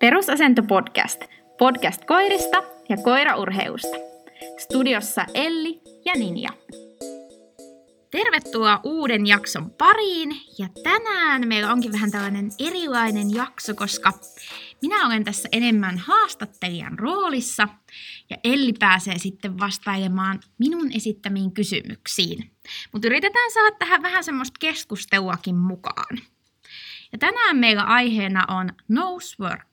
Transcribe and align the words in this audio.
Perusasento 0.00 0.62
podcast. 0.62 1.20
Podcast 1.58 2.04
koirista 2.04 2.62
ja 2.88 2.96
koiraurheusta. 2.96 3.96
Studiossa 4.58 5.26
Elli 5.34 5.80
ja 6.04 6.12
Ninja. 6.14 6.48
Tervetuloa 8.10 8.80
uuden 8.84 9.26
jakson 9.26 9.70
pariin 9.70 10.30
ja 10.58 10.68
tänään 10.82 11.48
meillä 11.48 11.72
onkin 11.72 11.92
vähän 11.92 12.10
tällainen 12.10 12.50
erilainen 12.58 13.34
jakso, 13.34 13.74
koska 13.74 14.12
minä 14.82 15.06
olen 15.06 15.24
tässä 15.24 15.48
enemmän 15.52 15.98
haastattelijan 15.98 16.98
roolissa 16.98 17.68
ja 18.30 18.36
Elli 18.44 18.72
pääsee 18.78 19.18
sitten 19.18 19.58
vastailemaan 19.58 20.40
minun 20.58 20.92
esittämiin 20.92 21.52
kysymyksiin. 21.52 22.50
Mutta 22.92 23.08
yritetään 23.08 23.50
saada 23.50 23.76
tähän 23.78 24.02
vähän 24.02 24.24
semmoista 24.24 24.56
keskusteluakin 24.60 25.56
mukaan. 25.56 26.18
Ja 27.12 27.18
tänään 27.18 27.56
meillä 27.56 27.82
aiheena 27.82 28.44
on 28.48 28.70
nosework. 28.88 29.68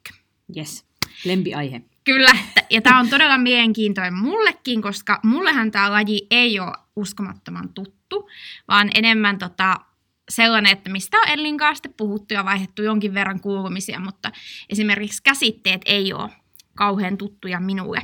Yes, 0.58 0.86
lempiaihe. 1.26 1.82
Kyllä, 2.04 2.32
ja 2.70 2.82
tämä 2.82 3.00
on 3.00 3.10
todella 3.10 3.38
mielenkiintoinen 3.38 4.14
mullekin, 4.14 4.82
koska 4.82 5.20
mullehan 5.24 5.72
tämä 5.72 5.92
laji 5.92 6.28
ei 6.32 6.60
ole 6.60 6.74
uskomattoman 6.96 7.74
tuttu, 7.74 8.30
vaan 8.68 8.90
enemmän 8.96 9.38
tota, 9.38 9.76
sellainen, 10.30 10.72
että 10.72 10.90
mistä 10.90 11.18
on 11.18 11.30
Ellin 11.30 11.58
kanssa 11.58 11.90
puhuttu 11.98 12.34
ja 12.34 12.46
vaihdettu 12.46 12.82
jonkin 12.82 13.14
verran 13.14 13.40
kuulumisia, 13.40 14.00
mutta 14.00 14.32
esimerkiksi 14.70 15.24
käsitteet 15.24 15.82
ei 15.86 16.14
ole 16.14 16.30
kauhean 16.76 17.18
tuttuja 17.18 17.60
minulle. 17.60 18.02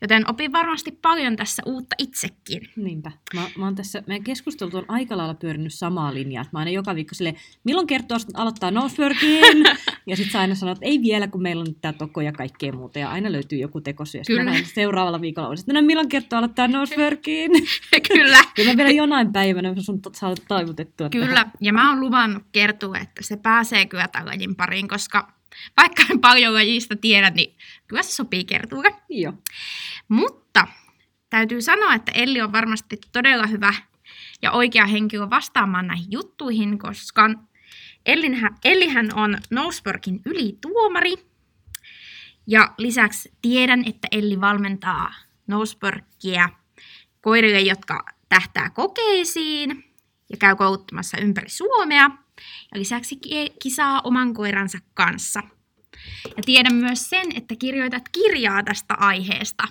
Joten 0.00 0.30
opin 0.30 0.52
varmasti 0.52 0.90
paljon 0.90 1.36
tässä 1.36 1.62
uutta 1.66 1.96
itsekin. 1.98 2.68
Niinpä. 2.76 3.12
Mä, 3.34 3.42
mä 3.58 3.64
oon 3.64 3.74
tässä, 3.74 4.02
meidän 4.06 4.24
keskustelut 4.24 4.74
on 4.74 4.84
aika 4.88 5.16
lailla 5.16 5.34
pyörinyt 5.34 5.74
samaa 5.74 6.14
linjaa. 6.14 6.44
Mä 6.52 6.58
aina 6.58 6.70
joka 6.70 6.94
viikko 6.94 7.14
sille, 7.14 7.34
milloin 7.64 7.86
kertoo 7.86 8.18
aloittaa 8.34 8.70
Noseworkin? 8.70 9.64
ja 10.06 10.16
sitten 10.16 10.32
sä 10.32 10.40
aina 10.40 10.54
sanot, 10.54 10.78
että 10.78 10.86
ei 10.86 11.02
vielä, 11.02 11.28
kun 11.28 11.42
meillä 11.42 11.60
on 11.60 11.74
tää 11.80 11.92
toko 11.92 12.20
ja 12.20 12.32
kaikkea 12.32 12.72
muuta. 12.72 12.98
Ja 12.98 13.10
aina 13.10 13.32
löytyy 13.32 13.58
joku 13.58 13.80
tekosyy. 13.80 14.20
Ja 14.20 14.24
Kyllä. 14.26 14.52
seuraavalla 14.74 15.20
viikolla 15.20 15.48
olisin, 15.48 15.74
no 15.74 15.82
milloin 15.82 16.08
kertoo 16.08 16.38
aloittaa 16.38 16.68
Noseworkin? 16.68 17.50
Kyllä. 18.12 18.38
ja 18.58 18.64
mä 18.64 18.76
vielä 18.76 18.90
jonain 18.90 19.32
päivänä 19.32 19.74
sun 19.78 20.00
saat 20.12 20.38
taivutettua. 20.48 21.08
Kyllä. 21.08 21.26
Tähän. 21.26 21.50
Ja 21.60 21.72
mä 21.72 21.90
oon 21.90 22.00
luvannut 22.00 22.42
kertoa, 22.52 22.98
että 22.98 23.22
se 23.22 23.36
pääsee 23.36 23.86
kyllä 23.86 24.08
tällainen 24.08 24.56
pariin, 24.56 24.88
koska 24.88 25.35
vaikka 25.76 26.02
en 26.10 26.20
paljon 26.20 26.54
lajista 26.54 26.96
tiedä, 26.96 27.30
niin 27.30 27.56
kyllä 27.86 28.02
se 28.02 28.10
sopii 28.12 28.44
kertuulle. 28.44 28.94
Joo. 29.08 29.32
Mutta 30.08 30.66
täytyy 31.30 31.62
sanoa, 31.62 31.94
että 31.94 32.12
Elli 32.12 32.40
on 32.40 32.52
varmasti 32.52 32.98
todella 33.12 33.46
hyvä 33.46 33.74
ja 34.42 34.52
oikea 34.52 34.86
henkilö 34.86 35.30
vastaamaan 35.30 35.86
näihin 35.86 36.06
juttuihin, 36.10 36.78
koska 36.78 37.30
Ellinhän, 38.06 38.56
Ellihän 38.64 39.10
on 39.14 39.38
Noseworkin 39.50 40.20
ylituomari. 40.26 41.14
Ja 42.46 42.74
lisäksi 42.78 43.32
tiedän, 43.42 43.84
että 43.86 44.08
Elli 44.12 44.40
valmentaa 44.40 45.14
Noseworkia 45.46 46.48
koirille, 47.20 47.60
jotka 47.60 48.04
tähtää 48.28 48.70
kokeisiin 48.70 49.84
ja 50.30 50.36
käy 50.36 50.56
kouluttamassa 50.56 51.18
ympäri 51.18 51.48
Suomea– 51.48 52.10
ja 52.74 52.80
lisäksi 52.80 53.18
kisaa 53.62 54.00
oman 54.04 54.34
koiransa 54.34 54.78
kanssa. 54.94 55.42
Ja 56.36 56.42
tiedän 56.44 56.74
myös 56.74 57.10
sen, 57.10 57.26
että 57.36 57.56
kirjoitat 57.56 58.08
kirjaa 58.08 58.62
tästä 58.62 58.94
aiheesta. 58.94 59.64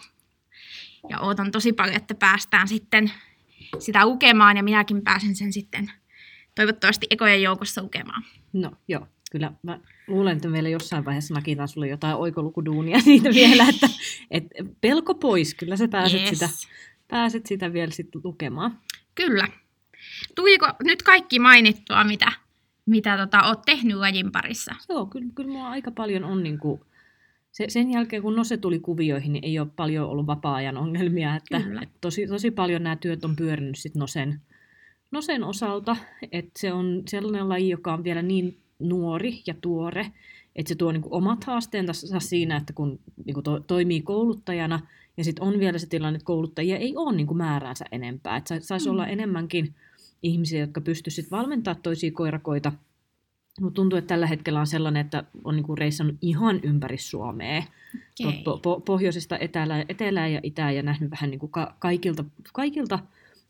Ja 1.09 1.19
ootan 1.19 1.51
tosi 1.51 1.73
paljon, 1.73 1.95
että 1.97 2.15
päästään 2.15 2.67
sitten 2.67 3.11
sitä 3.79 4.05
lukemaan 4.05 4.57
ja 4.57 4.63
minäkin 4.63 5.01
pääsen 5.01 5.35
sen 5.35 5.53
sitten 5.53 5.91
toivottavasti 6.55 7.07
ekojen 7.09 7.41
joukossa 7.41 7.83
lukemaan. 7.83 8.23
No 8.53 8.71
joo, 8.87 9.07
kyllä 9.31 9.51
mä 9.63 9.79
luulen, 10.07 10.35
että 10.35 10.47
meillä 10.49 10.69
jossain 10.69 11.05
vaiheessa 11.05 11.33
nakitaan 11.33 11.67
sulle 11.67 11.87
jotain 11.87 12.15
oikolukuduunia 12.15 12.99
siitä 13.09 13.29
vielä, 13.29 13.65
että 13.69 13.89
et 14.31 14.43
pelko 14.81 15.15
pois, 15.15 15.55
kyllä 15.55 15.77
sä 15.77 15.87
pääset, 15.87 16.21
yes. 16.21 16.29
sitä, 16.29 16.49
pääset 17.07 17.45
sitä 17.45 17.73
vielä 17.73 17.91
sitten 17.91 18.21
lukemaan. 18.23 18.79
Kyllä. 19.15 19.47
Tuliko 20.35 20.67
nyt 20.83 21.03
kaikki 21.03 21.39
mainittua, 21.39 22.03
mitä 22.03 22.31
mitä 22.85 23.17
tota, 23.17 23.43
oot 23.47 23.61
tehnyt 23.65 23.97
lajin 23.97 24.31
parissa? 24.31 24.75
Joo, 24.89 25.05
kyllä, 25.05 25.27
kyllä 25.35 25.49
mulla 25.49 25.69
aika 25.69 25.91
paljon 25.91 26.23
on 26.23 26.43
niin 26.43 26.59
kuin, 26.59 26.81
se, 27.51 27.65
sen 27.67 27.91
jälkeen 27.91 28.21
kun 28.21 28.35
Nose 28.35 28.57
tuli 28.57 28.79
kuvioihin, 28.79 29.33
niin 29.33 29.45
ei 29.45 29.59
ole 29.59 29.67
paljon 29.75 30.09
ollut 30.09 30.27
vapaa-ajan 30.27 30.77
ongelmia. 30.77 31.35
Että, 31.35 31.57
että 31.57 31.97
tosi, 32.01 32.27
tosi 32.27 32.51
paljon 32.51 32.83
nämä 32.83 32.95
työt 32.95 33.25
on 33.25 33.35
pyörinyt 33.35 33.77
sit 33.77 33.95
Nosen, 33.95 34.41
Nosen 35.11 35.43
osalta. 35.43 35.95
Että 36.31 36.59
se 36.59 36.73
on 36.73 37.03
sellainen 37.07 37.49
laji, 37.49 37.69
joka 37.69 37.93
on 37.93 38.03
vielä 38.03 38.21
niin 38.21 38.57
nuori 38.79 39.41
ja 39.47 39.53
tuore, 39.61 40.11
että 40.55 40.69
se 40.69 40.75
tuo 40.75 40.91
niin 40.91 41.01
kuin 41.01 41.13
omat 41.13 41.43
haasteensa 41.43 42.19
siinä, 42.19 42.57
että 42.57 42.73
kun 42.73 42.99
niin 43.25 43.33
kuin 43.33 43.43
to, 43.43 43.59
toimii 43.59 44.01
kouluttajana, 44.01 44.79
ja 45.17 45.23
sitten 45.23 45.43
on 45.43 45.59
vielä 45.59 45.77
se 45.77 45.87
tilanne, 45.87 46.17
että 46.17 46.25
kouluttajia 46.25 46.77
ei 46.77 46.95
ole 46.95 47.15
niin 47.15 47.27
kuin 47.27 47.37
määräänsä 47.37 47.85
enempää. 47.91 48.37
Että 48.37 48.59
saisi 48.59 48.85
mm. 48.85 48.91
olla 48.91 49.07
enemmänkin 49.07 49.75
ihmisiä, 50.25 50.59
jotka 50.59 50.81
pystyisivät 50.81 51.31
valmentamaan 51.31 51.81
toisia 51.81 52.11
koirakoita. 52.11 52.71
Mutta 53.61 53.75
tuntuu, 53.75 53.99
että 53.99 54.07
tällä 54.07 54.27
hetkellä 54.27 54.59
on 54.59 54.67
sellainen, 54.67 55.05
että 55.05 55.23
on 55.43 55.55
niinku 55.55 55.75
reissannut 55.75 56.15
ihan 56.21 56.59
ympäri 56.63 56.97
Suomea. 56.97 57.63
Okay. 58.19 58.33
Po- 58.33 58.59
po- 58.59 58.81
pohjoisesta 58.85 59.37
etelään, 59.37 59.85
etelään 59.89 60.33
ja 60.33 60.39
itään 60.43 60.75
ja 60.75 60.83
nähnyt 60.83 61.11
vähän 61.11 61.29
niinku 61.29 61.47
ka- 61.47 61.75
kaikilta, 61.79 62.25
kaikilta 62.53 62.99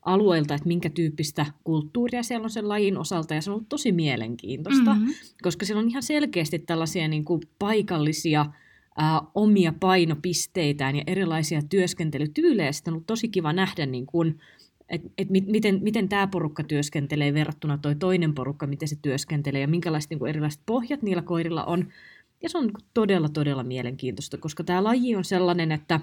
alueilta, 0.02 0.54
että 0.54 0.68
minkä 0.68 0.90
tyyppistä 0.90 1.46
kulttuuria 1.64 2.22
siellä 2.22 2.44
on 2.44 2.50
sen 2.50 2.68
lajin 2.68 2.98
osalta. 2.98 3.34
Ja 3.34 3.40
se 3.40 3.50
on 3.50 3.54
ollut 3.54 3.68
tosi 3.68 3.92
mielenkiintoista, 3.92 4.94
mm-hmm. 4.94 5.14
koska 5.42 5.66
siellä 5.66 5.82
on 5.82 5.88
ihan 5.88 6.02
selkeästi 6.02 6.58
tällaisia 6.58 7.08
niinku 7.08 7.40
paikallisia 7.58 8.46
ää, 8.96 9.20
omia 9.34 9.72
painopisteitään 9.80 10.96
ja 10.96 11.02
erilaisia 11.06 11.62
työskentelytyylejä. 11.62 12.72
Sitten 12.72 12.92
on 12.92 12.94
ollut 12.94 13.06
tosi 13.06 13.28
kiva 13.28 13.52
nähdä 13.52 13.86
niin 13.86 14.06
kuin, 14.06 14.38
että 14.88 15.08
et 15.18 15.30
miten, 15.30 15.78
miten 15.82 16.08
tämä 16.08 16.26
porukka 16.26 16.64
työskentelee 16.64 17.34
verrattuna 17.34 17.78
toi 17.78 17.94
toinen 17.94 18.34
porukka, 18.34 18.66
miten 18.66 18.88
se 18.88 18.96
työskentelee 19.02 19.60
ja 19.60 19.68
minkälaiset 19.68 20.10
niin 20.10 20.18
kuin 20.18 20.28
erilaiset 20.28 20.62
pohjat 20.66 21.02
niillä 21.02 21.22
koirilla 21.22 21.64
on. 21.64 21.88
Ja 22.42 22.48
se 22.48 22.58
on 22.58 22.64
niin 22.64 22.86
todella, 22.94 23.28
todella 23.28 23.62
mielenkiintoista, 23.62 24.38
koska 24.38 24.64
tämä 24.64 24.84
laji 24.84 25.16
on 25.16 25.24
sellainen, 25.24 25.72
että 25.72 26.00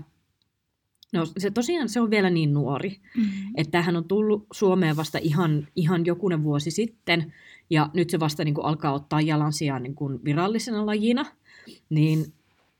no, 1.14 1.26
se 1.38 1.52
tosiaan 1.52 1.90
se 1.90 2.02
on 2.02 2.10
vielä 2.10 2.30
niin 2.30 2.54
nuori, 2.54 3.00
mm-hmm. 3.18 3.54
että 3.56 3.72
tämähän 3.72 3.96
on 3.96 4.08
tullut 4.08 4.48
Suomeen 4.54 4.96
vasta 4.96 5.18
ihan, 5.22 5.68
ihan 5.76 6.06
jokunen 6.06 6.44
vuosi 6.44 6.72
sitten, 6.72 7.34
ja 7.70 7.90
nyt 7.94 8.10
se 8.10 8.20
vasta 8.20 8.44
niin 8.44 8.56
kuin 8.56 8.66
alkaa 8.66 8.94
ottaa 8.94 9.22
jalansijaan 9.22 9.84
niin 9.84 9.96
kuin 9.96 10.24
virallisena 10.26 10.86
lajina, 10.86 11.26
niin 11.90 12.34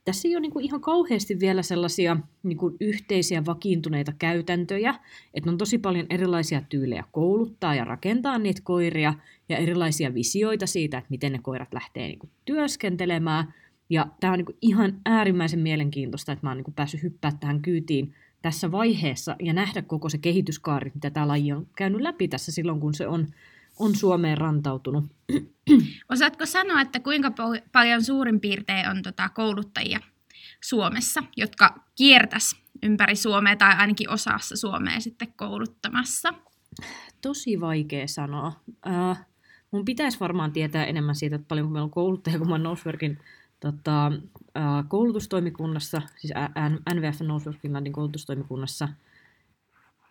tässä 0.04 0.28
ei 0.28 0.34
ole 0.36 0.40
niin 0.40 0.52
kuin 0.52 0.64
ihan 0.64 0.80
kauheasti 0.80 1.40
vielä 1.40 1.62
sellaisia 1.62 2.16
niin 2.42 2.58
kuin 2.58 2.76
yhteisiä 2.80 3.46
vakiintuneita 3.46 4.12
käytäntöjä, 4.18 4.94
että 5.34 5.50
on 5.50 5.58
tosi 5.58 5.78
paljon 5.78 6.06
erilaisia 6.10 6.62
tyylejä 6.68 7.04
kouluttaa 7.12 7.74
ja 7.74 7.84
rakentaa 7.84 8.38
niitä 8.38 8.60
koiria 8.64 9.14
ja 9.48 9.56
erilaisia 9.56 10.14
visioita 10.14 10.66
siitä, 10.66 10.98
että 10.98 11.10
miten 11.10 11.32
ne 11.32 11.38
koirat 11.42 11.74
lähtee 11.74 12.06
niin 12.06 12.18
kuin 12.18 12.30
työskentelemään. 12.44 13.54
Ja 13.90 14.06
tämä 14.20 14.32
on 14.32 14.38
niin 14.38 14.46
kuin 14.46 14.58
ihan 14.62 15.00
äärimmäisen 15.04 15.60
mielenkiintoista, 15.60 16.32
että 16.32 16.46
mä 16.46 16.50
oon 16.50 16.56
niin 16.56 16.74
päässyt 16.74 17.02
hyppää 17.02 17.32
tähän 17.40 17.62
kyytiin 17.62 18.14
tässä 18.42 18.72
vaiheessa 18.72 19.36
ja 19.42 19.52
nähdä 19.52 19.82
koko 19.82 20.08
se 20.08 20.18
kehityskaari, 20.18 20.90
mitä 20.94 21.10
tämä 21.10 21.28
laji 21.28 21.52
on 21.52 21.66
käynyt 21.76 22.00
läpi 22.00 22.28
tässä 22.28 22.52
silloin, 22.52 22.80
kun 22.80 22.94
se 22.94 23.06
on 23.06 23.26
on 23.78 23.94
Suomeen 23.94 24.38
rantautunut. 24.38 25.04
Osaatko 26.10 26.46
sanoa, 26.46 26.80
että 26.80 27.00
kuinka 27.00 27.32
paljon 27.72 28.02
suurin 28.04 28.40
piirtein 28.40 28.88
on 28.88 29.02
tota 29.02 29.28
kouluttajia 29.28 30.00
Suomessa, 30.64 31.22
jotka 31.36 31.80
kiertäs 31.94 32.56
ympäri 32.82 33.16
Suomea 33.16 33.56
tai 33.56 33.74
ainakin 33.76 34.10
osassa 34.10 34.56
Suomea 34.56 35.00
sitten 35.00 35.32
kouluttamassa? 35.36 36.34
Tosi 37.20 37.60
vaikea 37.60 38.08
sanoa. 38.08 38.52
Äh, 38.86 39.26
mun 39.70 39.84
pitäisi 39.84 40.20
varmaan 40.20 40.52
tietää 40.52 40.84
enemmän 40.84 41.14
siitä, 41.14 41.36
että 41.36 41.48
paljon 41.48 41.72
meillä 41.72 41.84
on 41.84 41.90
kouluttajia, 41.90 42.38
kun 42.38 42.48
mä 42.48 42.58
Noseworkin 42.58 43.18
tota, 43.60 44.06
äh, 44.06 44.88
koulutustoimikunnassa, 44.88 46.02
siis 46.16 46.32
NVF 46.94 47.20
Nosework 47.20 47.60
Finlandin 47.60 47.92
koulutustoimikunnassa– 47.92 48.88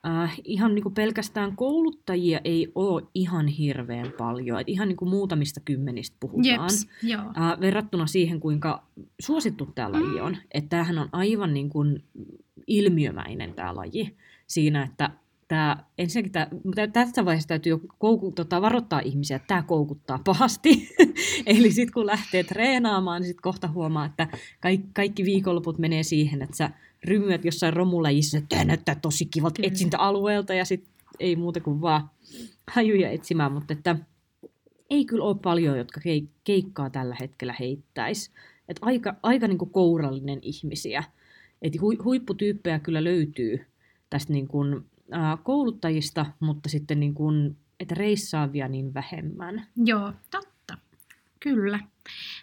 äh, 0.07 0.35
ihan 0.43 0.75
niin 0.75 0.83
kuin 0.83 0.95
pelkästään 0.95 1.55
kouluttajia 1.55 2.39
ei 2.43 2.71
ole 2.75 3.03
ihan 3.13 3.47
hirveän 3.47 4.13
paljon. 4.17 4.59
Et 4.59 4.69
ihan 4.69 4.87
niin 4.87 4.97
kuin 4.97 5.09
muutamista 5.09 5.59
kymmenistä 5.59 6.17
puhutaan. 6.19 6.45
Jeps, 6.45 6.87
joo. 7.03 7.21
Äh, 7.21 7.59
verrattuna 7.59 8.07
siihen, 8.07 8.39
kuinka 8.39 8.83
suosittu 9.21 9.65
tämä 9.65 9.91
laji 9.91 10.21
on. 10.21 10.37
Että 10.51 10.69
tämähän 10.69 10.97
on 10.97 11.09
aivan 11.11 11.53
niin 11.53 11.69
kuin 11.69 12.03
ilmiömäinen 12.67 13.53
tämä 13.53 13.75
laji 13.75 14.15
siinä, 14.47 14.83
että 14.83 15.09
tämä, 15.47 15.77
ensinnäkin 15.97 16.31
tämä, 16.31 16.47
tässä 16.93 17.25
vaiheessa 17.25 17.47
täytyy 17.47 17.69
jo 17.69 17.79
kouku, 17.97 18.31
tota, 18.31 18.61
varoittaa 18.61 18.99
ihmisiä, 18.99 19.35
että 19.35 19.47
tämä 19.47 19.61
koukuttaa 19.63 20.19
pahasti. 20.23 20.89
Eli 21.45 21.71
sitten 21.71 21.93
kun 21.93 22.05
lähtee 22.05 22.43
treenaamaan, 22.43 23.21
niin 23.21 23.27
sitten 23.27 23.41
kohta 23.41 23.67
huomaa, 23.67 24.05
että 24.05 24.27
kaikki, 24.61 24.87
kaikki 24.93 25.25
viikonloput 25.25 25.77
menee 25.77 26.03
siihen, 26.03 26.41
että 26.41 26.57
sä 26.57 26.71
rymyät 27.05 27.45
jossain 27.45 27.73
romulajissa, 27.73 28.37
että 28.37 28.49
tämä 28.49 28.65
näyttää 28.65 28.95
tosi 28.95 29.25
kivalta 29.25 29.61
etsintäalueelta 29.63 30.53
ja 30.53 30.65
sitten 30.65 30.93
ei 31.19 31.35
muuta 31.35 31.59
kuin 31.59 31.81
vaan 31.81 32.09
hajuja 32.67 33.09
etsimään, 33.09 33.51
mutta 33.51 33.73
että 33.73 33.95
ei 34.89 35.05
kyllä 35.05 35.23
ole 35.23 35.37
paljon, 35.43 35.77
jotka 35.77 36.01
keikkaa 36.43 36.89
tällä 36.89 37.15
hetkellä 37.19 37.55
heittäisi. 37.59 38.31
että 38.69 38.85
aika, 38.85 39.15
aika 39.23 39.47
niin 39.47 39.57
kuin 39.57 39.69
kourallinen 39.69 40.39
ihmisiä. 40.41 41.03
Et 41.61 41.81
hu, 41.81 42.03
huipputyyppejä 42.03 42.79
kyllä 42.79 43.03
löytyy 43.03 43.65
tästä 44.09 44.33
niin 44.33 44.47
kuin, 44.47 44.85
ää, 45.11 45.37
kouluttajista, 45.43 46.25
mutta 46.39 46.69
sitten 46.69 46.99
niin 46.99 47.13
kuin, 47.13 47.57
että 47.79 47.95
reissaavia 47.95 48.67
niin 48.67 48.93
vähemmän. 48.93 49.67
Joo, 49.85 50.13
totta. 50.31 50.77
Kyllä. 51.39 51.79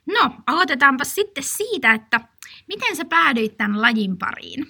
No, 0.06 0.30
aloitetaanpa 0.46 1.04
sitten 1.04 1.44
siitä, 1.44 1.92
että 1.92 2.20
miten 2.68 2.96
sä 2.96 3.04
päädyit 3.04 3.56
tämän 3.56 3.82
lajin 3.82 4.16
pariin? 4.18 4.66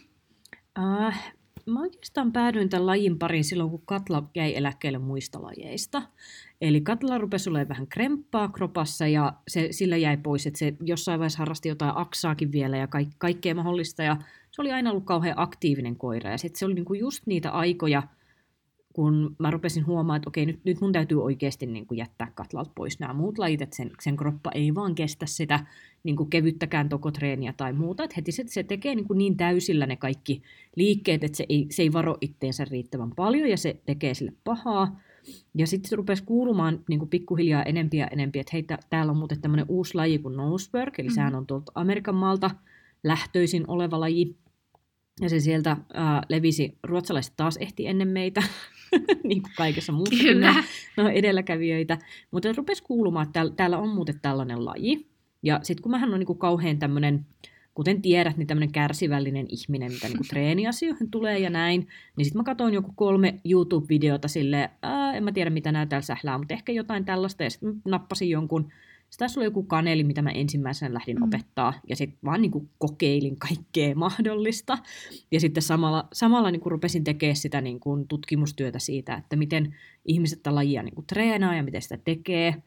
Äh, 0.78 1.34
mä 1.66 1.80
oikeastaan 1.80 2.32
päädyin 2.32 2.68
tämän 2.68 2.86
lajin 2.86 3.18
pariin 3.18 3.44
silloin, 3.44 3.70
kun 3.70 3.82
Katla 3.86 4.22
jäi 4.34 4.56
eläkkeelle 4.56 4.98
muista 4.98 5.42
lajeista. 5.42 6.02
Eli 6.60 6.80
Katla 6.80 7.18
rupesi 7.18 7.50
olemaan 7.50 7.68
vähän 7.68 7.86
kremppaa 7.86 8.48
kropassa 8.48 9.06
ja 9.06 9.32
se, 9.48 9.68
sillä 9.70 9.96
jäi 9.96 10.16
pois, 10.16 10.46
että 10.46 10.58
se 10.58 10.74
jossain 10.80 11.18
vaiheessa 11.18 11.38
harrasti 11.38 11.68
jotain 11.68 11.92
aksaakin 11.94 12.52
vielä 12.52 12.76
ja 12.76 12.86
kaik, 12.86 13.08
kaikkea 13.18 13.54
mahdollista. 13.54 14.02
Ja 14.02 14.16
se 14.50 14.62
oli 14.62 14.72
aina 14.72 14.90
ollut 14.90 15.04
kauhean 15.04 15.38
aktiivinen 15.38 15.96
koira 15.96 16.30
ja 16.30 16.38
sitten 16.38 16.58
se 16.58 16.64
oli 16.64 16.74
niinku 16.74 16.94
just 16.94 17.26
niitä 17.26 17.50
aikoja, 17.50 18.02
kun 18.92 19.36
mä 19.38 19.50
rupesin 19.50 19.86
huomaamaan, 19.86 20.16
että 20.16 20.28
okei, 20.28 20.46
nyt, 20.46 20.60
nyt 20.64 20.80
mun 20.80 20.92
täytyy 20.92 21.22
oikeasti 21.22 21.66
niin 21.66 21.86
kuin 21.86 21.98
jättää 21.98 22.32
katlalta 22.34 22.70
pois 22.74 23.00
nämä 23.00 23.14
muut 23.14 23.38
lajit, 23.38 23.62
että 23.62 23.76
sen, 23.76 23.90
sen 24.00 24.16
kroppa 24.16 24.50
ei 24.54 24.74
vaan 24.74 24.94
kestä 24.94 25.26
sitä 25.26 25.66
niin 26.04 26.16
kuin 26.16 26.30
kevyttäkään 26.30 26.88
tokotreeniä 26.88 27.54
tai 27.56 27.72
muuta, 27.72 28.04
että 28.04 28.14
heti 28.16 28.32
se, 28.32 28.44
se 28.46 28.62
tekee 28.62 28.94
niin, 28.94 29.06
kuin 29.06 29.18
niin 29.18 29.36
täysillä 29.36 29.86
ne 29.86 29.96
kaikki 29.96 30.42
liikkeet, 30.76 31.24
että 31.24 31.36
se 31.36 31.46
ei, 31.48 31.66
se 31.70 31.82
ei 31.82 31.92
varo 31.92 32.16
itteensä 32.20 32.64
riittävän 32.64 33.10
paljon 33.16 33.48
ja 33.48 33.56
se 33.56 33.80
tekee 33.86 34.14
sille 34.14 34.32
pahaa. 34.44 35.00
Ja 35.54 35.66
sitten 35.66 35.88
se 35.90 35.96
rupesi 35.96 36.22
kuulumaan 36.22 36.80
niin 36.88 36.98
kuin 36.98 37.08
pikkuhiljaa 37.08 37.62
enempiä 37.62 38.04
ja 38.04 38.08
enempi, 38.08 38.38
että 38.38 38.50
hei, 38.52 38.64
täällä 38.90 39.10
on 39.10 39.16
muuten 39.16 39.40
tämmöinen 39.40 39.66
uusi 39.68 39.94
laji 39.94 40.18
kuin 40.18 40.36
nosework, 40.36 40.98
eli 40.98 41.08
mm-hmm. 41.08 41.14
sehän 41.14 41.34
on 41.34 41.46
tuolta 41.46 41.72
Amerikan 41.74 42.14
maalta 42.14 42.50
lähtöisin 43.04 43.64
oleva 43.68 44.00
laji, 44.00 44.36
ja 45.20 45.28
se 45.28 45.40
sieltä 45.40 45.76
ää, 45.94 46.22
levisi, 46.28 46.78
ruotsalaiset 46.82 47.32
taas 47.36 47.56
ehti 47.56 47.86
ennen 47.86 48.08
meitä, 48.08 48.42
niin 49.28 49.42
kuin 49.42 49.52
kaikessa 49.56 49.92
muussa. 49.92 50.24
Kyllä. 50.24 50.54
No, 50.96 51.08
edelläkävijöitä. 51.08 51.98
Mutta 52.30 52.52
rupesi 52.56 52.82
kuulumaan, 52.82 53.22
että 53.22 53.32
täällä, 53.32 53.52
täällä 53.56 53.78
on 53.78 53.88
muuten 53.88 54.20
tällainen 54.22 54.64
laji. 54.64 55.06
Ja 55.42 55.60
sitten 55.62 55.82
kun 55.82 55.92
mähän 55.92 56.12
on 56.12 56.18
niin 56.18 56.26
kuin 56.26 56.38
kauhean 56.38 56.78
tämmöinen, 56.78 57.26
kuten 57.74 58.02
tiedät, 58.02 58.36
niin 58.36 58.46
tämmöinen 58.46 58.72
kärsivällinen 58.72 59.46
ihminen, 59.48 59.92
mitä 59.92 60.08
niin 60.08 60.28
treeniasioihin 60.28 61.10
tulee 61.10 61.38
ja 61.38 61.50
näin, 61.50 61.88
niin 62.16 62.24
sitten 62.24 62.40
mä 62.40 62.44
katsoin 62.44 62.74
joku 62.74 62.92
kolme 62.96 63.40
YouTube-videota 63.44 64.28
silleen, 64.28 64.68
en 65.14 65.24
mä 65.24 65.32
tiedä 65.32 65.50
mitä 65.50 65.72
nämä 65.72 65.86
täällä 65.86 66.04
sählää, 66.04 66.38
mutta 66.38 66.54
ehkä 66.54 66.72
jotain 66.72 67.04
tällaista, 67.04 67.44
ja 67.44 67.50
sitten 67.50 67.82
nappasin 67.84 68.30
jonkun 68.30 68.72
se 69.10 69.18
taisi 69.18 69.38
olla 69.38 69.44
joku 69.44 69.62
kaneli, 69.62 70.04
mitä 70.04 70.22
mä 70.22 70.30
ensimmäisenä 70.30 70.94
lähdin 70.94 71.16
mm. 71.16 71.22
opettaa, 71.22 71.74
ja 71.88 71.96
sitten 71.96 72.18
vaan 72.24 72.42
niin 72.42 72.50
kuin 72.50 72.70
kokeilin 72.78 73.36
kaikkea 73.36 73.94
mahdollista. 74.04 74.78
Ja 75.30 75.40
sitten 75.40 75.62
samalla, 75.62 76.08
samalla 76.12 76.50
niin 76.50 76.60
kuin 76.60 76.70
rupesin 76.70 77.04
tekemään 77.04 77.36
sitä 77.36 77.60
niin 77.60 77.80
kuin 77.80 78.08
tutkimustyötä 78.08 78.78
siitä, 78.78 79.14
että 79.14 79.36
miten 79.36 79.76
ihmiset 80.04 80.38
tätä 80.42 80.54
lajia 80.54 80.82
niin 80.82 80.94
kuin 80.94 81.06
treenaa 81.06 81.54
ja 81.54 81.62
miten 81.62 81.82
sitä 81.82 81.98
tekee. 82.04 82.62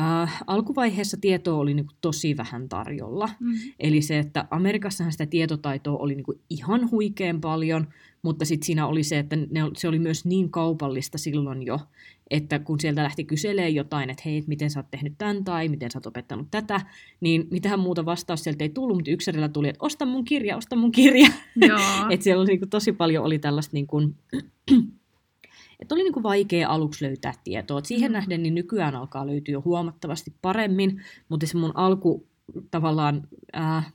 Äh, 0.00 0.42
alkuvaiheessa 0.46 1.16
tietoa 1.20 1.58
oli 1.58 1.74
niin 1.74 1.86
kuin 1.86 1.96
tosi 2.00 2.36
vähän 2.36 2.68
tarjolla. 2.68 3.28
Mm. 3.40 3.54
Eli 3.78 4.02
se, 4.02 4.18
että 4.18 4.46
Amerikassahan 4.50 5.12
sitä 5.12 5.26
tietotaitoa 5.26 5.98
oli 5.98 6.14
niin 6.14 6.24
kuin 6.24 6.40
ihan 6.50 6.90
huikean 6.90 7.40
paljon, 7.40 7.86
mutta 8.22 8.44
sitten 8.44 8.66
siinä 8.66 8.86
oli 8.86 9.02
se, 9.02 9.18
että 9.18 9.36
ne, 9.36 9.60
se 9.76 9.88
oli 9.88 9.98
myös 9.98 10.24
niin 10.24 10.50
kaupallista 10.50 11.18
silloin 11.18 11.62
jo, 11.62 11.80
että 12.30 12.58
kun 12.58 12.80
sieltä 12.80 13.02
lähti 13.02 13.24
kyselee 13.24 13.68
jotain, 13.68 14.10
että 14.10 14.22
hei, 14.26 14.44
miten 14.46 14.70
sä 14.70 14.80
oot 14.80 14.90
tehnyt 14.90 15.14
tämän 15.18 15.44
tai 15.44 15.68
miten 15.68 15.90
sä 15.90 15.98
oot 15.98 16.06
opettanut 16.06 16.48
tätä, 16.50 16.80
niin 17.20 17.48
mitään 17.50 17.80
muuta 17.80 18.04
vastaus 18.04 18.44
sieltä 18.44 18.64
ei 18.64 18.70
tullut, 18.70 18.96
mutta 18.96 19.10
yksilöllä 19.10 19.48
tuli, 19.48 19.68
että 19.68 19.84
osta 19.86 20.06
mun 20.06 20.24
kirja, 20.24 20.56
osta 20.56 20.76
mun 20.76 20.92
kirja. 20.92 21.28
että 22.10 22.24
siellä 22.24 22.40
oli 22.40 22.48
niin 22.48 22.60
kuin, 22.60 22.70
tosi 22.70 22.92
paljon 22.92 23.24
oli 23.24 23.38
tällaista 23.38 23.74
niin 23.74 23.86
kuin, 23.86 24.16
että 25.80 25.94
oli 25.94 26.02
niin 26.02 26.12
kuin 26.12 26.22
vaikea 26.22 26.68
aluksi 26.68 27.04
löytää 27.04 27.32
tietoa. 27.44 27.78
Et 27.78 27.86
siihen 27.86 28.10
mm. 28.10 28.12
nähden 28.12 28.42
niin 28.42 28.54
nykyään 28.54 28.94
alkaa 28.94 29.26
löytyä 29.26 29.52
jo 29.52 29.62
huomattavasti 29.64 30.34
paremmin, 30.42 31.02
mutta 31.28 31.46
se 31.46 31.56
mun 31.56 31.72
alku 31.74 32.26
tavallaan 32.70 33.28
äh, 33.56 33.92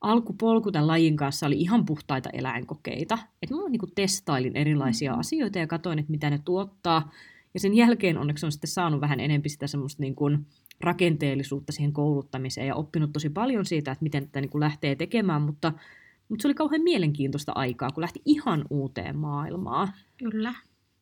alkupolku 0.00 0.72
tämän 0.72 0.86
lajin 0.86 1.16
kanssa 1.16 1.46
oli 1.46 1.60
ihan 1.60 1.86
puhtaita 1.86 2.30
eläinkokeita. 2.32 3.18
Että 3.42 3.54
mä 3.54 3.68
niin 3.68 3.80
testailin 3.94 4.56
erilaisia 4.56 5.12
mm. 5.12 5.18
asioita 5.18 5.58
ja 5.58 5.66
katsoin, 5.66 5.98
että 5.98 6.10
mitä 6.10 6.30
ne 6.30 6.40
tuottaa. 6.44 7.10
Ja 7.54 7.60
sen 7.60 7.74
jälkeen 7.74 8.18
onneksi 8.18 8.46
on 8.46 8.52
sitten 8.52 8.70
saanut 8.70 9.00
vähän 9.00 9.20
enemmän 9.20 9.50
sitä 9.50 9.66
semmoista 9.66 10.02
niin 10.02 10.14
kuin 10.14 10.46
rakenteellisuutta 10.80 11.72
siihen 11.72 11.92
kouluttamiseen 11.92 12.66
ja 12.66 12.74
oppinut 12.74 13.12
tosi 13.12 13.30
paljon 13.30 13.64
siitä, 13.64 13.92
että 13.92 14.02
miten 14.02 14.26
tätä 14.26 14.40
niin 14.40 14.50
kuin 14.50 14.60
lähtee 14.60 14.94
tekemään, 14.94 15.42
mutta, 15.42 15.72
mutta 16.28 16.42
se 16.42 16.48
oli 16.48 16.54
kauhean 16.54 16.82
mielenkiintoista 16.82 17.52
aikaa, 17.54 17.90
kun 17.90 18.00
lähti 18.00 18.22
ihan 18.24 18.64
uuteen 18.70 19.16
maailmaan. 19.16 19.88
Kyllä. 20.16 20.54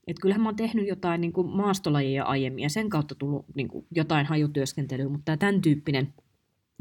Et 0.06 0.18
kyllähän 0.20 0.42
mä 0.42 0.48
oon 0.48 0.56
tehnyt 0.56 0.88
jotain 0.88 1.20
niin 1.20 1.32
kuin 1.32 1.46
maastolajia 1.48 2.24
aiemmin 2.24 2.62
ja 2.62 2.70
sen 2.70 2.88
kautta 2.88 3.14
tullut 3.14 3.46
niin 3.54 3.68
kuin 3.68 3.86
jotain 3.90 4.26
hajutyöskentelyä, 4.26 5.08
mutta 5.08 5.36
tämän 5.36 5.60
tyyppinen 5.60 6.14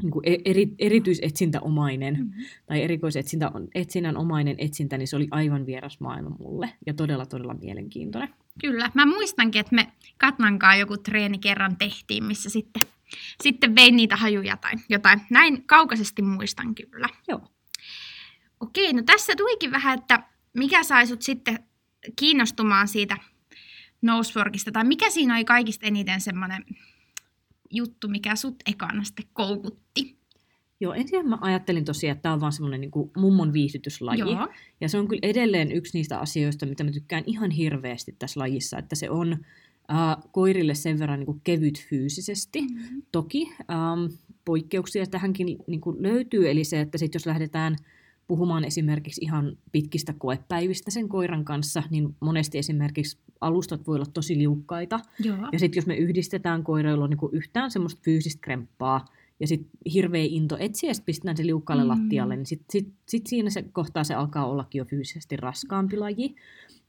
niin 0.02 0.10
kuin 0.10 0.28
e-, 0.28 0.42
eri, 0.44 0.74
erityisetsintäomainen 0.78 2.14
mm-hmm. 2.14 2.44
tai 2.66 2.82
erikoisetsinnän 2.82 4.16
omainen 4.16 4.54
etsintä, 4.58 4.98
niin 4.98 5.08
se 5.08 5.16
oli 5.16 5.28
aivan 5.30 5.66
vieras 5.66 6.00
maailma 6.00 6.36
mulle 6.38 6.72
ja 6.86 6.94
todella, 6.94 7.26
todella 7.26 7.54
mielenkiintoinen. 7.54 8.34
Kyllä. 8.60 8.90
Mä 8.94 9.06
muistankin, 9.06 9.60
että 9.60 9.74
me 9.74 9.92
Katnankaan 10.18 10.78
joku 10.78 10.96
treeni 10.96 11.38
kerran 11.38 11.76
tehtiin, 11.76 12.24
missä 12.24 12.50
sitten, 12.50 12.82
sitten 13.42 13.74
vein 13.74 13.96
niitä 13.96 14.16
hajuja 14.16 14.56
tai 14.56 14.72
jotain. 14.88 15.20
Näin 15.30 15.64
kaukaisesti 15.66 16.22
muistan 16.22 16.74
kyllä. 16.74 17.08
Joo. 17.28 17.40
Okei, 18.60 18.92
no 18.92 19.02
tässä 19.02 19.36
tuikin 19.36 19.70
vähän, 19.70 19.98
että 19.98 20.22
mikä 20.54 20.82
sai 20.82 21.06
sut 21.06 21.22
sitten 21.22 21.58
kiinnostumaan 22.16 22.88
siitä 22.88 23.16
noseworkista, 24.02 24.72
tai 24.72 24.84
mikä 24.84 25.10
siinä 25.10 25.34
oli 25.34 25.44
kaikista 25.44 25.86
eniten 25.86 26.20
semmoinen 26.20 26.64
juttu, 27.70 28.08
mikä 28.08 28.36
sut 28.36 28.56
ekana 28.66 29.04
sitten 29.04 29.26
koukutti? 29.32 30.20
Joo, 30.80 30.92
ensin 30.92 31.28
mä 31.28 31.38
ajattelin 31.40 31.84
tosiaan, 31.84 32.12
että 32.12 32.22
tämä 32.22 32.32
on 32.32 32.40
vaan 32.40 32.52
semmoinen 32.52 32.80
niin 32.80 33.10
mummon 33.16 33.52
viihdytyslaji. 33.52 34.18
Joo. 34.18 34.48
Ja 34.80 34.88
se 34.88 34.98
on 34.98 35.08
kyllä 35.08 35.20
edelleen 35.22 35.72
yksi 35.72 35.98
niistä 35.98 36.18
asioista, 36.18 36.66
mitä 36.66 36.84
mä 36.84 36.90
tykkään 36.90 37.24
ihan 37.26 37.50
hirveästi 37.50 38.16
tässä 38.18 38.40
lajissa, 38.40 38.78
että 38.78 38.94
se 38.94 39.10
on 39.10 39.32
äh, 39.90 40.16
koirille 40.32 40.74
sen 40.74 40.98
verran 40.98 41.18
niin 41.18 41.26
kuin 41.26 41.40
kevyt 41.44 41.86
fyysisesti. 41.88 42.60
Mm-hmm. 42.60 43.02
Toki 43.12 43.52
ähm, 43.58 44.14
poikkeuksia 44.44 45.06
tähänkin 45.06 45.58
niin 45.66 45.80
kuin 45.80 46.02
löytyy, 46.02 46.50
eli 46.50 46.64
se, 46.64 46.80
että 46.80 46.98
sit 46.98 47.14
jos 47.14 47.26
lähdetään 47.26 47.76
puhumaan 48.30 48.64
esimerkiksi 48.64 49.24
ihan 49.24 49.56
pitkistä 49.72 50.14
koepäivistä 50.18 50.90
sen 50.90 51.08
koiran 51.08 51.44
kanssa, 51.44 51.82
niin 51.90 52.16
monesti 52.20 52.58
esimerkiksi 52.58 53.18
alustat 53.40 53.86
voi 53.86 53.96
olla 53.96 54.06
tosi 54.06 54.38
liukkaita. 54.38 55.00
Joo. 55.18 55.36
Ja 55.52 55.58
sitten 55.58 55.78
jos 55.78 55.86
me 55.86 55.96
yhdistetään 55.96 56.64
koirailla 56.64 57.08
niin 57.08 57.18
yhtään 57.32 57.70
semmoista 57.70 58.00
fyysistä 58.04 58.40
kremppaa, 58.40 59.04
ja 59.40 59.46
sitten 59.46 59.70
hirveä 59.92 60.24
into 60.28 60.56
etsiä, 60.58 60.94
sitten 60.94 61.06
pistetään 61.06 61.36
se 61.36 61.46
liukkaalle 61.46 61.84
mm. 61.84 61.88
lattialle, 61.88 62.36
niin 62.36 62.46
sitten 62.46 62.66
sit, 62.70 62.92
sit 63.08 63.26
siinä 63.26 63.50
se 63.50 63.62
kohtaa 63.62 64.04
se 64.04 64.14
alkaa 64.14 64.46
ollakin 64.46 64.78
jo 64.78 64.84
fyysisesti 64.84 65.36
raskaampi 65.36 65.96
laji. 65.96 66.34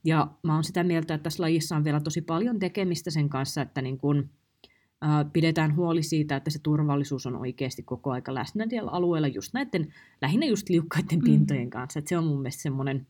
Ja 0.04 0.30
mä 0.42 0.54
oon 0.54 0.64
sitä 0.64 0.84
mieltä, 0.84 1.14
että 1.14 1.22
tässä 1.22 1.42
lajissa 1.42 1.76
on 1.76 1.84
vielä 1.84 2.00
tosi 2.00 2.20
paljon 2.20 2.58
tekemistä 2.58 3.10
sen 3.10 3.28
kanssa, 3.28 3.62
että 3.62 3.82
niin 3.82 3.98
kun, 3.98 4.28
pidetään 5.32 5.76
huoli 5.76 6.02
siitä, 6.02 6.36
että 6.36 6.50
se 6.50 6.58
turvallisuus 6.62 7.26
on 7.26 7.36
oikeasti 7.36 7.82
koko 7.82 8.10
aika 8.10 8.34
läsnä 8.34 8.66
siellä 8.68 8.90
alueella 8.90 9.28
just 9.28 9.54
näiden, 9.54 9.94
lähinnä 10.22 10.46
just 10.46 10.68
liukkaiden 10.68 11.18
mm. 11.18 11.24
pintojen 11.24 11.70
kanssa. 11.70 11.98
Et 11.98 12.06
se 12.06 12.18
on 12.18 12.24
mun 12.24 12.38
mielestä 12.38 12.62
semmoinen 12.62 13.06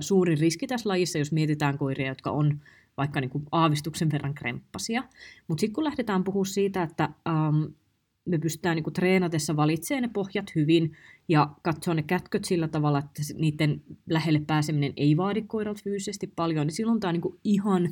suuri 0.00 0.34
riski 0.34 0.66
tässä 0.66 0.88
lajissa, 0.88 1.18
jos 1.18 1.32
mietitään 1.32 1.78
koiria, 1.78 2.08
jotka 2.08 2.30
on 2.30 2.60
vaikka 2.96 3.20
niin 3.20 3.30
kuin 3.30 3.44
aavistuksen 3.52 4.10
verran 4.10 4.34
kremppasia. 4.34 5.04
Mutta 5.48 5.60
sitten 5.60 5.74
kun 5.74 5.84
lähdetään 5.84 6.24
puhumaan 6.24 6.46
siitä, 6.46 6.82
että 6.82 7.08
ähm, 7.28 7.62
me 8.24 8.38
pystytään 8.38 8.76
niin 8.76 8.84
kuin 8.84 8.94
treenatessa 8.94 9.56
valitsemaan 9.56 10.02
ne 10.02 10.10
pohjat 10.12 10.54
hyvin 10.54 10.92
ja 11.28 11.50
katsoa 11.62 11.94
ne 11.94 12.02
kätköt 12.02 12.44
sillä 12.44 12.68
tavalla, 12.68 12.98
että 12.98 13.22
niiden 13.34 13.82
lähelle 14.10 14.40
pääseminen 14.46 14.92
ei 14.96 15.16
vaadi 15.16 15.42
koiralta 15.42 15.80
fyysisesti 15.84 16.26
paljon, 16.36 16.66
niin 16.66 16.74
silloin 16.74 17.00
tämä 17.00 17.08
on 17.08 17.14
niin 17.14 17.20
kuin 17.20 17.38
ihan, 17.44 17.90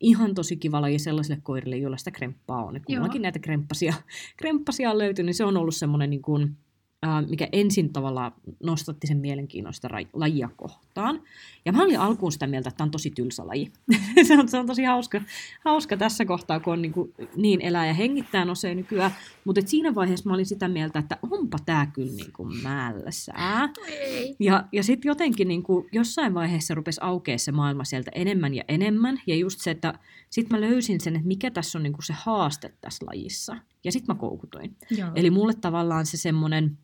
ihan 0.00 0.34
tosi 0.34 0.56
kiva 0.56 0.80
laji 0.80 0.98
sellaisille 0.98 1.40
koirille, 1.42 1.76
joilla 1.76 1.96
sitä 1.96 2.10
kremppaa 2.10 2.64
on. 2.64 2.80
Kun 2.86 3.22
näitä 3.22 3.38
kremppasia, 3.38 3.94
kremppasia 4.38 4.90
on 4.90 4.98
löytynyt, 4.98 5.26
niin 5.26 5.34
se 5.34 5.44
on 5.44 5.56
ollut 5.56 5.74
semmoinen 5.74 6.10
niin 6.10 6.22
kuin, 6.22 6.56
mikä 7.28 7.48
ensin 7.52 7.92
tavallaan 7.92 8.32
nostatti 8.62 9.06
sen 9.06 9.18
mielenkiinnosta 9.18 9.88
lajia 10.12 10.48
kohtaan. 10.56 11.22
Ja 11.64 11.72
mä 11.72 11.82
olin 11.82 12.00
alkuun 12.00 12.32
sitä 12.32 12.46
mieltä, 12.46 12.68
että 12.68 12.76
tämä 12.76 12.86
on 12.86 12.90
tosi 12.90 13.10
tylsä 13.10 13.46
laji. 13.46 13.72
se, 14.28 14.38
on, 14.38 14.48
se 14.48 14.58
on 14.58 14.66
tosi 14.66 14.82
hauska, 14.82 15.20
hauska 15.64 15.96
tässä 15.96 16.24
kohtaa, 16.24 16.60
kun 16.60 16.72
on 16.72 16.82
niin, 16.82 16.92
kuin 16.92 17.14
niin 17.36 17.60
elää 17.60 17.86
ja 17.86 17.94
hengittää 17.94 18.44
nosee 18.44 18.74
nykyään. 18.74 19.10
Mutta 19.44 19.60
siinä 19.64 19.94
vaiheessa 19.94 20.28
mä 20.28 20.34
olin 20.34 20.46
sitä 20.46 20.68
mieltä, 20.68 20.98
että 20.98 21.18
onpa 21.30 21.58
tämä 21.66 21.86
kyllä 21.86 22.12
niin 22.12 22.32
kuin 22.32 22.62
mälsää. 22.62 23.68
Ja, 24.40 24.64
ja 24.72 24.82
sitten 24.82 25.08
jotenkin 25.08 25.48
niin 25.48 25.62
kuin 25.62 25.88
jossain 25.92 26.34
vaiheessa 26.34 26.74
rupesi 26.74 27.00
aukeaa 27.02 27.38
se 27.38 27.52
maailma 27.52 27.84
sieltä 27.84 28.10
enemmän 28.14 28.54
ja 28.54 28.64
enemmän. 28.68 29.20
Ja 29.26 29.36
just 29.36 29.60
se, 29.60 29.70
että 29.70 29.98
sitten 30.30 30.60
mä 30.60 30.66
löysin 30.66 31.00
sen, 31.00 31.16
että 31.16 31.28
mikä 31.28 31.50
tässä 31.50 31.78
on 31.78 31.82
niin 31.82 31.92
kuin 31.92 32.04
se 32.04 32.14
haaste 32.16 32.72
tässä 32.80 33.06
lajissa. 33.06 33.56
Ja 33.84 33.92
sitten 33.92 34.16
mä 34.16 34.20
koukutoin. 34.20 34.76
Joo. 34.90 35.10
Eli 35.14 35.30
mulle 35.30 35.54
tavallaan 35.54 36.06
se 36.06 36.16
semmoinen, 36.16 36.78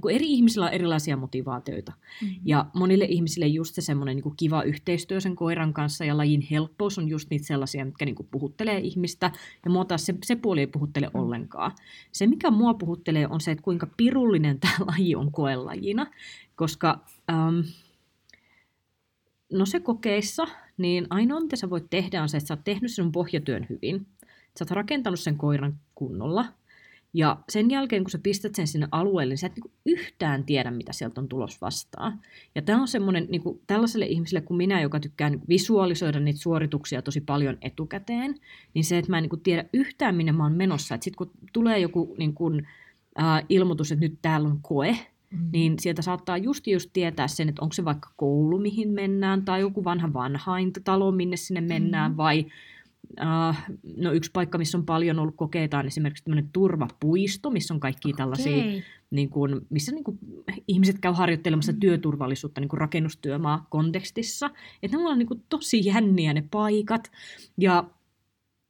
kun 0.00 0.10
eri 0.10 0.32
ihmisillä 0.32 0.66
on 0.66 0.72
erilaisia 0.72 1.16
motivaatioita. 1.16 1.92
Mm-hmm. 2.22 2.40
Ja 2.44 2.66
monille 2.74 3.04
ihmisille 3.04 3.46
just 3.46 3.74
se 3.74 3.80
semmoinen 3.80 4.16
niin 4.16 4.36
kiva 4.36 4.62
yhteistyö 4.62 5.20
sen 5.20 5.36
koiran 5.36 5.72
kanssa 5.72 6.04
ja 6.04 6.16
lajin 6.16 6.40
helppous 6.50 6.98
on 6.98 7.08
just 7.08 7.30
niitä 7.30 7.46
sellaisia, 7.46 7.84
mitkä 7.84 8.04
niin 8.04 8.14
kuin 8.14 8.28
puhuttelee 8.30 8.78
ihmistä. 8.78 9.30
Ja 9.64 9.70
mua 9.70 9.84
taas 9.84 10.06
se, 10.06 10.14
se 10.24 10.36
puoli 10.36 10.60
ei 10.60 10.66
puhuttele 10.66 11.06
mm. 11.06 11.20
ollenkaan. 11.20 11.72
Se, 12.12 12.26
mikä 12.26 12.50
mua 12.50 12.74
puhuttelee, 12.74 13.28
on 13.28 13.40
se, 13.40 13.50
että 13.50 13.62
kuinka 13.62 13.86
pirullinen 13.96 14.60
tämä 14.60 14.74
laji 14.86 15.14
on 15.14 15.32
koelajina. 15.32 16.06
Koska 16.56 17.04
ähm, 17.30 17.60
no 19.52 19.66
se 19.66 19.80
kokeissa, 19.80 20.46
niin 20.76 21.06
ainoa 21.10 21.40
mitä 21.40 21.56
sä 21.56 21.70
voit 21.70 21.90
tehdä 21.90 22.22
on 22.22 22.28
se, 22.28 22.36
että 22.36 22.48
sä 22.48 22.54
oot 22.54 22.64
tehnyt 22.64 22.92
sinun 22.92 23.12
pohjatyön 23.12 23.66
hyvin. 23.68 24.06
Sä 24.58 24.64
oot 24.64 24.70
rakentanut 24.70 25.20
sen 25.20 25.36
koiran 25.36 25.78
kunnolla. 25.94 26.44
Ja 27.14 27.36
sen 27.48 27.70
jälkeen, 27.70 28.04
kun 28.04 28.10
sä 28.10 28.18
pistät 28.18 28.54
sen 28.54 28.66
sinne 28.66 28.88
alueelle, 28.92 29.32
niin 29.32 29.38
sä 29.38 29.46
et 29.46 29.56
niinku 29.56 29.70
yhtään 29.86 30.44
tiedä, 30.44 30.70
mitä 30.70 30.92
sieltä 30.92 31.20
on 31.20 31.28
tulos 31.28 31.60
vastaan. 31.60 32.20
Ja 32.54 32.62
tämä 32.62 32.80
on 32.80 32.88
semmoinen 32.88 33.26
niinku, 33.30 33.62
tällaiselle 33.66 34.06
ihmiselle 34.06 34.40
kuin 34.40 34.58
minä, 34.58 34.80
joka 34.80 35.00
tykkää 35.00 35.30
niinku, 35.30 35.46
visualisoida 35.48 36.20
niitä 36.20 36.40
suorituksia 36.40 37.02
tosi 37.02 37.20
paljon 37.20 37.58
etukäteen, 37.62 38.34
niin 38.74 38.84
se, 38.84 38.98
että 38.98 39.10
mä 39.10 39.18
en 39.18 39.22
niinku, 39.22 39.36
tiedä 39.36 39.64
yhtään, 39.72 40.14
minne 40.14 40.32
mä 40.32 40.42
oon 40.42 40.56
menossa. 40.56 40.94
Että 40.94 41.04
sitten 41.04 41.18
kun 41.18 41.30
tulee 41.52 41.78
joku 41.78 42.14
niinku, 42.18 42.50
äh, 43.20 43.44
ilmoitus, 43.48 43.92
että 43.92 44.04
nyt 44.04 44.18
täällä 44.22 44.48
on 44.48 44.58
koe, 44.62 44.98
Mm. 45.30 45.48
Niin 45.52 45.78
sieltä 45.78 46.02
saattaa 46.02 46.36
just 46.36 46.66
just 46.66 46.90
tietää 46.92 47.28
sen, 47.28 47.48
että 47.48 47.62
onko 47.62 47.72
se 47.72 47.84
vaikka 47.84 48.10
koulu, 48.16 48.58
mihin 48.58 48.88
mennään, 48.88 49.44
tai 49.44 49.60
joku 49.60 49.84
vanha 49.84 50.12
vanhain 50.12 50.72
talo, 50.84 51.12
minne 51.12 51.36
sinne 51.36 51.60
mennään, 51.60 52.12
mm. 52.12 52.16
vai 52.16 52.46
Uh, 53.20 53.76
no 53.96 54.12
yksi 54.12 54.30
paikka, 54.32 54.58
missä 54.58 54.78
on 54.78 54.86
paljon 54.86 55.18
ollut 55.18 55.36
kokeita, 55.36 55.78
on 55.78 55.86
esimerkiksi 55.86 56.24
tämmöinen 56.24 56.50
turvapuisto, 56.52 57.50
missä 57.50 57.74
on 57.74 57.80
kaikki 57.80 58.12
tällaisia, 58.12 58.58
okay. 58.58 58.82
niin 59.10 59.30
kuin, 59.30 59.60
missä 59.70 59.92
niin 59.92 60.04
kuin, 60.04 60.18
ihmiset 60.68 60.98
käy 60.98 61.12
harjoittelemassa 61.12 61.72
mm. 61.72 61.80
työturvallisuutta 61.80 62.60
niin 62.60 62.68
kuin 62.68 62.80
rakennustyömaa 62.80 63.66
kontekstissa. 63.70 64.50
Että 64.82 64.96
ne 64.96 65.08
on 65.08 65.18
niin 65.18 65.26
kuin, 65.26 65.44
tosi 65.48 65.86
jänniä 65.86 66.32
ne 66.32 66.44
paikat. 66.50 67.10
Ja, 67.58 67.84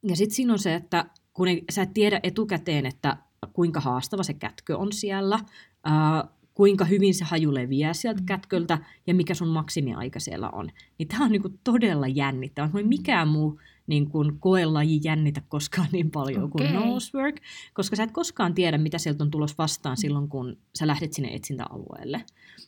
ja 0.03 0.15
sitten 0.15 0.35
siinä 0.35 0.53
on 0.53 0.59
se, 0.59 0.75
että 0.75 1.05
kun 1.33 1.47
ei, 1.47 1.63
sä 1.71 1.81
et 1.81 1.93
tiedä 1.93 2.19
etukäteen, 2.23 2.85
että 2.85 3.17
kuinka 3.53 3.79
haastava 3.79 4.23
se 4.23 4.33
kätkö 4.33 4.77
on 4.77 4.91
siellä, 4.91 5.35
uh, 5.35 6.29
kuinka 6.53 6.85
hyvin 6.85 7.13
se 7.13 7.25
haju 7.25 7.53
leviää 7.53 7.93
sieltä 7.93 8.19
mm. 8.19 8.25
kätköltä 8.25 8.77
ja 9.07 9.13
mikä 9.13 9.33
sun 9.33 9.47
maksimiaika 9.47 10.19
siellä 10.19 10.49
on. 10.49 10.69
Niin 10.97 11.07
tämä 11.07 11.25
on 11.25 11.31
niinku 11.31 11.49
todella 11.63 12.07
jännittävä. 12.07 12.73
Voi 12.73 12.83
mikään 12.83 13.27
muu 13.27 13.59
niin 13.89 14.09
kuin 14.09 14.39
koelaji 14.39 14.99
jännitä 15.03 15.41
koskaan 15.47 15.87
niin 15.91 16.11
paljon 16.11 16.43
okay. 16.43 16.67
kuin 16.67 16.89
nosework, 16.89 17.35
koska 17.73 17.95
sä 17.95 18.03
et 18.03 18.11
koskaan 18.11 18.53
tiedä, 18.53 18.77
mitä 18.77 18.97
sieltä 18.97 19.23
on 19.23 19.31
tulos 19.31 19.57
vastaan 19.57 19.97
silloin, 19.97 20.29
kun 20.29 20.57
sä 20.77 20.87
lähdet 20.87 21.13
sinne 21.13 21.29
etsintäalueelle. 21.33 22.25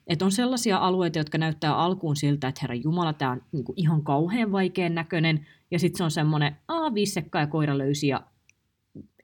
Et 0.08 0.22
on 0.22 0.32
sellaisia 0.32 0.78
alueita, 0.78 1.18
jotka 1.18 1.38
näyttää 1.38 1.76
alkuun 1.76 2.16
siltä, 2.16 2.48
että 2.48 2.60
herra 2.62 2.76
Jumala, 2.76 3.14
tämä 3.14 3.32
on 3.32 3.42
niin 3.52 3.64
kuin 3.64 3.80
ihan 3.80 4.04
kauhean 4.04 4.52
vaikean 4.52 4.96
näköinen, 4.96 5.48
ja 5.72 5.80
sitten 5.80 5.98
se 5.98 6.04
on 6.04 6.12
semmoinen, 6.12 6.56
aa, 6.68 6.94
viisekka 6.94 7.40
ja 7.40 7.48
koira 7.48 7.78
löysi, 7.78 8.08
ja 8.08 8.24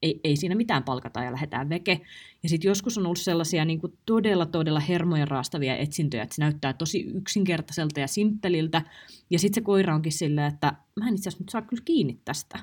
ei, 0.01 0.19
ei 0.23 0.35
siinä 0.35 0.55
mitään 0.55 0.83
palkata 0.83 1.23
ja 1.23 1.31
lähdetään 1.31 1.69
veke. 1.69 2.01
Ja 2.43 2.49
sitten 2.49 2.69
joskus 2.69 2.97
on 2.97 3.05
ollut 3.05 3.17
sellaisia 3.17 3.65
niin 3.65 3.81
kuin 3.81 3.97
todella, 4.05 4.45
todella 4.45 4.79
hermoja 4.79 5.25
raastavia 5.25 5.77
etsintöjä, 5.77 6.23
että 6.23 6.35
se 6.35 6.41
näyttää 6.41 6.73
tosi 6.73 6.99
yksinkertaiselta 7.01 7.99
ja 7.99 8.07
simppeliltä. 8.07 8.81
Ja 9.29 9.39
sitten 9.39 9.61
se 9.61 9.65
koira 9.65 9.95
onkin 9.95 10.11
silleen, 10.11 10.53
että 10.53 10.73
mä 10.95 11.07
en 11.07 11.15
itse 11.15 11.29
asiassa 11.29 11.43
nyt 11.43 11.49
saa 11.49 11.61
kyllä 11.61 11.83
kiinni 11.85 12.19
tästä. 12.25 12.59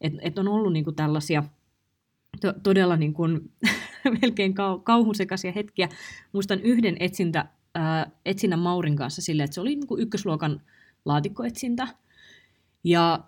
Että 0.00 0.18
et 0.22 0.38
on 0.38 0.48
ollut 0.48 0.72
niin 0.72 0.84
kuin 0.84 0.96
tällaisia 0.96 1.42
to, 2.40 2.54
todella 2.62 2.96
niin 2.96 3.14
kuin, 3.14 3.52
melkein 4.20 4.54
kau, 4.54 4.78
kauhusekaisia 4.78 5.52
hetkiä. 5.52 5.88
Muistan 6.32 6.60
yhden 6.60 6.96
etsintä, 7.00 7.46
ää, 7.74 8.10
etsinnän 8.24 8.58
Maurin 8.58 8.96
kanssa 8.96 9.22
silleen, 9.22 9.44
että 9.44 9.54
se 9.54 9.60
oli 9.60 9.76
niin 9.76 9.86
kuin 9.86 10.02
ykkösluokan 10.02 10.60
laatikkoetsintä. 11.04 11.88
Ja 12.84 13.24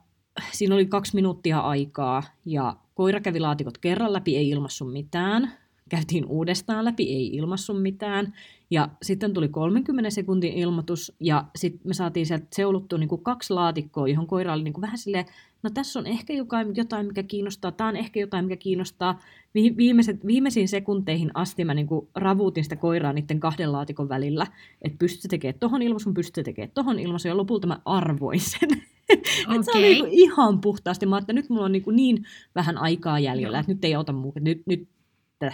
siinä 0.52 0.74
oli 0.74 0.86
kaksi 0.86 1.14
minuuttia 1.14 1.60
aikaa 1.60 2.22
ja 2.44 2.76
koira 2.94 3.20
kävi 3.20 3.40
laatikot 3.40 3.78
kerran 3.78 4.12
läpi, 4.12 4.36
ei 4.36 4.48
ilmassu 4.48 4.84
mitään. 4.84 5.52
Käytiin 5.88 6.26
uudestaan 6.26 6.84
läpi, 6.84 7.14
ei 7.14 7.26
ilmassu 7.26 7.74
mitään. 7.74 8.34
Ja 8.70 8.88
sitten 9.02 9.34
tuli 9.34 9.48
30 9.48 10.10
sekuntin 10.10 10.52
ilmoitus 10.52 11.12
ja 11.20 11.44
sitten 11.56 11.80
me 11.84 11.94
saatiin 11.94 12.26
sieltä 12.26 12.46
seuluttua 12.52 12.98
niin 12.98 13.08
kuin 13.08 13.22
kaksi 13.22 13.52
laatikkoa, 13.52 14.08
johon 14.08 14.26
koira 14.26 14.52
oli 14.52 14.62
niin 14.62 14.74
kuin 14.74 14.82
vähän 14.82 14.98
silleen, 14.98 15.26
no 15.62 15.70
tässä 15.70 15.98
on 15.98 16.06
ehkä 16.06 16.32
jotain, 16.32 17.06
mikä 17.06 17.22
kiinnostaa, 17.22 17.72
tämä 17.72 17.88
on 17.88 17.96
ehkä 17.96 18.20
jotain, 18.20 18.44
mikä 18.44 18.56
kiinnostaa. 18.56 19.20
Viimeiset, 19.54 20.26
viimeisiin 20.26 20.68
sekunteihin 20.68 21.30
asti 21.34 21.64
mä 21.64 21.74
niin 21.74 21.86
kuin 21.86 22.08
ravuutin 22.14 22.64
sitä 22.64 22.76
koiraa 22.76 23.12
niiden 23.12 23.40
kahden 23.40 23.72
laatikon 23.72 24.08
välillä, 24.08 24.46
että 24.82 24.98
pystytkö 24.98 25.28
tekemään 25.28 25.60
tohon 25.60 25.82
ilmaisun, 25.82 26.14
pystytkö 26.14 26.42
tekemään 26.42 26.70
tohon 26.74 26.98
ilmaisun, 26.98 27.28
ja 27.28 27.36
lopulta 27.36 27.66
mä 27.66 27.80
arvoin 27.84 28.40
sen. 28.40 28.68
Okay. 29.46 29.62
se 29.62 29.70
oli 29.74 29.88
niinku 29.88 30.06
ihan 30.10 30.60
puhtaasti. 30.60 31.06
Mä 31.06 31.18
että 31.18 31.32
nyt 31.32 31.48
mulla 31.48 31.64
on 31.64 31.72
niinku 31.72 31.90
niin 31.90 32.24
vähän 32.54 32.78
aikaa 32.78 33.18
jäljellä, 33.18 33.58
että 33.58 33.72
nyt 33.72 33.84
ei 33.84 33.94
auta 33.94 34.12
muu. 34.12 34.32
Nyt, 34.40 34.62
nyt 34.66 34.88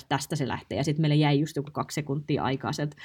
tästä 0.08 0.36
se 0.36 0.48
lähtee. 0.48 0.78
Ja 0.78 0.84
sitten 0.84 1.02
meille 1.02 1.14
jäi 1.14 1.40
just 1.40 1.56
joku 1.56 1.70
kaksi 1.72 1.94
sekuntia 1.94 2.42
aikaa 2.42 2.72
sieltä 2.72 2.96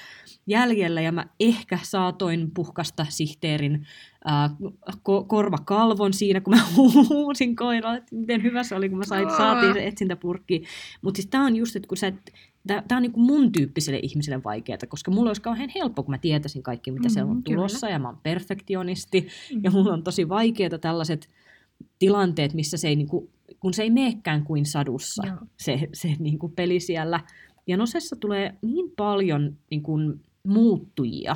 jäljellä, 0.48 1.02
ja 1.02 1.12
mä 1.12 1.26
ehkä 1.40 1.80
saatoin 1.84 2.52
puhkasta 2.54 3.06
sihteerin 3.10 3.88
äh, 4.30 4.52
ko- 4.96 5.26
korvakalvon 5.28 6.14
siinä, 6.14 6.42
kun 6.42 6.56
mä 6.56 6.62
huusin 7.10 7.56
koiraa, 7.56 7.96
että 7.96 8.16
miten 8.16 8.44
hyvä 8.44 8.64
se 8.64 8.76
oli, 8.76 8.90
kun 8.90 8.98
mä 8.98 9.06
sain, 9.06 9.30
saatiin 9.30 9.74
se 9.74 9.88
etsintäpurkki. 9.88 10.64
Mutta 11.02 11.18
siis 11.18 11.28
tää 11.28 11.42
on 11.42 11.56
just, 11.56 11.76
että 11.76 11.88
kun 11.88 11.98
sä 11.98 12.08
et, 12.08 12.34
Tämä 12.68 12.84
on 12.92 13.02
niin 13.02 13.12
mun 13.16 13.52
tyyppiselle 13.52 14.00
ihmiselle 14.04 14.44
vaikeaa, 14.44 14.78
koska 14.88 15.12
mulla 15.12 15.30
olisi 15.30 15.42
kauhean 15.42 15.70
helppo, 15.76 16.04
kun 16.04 16.12
mä 16.12 16.18
tietäisin 16.18 16.64
kaikki, 16.64 16.92
mitä 16.92 17.08
mm, 17.08 17.14
siellä 17.14 17.32
on 17.32 17.44
tulossa, 17.44 17.88
kyllä. 17.88 17.96
ja 17.96 18.00
mä 18.00 18.08
oon 18.08 18.20
perfektionisti, 18.24 19.28
mm. 19.54 19.62
ja 19.64 19.72
mulla 19.72 19.94
on 19.94 20.04
tosi 20.04 20.30
vaikeaa 20.30 20.78
tällaiset 20.82 21.30
tilanteet, 22.00 22.54
missä 22.54 22.78
se 22.78 22.88
ei, 22.88 22.96
niin 22.96 23.08
kuin, 23.08 23.30
kun 23.60 23.74
se 23.74 23.84
ei 23.84 23.90
meekään 23.90 24.44
kuin 24.44 24.66
sadussa, 24.66 25.28
Joo. 25.28 25.38
se, 25.58 25.90
se 25.94 26.16
niin 26.20 26.40
kuin 26.40 26.52
peli 26.52 26.80
siellä. 26.80 27.20
Ja 27.68 27.78
Nosessa 27.78 28.16
tulee 28.16 28.56
niin 28.62 28.92
paljon 28.96 29.58
niin 29.70 29.84
kuin, 29.84 30.22
muuttujia, 30.48 31.36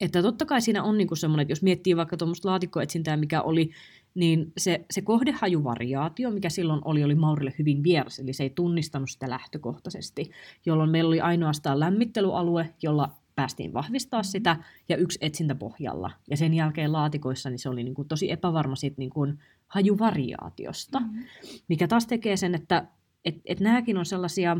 että 0.00 0.22
totta 0.22 0.46
kai 0.46 0.60
siinä 0.60 0.82
on 0.82 0.98
niin 0.98 1.08
kuin 1.08 1.18
semmoinen, 1.18 1.42
että 1.42 1.52
jos 1.52 1.62
miettii 1.62 1.96
vaikka 1.96 2.16
tuommoista 2.16 2.48
laatikkoetsintää, 2.48 3.16
mikä 3.16 3.42
oli 3.42 3.70
niin 4.16 4.52
se, 4.56 4.84
se 4.90 5.02
kohdehajuvariaatio, 5.02 6.30
mikä 6.30 6.50
silloin 6.50 6.80
oli, 6.84 7.04
oli 7.04 7.14
Maurille 7.14 7.54
hyvin 7.58 7.82
vieras, 7.82 8.18
eli 8.18 8.32
se 8.32 8.42
ei 8.42 8.50
tunnistanut 8.50 9.10
sitä 9.10 9.30
lähtökohtaisesti, 9.30 10.30
jolloin 10.66 10.90
meillä 10.90 11.08
oli 11.08 11.20
ainoastaan 11.20 11.80
lämmittelyalue, 11.80 12.74
jolla 12.82 13.10
päästiin 13.34 13.72
vahvistaa 13.72 14.20
mm-hmm. 14.20 14.30
sitä, 14.30 14.56
ja 14.88 14.96
yksi 14.96 15.18
etsintäpohjalla. 15.20 16.10
Ja 16.30 16.36
sen 16.36 16.54
jälkeen 16.54 16.92
laatikoissa 16.92 17.50
niin 17.50 17.58
se 17.58 17.68
oli 17.68 17.84
niin 17.84 17.94
kuin 17.94 18.08
tosi 18.08 18.30
epävarma 18.30 18.76
siitä 18.76 18.94
niin 18.98 19.10
kuin 19.10 19.38
hajuvariaatiosta, 19.66 21.00
mm-hmm. 21.00 21.24
mikä 21.68 21.88
taas 21.88 22.06
tekee 22.06 22.36
sen, 22.36 22.54
että 22.54 22.86
et, 23.24 23.40
et 23.44 23.60
nämäkin 23.60 23.98
on 23.98 24.06
sellaisia 24.06 24.56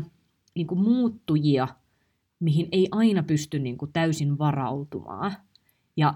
niin 0.55 0.67
kuin 0.67 0.79
muuttujia, 0.79 1.67
mihin 2.39 2.67
ei 2.71 2.87
aina 2.91 3.23
pysty 3.23 3.59
niin 3.59 3.77
kuin 3.77 3.91
täysin 3.93 4.37
varautumaan. 4.37 5.31
Ja 5.97 6.13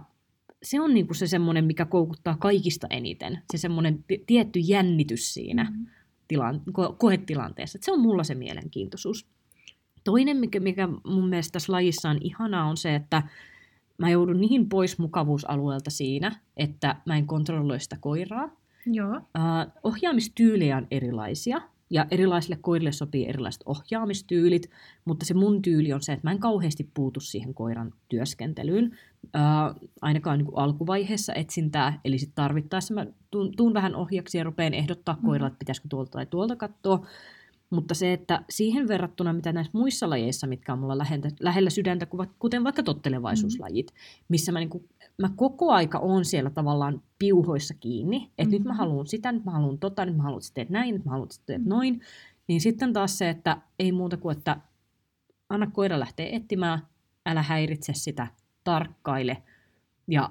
se 0.63 0.79
on 0.79 0.93
niinku 0.93 1.13
se 1.13 1.27
semmoinen, 1.27 1.65
mikä 1.65 1.85
koukuttaa 1.85 2.37
kaikista 2.39 2.87
eniten. 2.89 3.39
Se 3.51 3.57
semmoinen 3.57 4.03
t- 4.03 4.25
tietty 4.27 4.59
jännitys 4.59 5.33
siinä 5.33 5.63
mm-hmm. 5.63 5.85
tilan, 6.27 6.61
ko- 6.69 6.95
koetilanteessa. 6.97 7.77
Et 7.77 7.83
se 7.83 7.91
on 7.91 7.99
mulla 7.99 8.23
se 8.23 8.35
mielenkiintoisuus. 8.35 9.27
Toinen, 10.03 10.37
mikä, 10.37 10.59
mikä 10.59 10.87
mun 11.05 11.29
mielestä 11.29 11.51
tässä 11.51 11.73
lajissa 11.73 12.09
on 12.09 12.17
ihanaa, 12.21 12.69
on 12.69 12.77
se, 12.77 12.95
että 12.95 13.23
mä 13.97 14.09
joudun 14.09 14.41
niin 14.41 14.69
pois 14.69 14.99
mukavuusalueelta 14.99 15.89
siinä, 15.89 16.39
että 16.57 16.95
mä 17.05 17.17
en 17.17 17.27
kontrolloi 17.27 17.79
sitä 17.79 17.97
koiraa. 18.01 18.49
Joo. 18.85 19.15
Uh, 19.15 19.71
ohjaamistyylejä 19.83 20.77
on 20.77 20.87
erilaisia. 20.91 21.61
Ja 21.91 22.05
erilaisille 22.11 22.57
koirille 22.61 22.91
sopii 22.91 23.27
erilaiset 23.27 23.63
ohjaamistyylit, 23.65 24.69
mutta 25.05 25.25
se 25.25 25.33
mun 25.33 25.61
tyyli 25.61 25.93
on 25.93 26.01
se, 26.01 26.13
että 26.13 26.27
mä 26.27 26.31
en 26.31 26.39
kauheasti 26.39 26.89
puutu 26.93 27.19
siihen 27.19 27.53
koiran 27.53 27.93
työskentelyyn, 28.09 28.97
äh, 29.35 29.41
ainakaan 30.01 30.37
niin 30.37 30.45
kuin 30.45 30.57
alkuvaiheessa 30.57 31.33
etsintää, 31.33 31.99
eli 32.05 32.17
sitten 32.17 32.35
tarvittaessa 32.35 32.93
mä 32.93 33.05
tuun, 33.31 33.55
tuun 33.55 33.73
vähän 33.73 33.95
ohjaksi 33.95 34.37
ja 34.37 34.43
rupean 34.43 34.73
ehdottaa 34.73 35.15
mm. 35.15 35.25
koiralle, 35.25 35.47
että 35.47 35.59
pitäisikö 35.59 35.87
tuolta 35.87 36.11
tai 36.11 36.25
tuolta 36.25 36.55
katsoa, 36.55 37.05
mutta 37.69 37.93
se, 37.93 38.13
että 38.13 38.43
siihen 38.49 38.87
verrattuna, 38.87 39.33
mitä 39.33 39.53
näissä 39.53 39.77
muissa 39.77 40.09
lajeissa, 40.09 40.47
mitkä 40.47 40.73
on 40.73 40.79
mulla 40.79 40.97
lähellä, 40.97 41.29
lähellä 41.39 41.69
sydäntä, 41.69 42.07
kuten 42.39 42.63
vaikka 42.63 42.83
tottelevaisuuslajit, 42.83 43.87
mm. 43.91 44.25
missä 44.29 44.51
mä, 44.51 44.59
niin 44.59 44.69
kuin, 44.69 44.83
mä 45.21 45.29
koko 45.35 45.71
aika 45.71 45.99
on 45.99 46.25
siellä 46.25 46.49
tavallaan 46.49 47.01
piuhoissa 47.19 47.73
kiinni, 47.73 48.17
että 48.17 48.43
mm-hmm. 48.43 48.51
nyt 48.51 48.63
mä 48.63 48.73
haluan 48.73 49.07
sitä, 49.07 49.31
nyt 49.31 49.45
mä 49.45 49.51
haluan 49.51 49.79
tota, 49.79 50.05
nyt 50.05 50.17
mä 50.17 50.23
haluan 50.23 50.41
sitten 50.41 50.67
näin, 50.69 50.95
nyt 50.95 51.05
mä 51.05 51.11
haluan 51.11 51.31
sitten 51.31 51.61
mm. 51.61 51.69
noin, 51.69 52.01
niin 52.47 52.61
sitten 52.61 52.93
taas 52.93 53.17
se, 53.17 53.29
että 53.29 53.61
ei 53.79 53.91
muuta 53.91 54.17
kuin, 54.17 54.37
että 54.37 54.57
anna 55.49 55.67
koira 55.67 55.99
lähteä 55.99 56.29
etsimään, 56.31 56.79
älä 57.25 57.43
häiritse 57.43 57.93
sitä, 57.93 58.27
tarkkaile. 58.63 59.43
Ja 60.07 60.29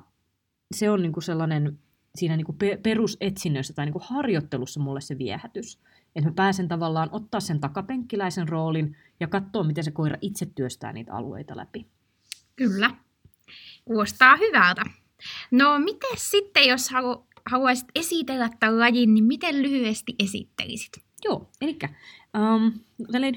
se 0.75 0.91
on 0.91 1.03
niin 1.03 1.13
kuin 1.13 1.25
sellainen 1.25 1.79
siinä 2.15 2.37
niin 2.37 2.45
kuin 2.45 2.59
perusetsinnöissä 2.83 3.73
tai 3.73 3.87
niin 3.87 3.93
kuin 3.93 4.05
harjoittelussa 4.07 4.81
mulle 4.81 5.01
se 5.01 5.19
viehätys. 5.19 5.81
Että 6.17 6.31
mä 6.31 6.35
pääsen 6.35 6.69
tavallaan 6.69 7.09
ottaa 7.13 7.41
sen 7.41 7.61
takapenkkiläisen 7.61 8.49
roolin 8.49 8.97
ja 9.21 9.27
katsoa, 9.27 9.65
miten 9.65 9.85
se 9.85 9.91
koira 9.91 10.17
itse 10.21 10.47
työstää 10.47 10.93
niitä 10.93 11.15
alueita 11.15 11.57
läpi. 11.57 11.87
Kyllä. 12.57 12.91
Kuulostaa 13.85 14.37
hyvältä. 14.37 14.83
No 15.51 15.79
miten 15.79 16.11
sitten, 16.17 16.69
jos 16.69 16.91
halu, 16.91 17.27
haluaisit 17.51 17.89
esitellä 17.95 18.51
tämän 18.61 18.79
lajin, 18.79 19.15
niin 19.15 19.25
miten 19.25 19.63
lyhyesti 19.63 20.15
esittelisit? 20.19 20.93
Joo, 21.25 21.51
eli 21.61 21.79
um, 22.39 22.73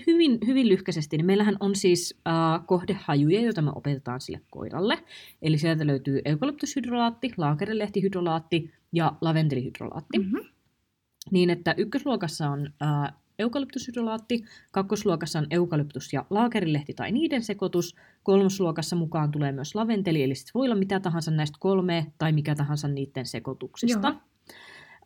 hyvin, 0.08 0.40
hyvin 0.48 0.70
lyhkäisesti, 0.70 1.18
niin 1.18 1.26
meillähän 1.26 1.58
on 1.60 1.76
siis 1.76 2.20
uh, 2.28 2.66
kohdehajuja, 2.66 3.42
joita 3.42 3.62
me 3.62 3.72
opetetaan 3.76 4.22
sille 4.22 4.42
koiralle. 4.50 5.04
Eli 5.42 5.58
sieltä 5.58 5.88
löytyy 5.88 6.22
eukalyptushydrolaatti, 6.26 7.34
laakerelehtihydrolaatti 7.38 8.72
ja 8.92 9.12
laventelihydrolaatti. 9.22 10.20
Mm-hmm. 10.20 10.50
Niin, 11.32 11.50
että 11.50 11.76
ykkösluokassa 11.78 12.50
on 12.50 12.62
uh, 12.62 13.23
eukalyptushydrolaatti, 13.44 14.44
kakkosluokassa 14.72 15.40
on 15.40 15.48
eukalyptus 15.50 16.14
ja 16.14 16.26
laakerilehti 16.30 16.94
tai 16.94 17.12
niiden 17.12 17.44
sekoitus, 17.44 17.96
kolmosluokassa 18.24 18.96
mukaan 18.96 19.32
tulee 19.32 19.52
myös 19.52 19.76
laventeli, 19.76 20.24
eli 20.24 20.36
sit 20.36 20.52
voi 20.54 20.66
olla 20.66 20.76
mitä 20.76 21.00
tahansa 21.00 21.32
näistä 21.32 21.58
kolme 21.60 22.14
tai 22.18 22.32
mikä 22.32 22.56
tahansa 22.56 22.88
niiden 22.88 23.26
sekoituksista. 23.26 24.16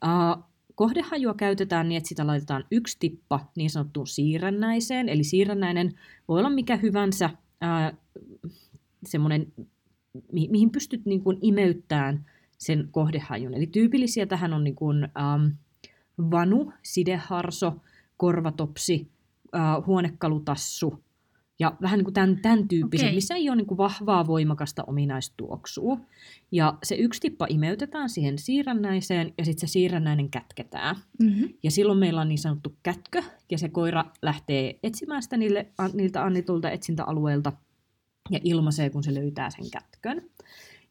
Uh, 0.05 0.43
kohdehajua 0.75 1.33
käytetään 1.33 1.89
niin, 1.89 1.97
että 1.97 2.09
sitä 2.09 2.27
laitetaan 2.27 2.63
yksi 2.71 2.97
tippa 2.99 3.51
niin 3.55 3.69
sanottuun 3.69 4.07
siirrännäiseen, 4.07 5.09
eli 5.09 5.23
siirrännäinen 5.23 5.93
voi 6.27 6.39
olla 6.39 6.49
mikä 6.49 6.75
hyvänsä 6.75 7.29
uh, 7.29 7.97
semmoinen, 9.05 9.53
mi- 10.31 10.47
mihin 10.51 10.71
pystyt 10.71 11.05
niin 11.05 11.23
kuin 11.23 11.37
imeyttämään 11.41 12.25
sen 12.57 12.87
kohdehajun. 12.91 13.53
Eli 13.53 13.67
tyypillisiä 13.67 14.25
tähän 14.25 14.53
on 14.53 14.63
niin 14.63 14.75
kuin, 14.75 15.03
um, 15.03 15.51
vanu, 16.31 16.73
sideharso, 16.83 17.73
korvatopsi, 18.17 19.11
äh, 19.55 19.85
huonekalutassu 19.85 21.03
ja 21.59 21.75
vähän 21.81 21.97
niin 21.97 22.05
kuin 22.05 22.13
tämän, 22.13 22.39
tämän 22.41 22.67
tyyppiset, 22.67 23.05
okay. 23.05 23.15
missä 23.15 23.35
ei 23.35 23.49
ole 23.49 23.55
niin 23.55 23.67
kuin 23.67 23.77
vahvaa 23.77 24.27
voimakasta 24.27 24.83
ominaistuoksua. 24.83 25.97
Ja 26.51 26.77
se 26.83 26.95
yksi 26.95 27.21
tippa 27.21 27.47
imeytetään 27.49 28.09
siihen 28.09 28.37
siirrännäiseen 28.37 29.33
ja 29.37 29.45
sitten 29.45 29.67
se 29.67 29.71
siirrännäinen 29.71 30.29
kätketään. 30.29 30.95
Mm-hmm. 31.23 31.53
Ja 31.63 31.71
silloin 31.71 31.99
meillä 31.99 32.21
on 32.21 32.27
niin 32.27 32.37
sanottu 32.37 32.75
kätkö 32.83 33.23
ja 33.51 33.57
se 33.57 33.69
koira 33.69 34.05
lähtee 34.21 34.79
etsimään 34.83 35.23
sitä 35.23 35.37
niille, 35.37 35.71
niiltä 35.93 36.23
annitulta 36.23 36.69
etsintäalueilta 36.69 37.51
ja 38.31 38.39
ilmaisee, 38.43 38.89
kun 38.89 39.03
se 39.03 39.13
löytää 39.13 39.49
sen 39.49 39.71
kätkön. 39.71 40.29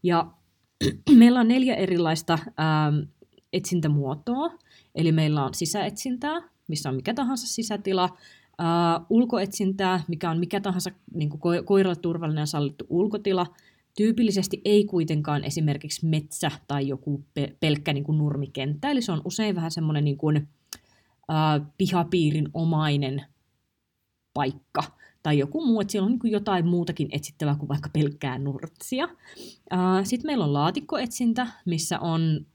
Ja 0.03 0.31
meillä 1.19 1.41
on 1.41 1.49
neljä 1.49 1.75
erilaista 1.75 2.33
ähm, 2.33 3.11
etsintämuotoa. 3.53 4.51
Eli 4.95 5.13
meillä 5.13 5.45
on 5.45 5.55
sisäetsintää, 5.55 6.43
missä 6.69 6.89
on 6.89 6.95
mikä 6.95 7.15
tahansa 7.15 7.47
sisätila, 7.47 8.05
uh, 8.05 9.07
ulkoetsintää, 9.11 10.01
mikä 10.09 10.31
on 10.31 10.39
mikä 10.39 10.61
tahansa 10.61 10.91
niin 11.15 11.29
kuin 11.31 11.41
ko- 11.41 11.65
koiralle 11.65 11.97
turvallinen 11.97 12.43
ja 12.43 12.47
sallittu 12.47 12.87
ulkotila, 12.89 13.47
Tyypillisesti 13.97 14.61
ei 14.65 14.85
kuitenkaan 14.85 15.45
esimerkiksi 15.45 16.07
metsä 16.07 16.51
tai 16.69 16.89
joku 16.89 17.25
pe- 17.35 17.57
pelkkä 17.61 17.93
niin 17.93 18.05
kuin 18.05 18.19
nurmikenttä, 18.19 18.91
eli 18.91 19.03
se 19.03 19.13
on 19.13 19.23
usein 19.25 19.55
vähän 19.55 19.71
semmoinen 19.71 20.05
niin 20.05 20.17
kuin, 20.17 20.37
uh, 20.37 21.67
pihapiirin 21.79 22.49
omainen 22.55 23.25
paikka 24.35 24.83
tai 25.27 25.39
joku 25.39 25.67
muu, 25.67 25.81
että 25.81 25.93
siellä 25.93 26.07
on 26.07 26.19
niin 26.23 26.33
jotain 26.33 26.67
muutakin 26.67 27.09
etsittävää 27.13 27.55
kuin 27.55 27.69
vaikka 27.69 27.89
pelkkää 27.93 28.39
nurtsia. 28.39 29.09
Sitten 30.03 30.29
meillä 30.29 30.45
on 30.45 30.53
laatikkoetsintä, 30.53 31.47
missä 31.65 31.99
on 32.01 32.47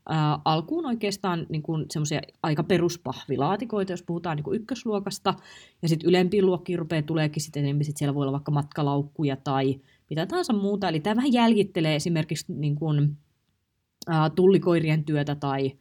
alkuun 0.46 0.86
oikeastaan 0.86 1.46
niin 1.50 1.64
semmoisia 1.90 2.22
aika 2.44 2.64
peruspahvilaatikoita, 2.64 3.94
jos 3.94 4.04
puhutaan 4.04 4.38
niin 4.38 4.56
ykkösluokasta, 4.56 5.34
ja 5.82 5.90
sitten 5.90 6.10
ylempiin 6.10 6.46
luokkiin 6.46 6.80
rupeaa 6.80 7.02
tuleekin 7.02 7.44
sitten 7.44 7.64
enemmän, 7.64 7.86
sit 7.86 7.98
siellä 7.98 8.16
voi 8.16 8.22
olla 8.22 8.32
vaikka 8.32 8.52
matkalaukkuja 8.52 9.36
tai 9.36 9.80
mitä 10.10 10.26
tahansa 10.26 10.54
muuta, 10.54 10.90
eli 10.90 11.00
tämä 11.00 11.16
vähän 11.16 11.34
jäljittelee 11.34 11.96
esimerkiksi 11.96 12.54
niin 12.54 12.76
kuin, 12.76 13.18
tullikoirien 14.36 15.04
työtä 15.04 15.36
tai 15.36 15.72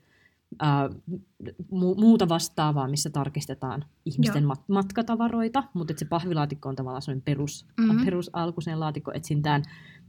mu- 1.72 2.00
muuta 2.00 2.28
vastaavaa, 2.28 2.88
missä 2.88 3.10
tarkistetaan 3.10 3.84
ihmisten 4.04 4.44
mat- 4.44 4.64
matkatavaroita, 4.68 5.64
mutta 5.74 5.94
se 5.96 6.04
pahvilaatikko 6.04 6.68
on 6.68 6.76
tavallaan 6.76 7.02
sellainen 7.02 7.22
perus, 7.22 7.66
mm-hmm. 7.80 8.04
perusalku 8.04 8.60
sen 8.60 8.80
laatikkoetsintään. 8.80 9.62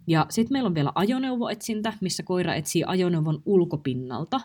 Ja 0.07 0.25
sitten 0.29 0.55
meillä 0.55 0.67
on 0.67 0.75
vielä 0.75 0.91
ajoneuvoetsintä, 0.95 1.93
missä 2.01 2.23
koira 2.23 2.55
etsii 2.55 2.83
ajoneuvon 2.87 3.41
ulkopinnalta. 3.45 4.41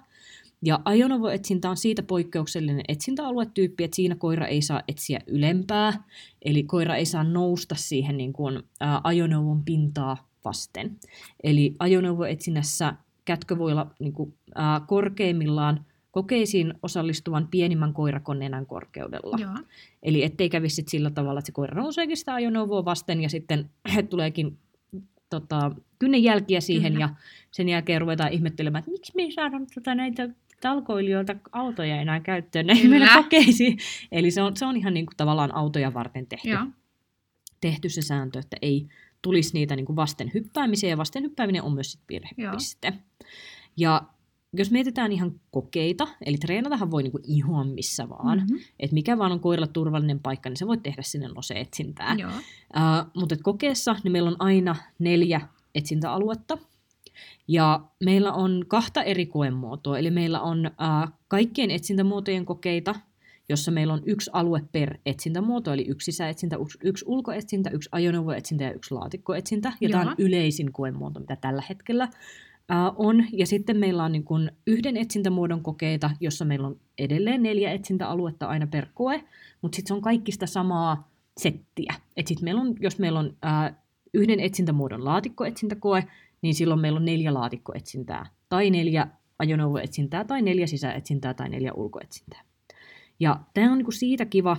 Ja 0.63 0.81
ajoneuvoetsintä 0.85 1.71
on 1.71 1.77
siitä 1.77 2.03
poikkeuksellinen 2.03 2.85
etsintäaluetyyppi, 2.89 3.85
että 3.85 3.95
siinä 3.97 4.15
koira 4.15 4.47
ei 4.47 4.63
saa 4.63 4.83
etsiä 4.89 5.21
ylempää, 5.27 6.05
eli 6.43 6.63
koira 6.63 6.97
ei 6.97 7.07
saa 7.07 7.25
nousta 7.25 7.75
siihen 7.75 8.17
niin 8.17 8.33
kuin, 8.33 8.63
ää, 8.81 9.01
ajoneuvon 9.05 9.65
pintaa 9.65 10.29
vasten. 10.45 10.97
Eli 11.43 11.75
ajoneuvoetsinnässä 11.79 12.95
kätkö 13.27 13.59
voi 13.59 13.73
olla 13.73 13.91
niin 13.99 14.12
kuin, 14.12 14.35
ää, 14.55 14.81
korkeimmillaan 14.87 15.85
kokeisiin 16.11 16.75
osallistuvan 16.83 17.49
pienimmän 17.49 17.93
koirakoneenan 17.93 18.67
korkeudella. 18.67 19.37
Joo. 19.41 19.55
Eli 20.03 20.25
ettei 20.25 20.49
kävisi 20.49 20.85
sillä 20.89 21.11
tavalla, 21.11 21.39
että 21.39 21.47
se 21.47 21.53
koira 21.53 21.83
nouseekin 21.83 22.17
sitä 22.17 22.35
ajoneuvoa 22.35 22.85
vasten 22.85 23.21
ja 23.21 23.29
sitten 23.29 23.71
tuleekin 24.11 24.59
tota, 25.31 25.71
kynnen 25.99 26.23
jälkiä 26.23 26.61
siihen 26.61 26.93
Kyllä. 26.93 27.05
ja 27.05 27.15
sen 27.51 27.69
jälkeen 27.69 28.01
ruvetaan 28.01 28.33
ihmettelemään, 28.33 28.81
että 28.81 28.91
miksi 28.91 29.12
me 29.17 29.23
ei 29.23 29.33
saada 29.33 29.57
tota, 29.75 29.95
näitä 29.95 30.29
talkoilijoilta 30.61 31.37
autoja 31.53 32.01
enää 32.01 32.21
käyttöön 32.21 32.67
näihin 32.67 32.91
meidän 32.91 33.23
kokeisiin. 33.23 33.79
Eli 34.12 34.31
se 34.31 34.43
on, 34.43 34.57
se 34.57 34.67
on 34.67 34.77
ihan 34.77 34.95
niin 34.95 35.07
kuin, 35.07 35.17
tavallaan 35.17 35.55
autoja 35.55 35.95
varten 35.95 36.27
tehty, 36.27 36.49
Joo. 36.49 36.67
tehty 37.61 37.89
se 37.89 38.03
sääntö, 38.03 38.39
että 38.39 38.57
ei 38.62 38.89
tulisi 39.22 39.55
niitä 39.55 39.76
niin 39.76 39.87
kuin 39.87 39.96
vasten 39.96 40.31
hyppäämisiä, 40.35 40.90
ja 40.90 40.96
vasten 40.96 41.22
hyppääminen 41.22 41.62
on 41.62 41.74
myös 41.74 41.92
sit 41.92 42.00
virhepiste. 42.09 42.88
Joo. 42.88 43.29
Ja 43.76 44.02
jos 44.52 44.70
mietitään 44.70 45.12
ihan 45.12 45.40
kokeita, 45.50 46.09
eli 46.26 46.37
treenatahan 46.37 46.90
voi 46.90 47.02
niinku 47.02 47.20
ihan 47.22 47.68
missä 47.68 48.09
vaan, 48.09 48.38
mm-hmm. 48.38 48.59
että 48.81 48.94
mikä 48.94 49.18
vaan 49.18 49.33
on 49.33 49.40
koiralla 49.40 49.66
turvallinen 49.66 50.20
paikka, 50.20 50.48
niin 50.48 50.57
se 50.57 50.66
voi 50.66 50.79
tehdä 50.79 51.02
sinne 51.02 51.29
nose-etsintää. 51.29 52.14
Uh, 52.14 53.11
mutta 53.14 53.37
kokeessa 53.42 53.96
niin 54.05 54.12
meillä 54.12 54.31
on 54.31 54.37
aina 54.38 54.76
neljä 54.98 55.40
etsintäaluetta, 55.74 56.59
ja 57.48 57.81
meillä 58.05 58.33
on 58.33 58.64
kahta 58.68 59.02
eri 59.02 59.26
koemuotoa, 59.26 59.98
eli 59.98 60.11
meillä 60.11 60.40
on 60.40 60.66
uh, 60.66 61.12
kaikkien 61.29 61.70
etsintämuotojen 61.70 62.46
kokeita, 62.46 62.94
jossa 63.49 63.71
meillä 63.71 63.93
on 63.93 64.03
yksi 64.07 64.31
alue 64.33 64.63
per 64.73 64.99
etsintämuoto, 65.07 65.73
eli 65.73 65.85
yksi 65.89 66.05
sisäetsintä, 66.05 66.57
yksi 66.85 67.05
ulkoetsintä, 67.09 67.71
yksi 67.71 67.89
ajoneuvoetsintä 67.93 68.65
ja 68.65 68.73
yksi 68.73 68.95
laatikkoetsintä. 68.95 69.73
Ja 69.81 69.89
Joo. 69.89 69.99
tämä 69.99 70.11
on 70.11 70.17
yleisin 70.19 70.73
koemuoto, 70.73 71.21
mitä 71.21 71.37
tällä 71.37 71.63
hetkellä 71.69 72.09
on. 72.97 73.25
Ja 73.33 73.47
sitten 73.47 73.77
meillä 73.77 74.05
on 74.05 74.13
niin 74.13 74.25
kuin 74.25 74.51
yhden 74.67 74.97
etsintämuodon 74.97 75.63
kokeita, 75.63 76.11
jossa 76.21 76.45
meillä 76.45 76.67
on 76.67 76.81
edelleen 76.99 77.43
neljä 77.43 77.73
etsintäaluetta 77.73 78.47
aina 78.47 78.67
per 78.67 78.87
koe, 78.95 79.25
mutta 79.63 79.77
sitten 79.77 79.89
se 79.89 79.95
on 79.95 80.03
kaikista 80.03 80.47
samaa 80.47 81.11
settiä. 81.41 81.95
Et 82.17 82.27
sit 82.27 82.43
meillä 82.43 82.61
on, 82.61 82.75
jos 82.81 82.99
meillä 82.99 83.19
on 83.19 83.37
ää, 83.43 83.83
yhden 84.15 84.41
etsintämuodon 84.41 85.05
laatikkoetsintäkoe, 85.05 86.05
niin 86.43 86.55
silloin 86.55 86.81
meillä 86.81 86.97
on 86.97 87.05
neljä 87.05 87.35
laatikkoetsintää, 87.35 88.27
tai 88.49 88.71
neljä 88.71 89.07
ajoneuvoetsintää, 89.39 90.25
tai 90.25 90.43
neljä 90.43 90.67
sisäetsintää, 90.67 91.35
tai 91.35 91.49
neljä 91.49 91.73
ulkoetsintää. 91.73 92.43
Ja 93.20 93.40
tämä 93.55 93.72
on 93.72 93.79
niin 93.79 93.85
kuin 93.85 93.94
siitä 93.94 94.24
kiva, 94.24 94.57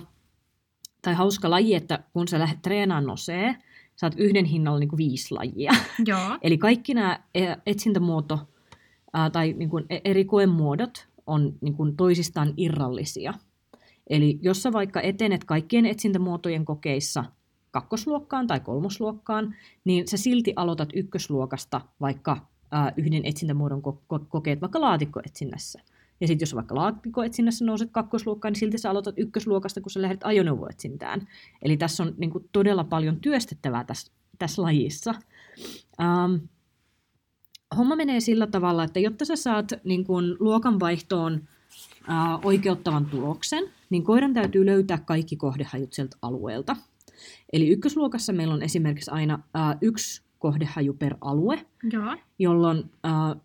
tai 1.02 1.14
hauska 1.14 1.50
laji, 1.50 1.74
että 1.74 1.98
kun 2.12 2.28
sä 2.28 2.38
lähdet 2.38 2.62
treenaamaan 2.62 3.06
nosee, 3.06 3.56
saat 3.96 4.14
yhden 4.16 4.44
hinnalla 4.44 4.78
niin 4.78 4.88
kuin 4.88 4.98
viisi 4.98 5.34
lajia. 5.34 5.72
Joo. 6.06 6.38
Eli 6.42 6.58
kaikki 6.58 6.94
nämä 6.94 7.20
e, 7.34 7.54
etsintämuoto 7.66 8.48
ää, 9.12 9.30
tai 9.30 9.52
niin 9.52 9.70
kuin 9.70 9.86
e, 9.90 9.98
eri 10.04 10.24
koemuodot 10.24 11.08
on 11.26 11.58
niin 11.60 11.74
kuin 11.74 11.96
toisistaan 11.96 12.54
irrallisia. 12.56 13.34
Eli 14.10 14.38
jos 14.42 14.62
sä 14.62 14.72
vaikka 14.72 15.00
etenet 15.00 15.44
kaikkien 15.44 15.86
etsintämuotojen 15.86 16.64
kokeissa 16.64 17.24
kakkosluokkaan 17.70 18.46
tai 18.46 18.60
kolmosluokkaan, 18.60 19.54
niin 19.84 20.08
sä 20.08 20.16
silti 20.16 20.52
aloitat 20.56 20.88
ykkösluokasta 20.94 21.80
vaikka 22.00 22.46
ää, 22.70 22.92
yhden 22.96 23.24
etsintämuodon 23.24 23.82
ko- 23.82 24.18
ko- 24.18 24.26
kokeet 24.28 24.60
vaikka 24.60 24.80
laatikkoetsinnässä. 24.80 25.80
Ja 26.20 26.26
sitten 26.26 26.46
jos 26.46 26.54
vaikka 26.54 26.74
laatikkoetsinnässä 26.74 27.64
nouset 27.64 27.90
kakkosluokkaan, 27.92 28.52
niin 28.52 28.60
silti 28.60 28.78
sä 28.78 28.90
aloitat 28.90 29.14
ykkösluokasta, 29.18 29.80
kun 29.80 29.90
sä 29.90 30.02
lähdet 30.02 30.20
ajoneuvoetsintään. 30.24 31.28
Eli 31.62 31.76
tässä 31.76 32.02
on 32.02 32.14
niin 32.16 32.30
kuin, 32.30 32.48
todella 32.52 32.84
paljon 32.84 33.20
työstettävää 33.20 33.84
tässä, 33.84 34.12
tässä 34.38 34.62
lajissa. 34.62 35.14
Um, 36.00 36.40
homma 37.76 37.96
menee 37.96 38.20
sillä 38.20 38.46
tavalla, 38.46 38.84
että 38.84 39.00
jotta 39.00 39.24
sä 39.24 39.36
saat 39.36 39.72
niin 39.84 40.04
kuin, 40.04 40.36
luokanvaihtoon 40.40 41.34
uh, 41.34 42.46
oikeuttavan 42.46 43.06
tuloksen, 43.06 43.64
niin 43.90 44.04
koiran 44.04 44.34
täytyy 44.34 44.66
löytää 44.66 44.98
kaikki 44.98 45.36
kohdehajut 45.36 45.92
sieltä 45.92 46.16
alueelta. 46.22 46.76
Eli 47.52 47.68
ykkösluokassa 47.68 48.32
meillä 48.32 48.54
on 48.54 48.62
esimerkiksi 48.62 49.10
aina 49.10 49.34
uh, 49.34 49.78
yksi 49.80 50.22
kohdehaju 50.38 50.94
per 50.94 51.14
alue, 51.20 51.66
Joo. 51.92 52.16
jolloin 52.38 52.78
uh, 52.78 53.42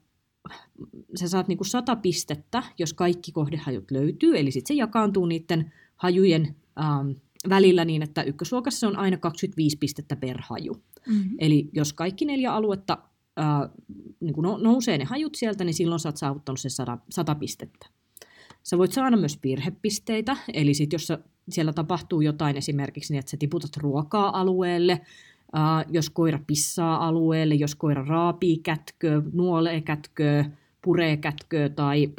sä 1.16 1.28
saat 1.28 1.48
niinku 1.48 1.64
sata 1.64 1.96
pistettä, 1.96 2.64
jos 2.78 2.94
kaikki 2.94 3.32
kohdehajut 3.32 3.92
löytyy, 3.92 4.40
eli 4.40 4.52
sitten 4.52 4.76
se 4.76 4.80
jakaantuu 4.80 5.26
niiden 5.26 5.74
hajujen 5.96 6.56
ähm, 6.80 7.12
välillä 7.50 7.86
niin, 7.86 8.02
että 8.02 8.24
ykkösluokassa 8.24 8.88
on 8.88 8.98
aina 8.98 9.18
25 9.18 9.78
pistettä 9.78 10.16
per 10.16 10.38
haju. 10.42 10.74
Mm-hmm. 11.08 11.38
Eli 11.40 11.70
jos 11.74 11.94
kaikki 11.94 12.26
neljä 12.26 12.54
aluetta 12.54 12.98
äh, 13.40 13.70
niin 14.20 14.34
kuin 14.34 14.64
nousee 14.64 14.98
ne 14.98 15.04
hajut 15.04 15.36
sieltä, 15.36 15.64
niin 15.64 15.74
silloin 15.74 16.00
sä 16.00 16.10
oot 16.10 16.18
saavuttanut 16.18 16.60
sen 16.60 16.72
100, 16.72 16.98
100 17.10 17.36
pistettä. 17.36 17.88
Sä 18.64 18.78
voit 18.78 18.92
saada 18.92 19.18
myös 19.18 19.40
virhepisteitä, 19.44 20.38
eli 20.54 20.74
sit 20.74 20.94
jos 20.94 21.14
siellä 21.50 21.74
tapahtuu 21.74 22.22
jotain 22.22 22.58
esimerkiksi 22.58 23.14
niin, 23.14 23.20
että 23.20 23.32
sä 23.32 23.38
tiputat 23.38 23.78
ruokaa 23.78 24.40
alueelle, 24.40 25.02
äh, 25.56 25.86
jos 25.90 26.10
koira 26.10 26.40
pissaa 26.48 27.08
alueelle, 27.08 27.56
jos 27.56 27.76
koira 27.76 28.06
raapii 28.08 28.58
kätköä, 28.58 29.22
nuolee 29.34 29.82
kätköä, 29.82 30.46
puree 30.82 31.18
kätköä 31.18 31.70
tai 31.70 32.10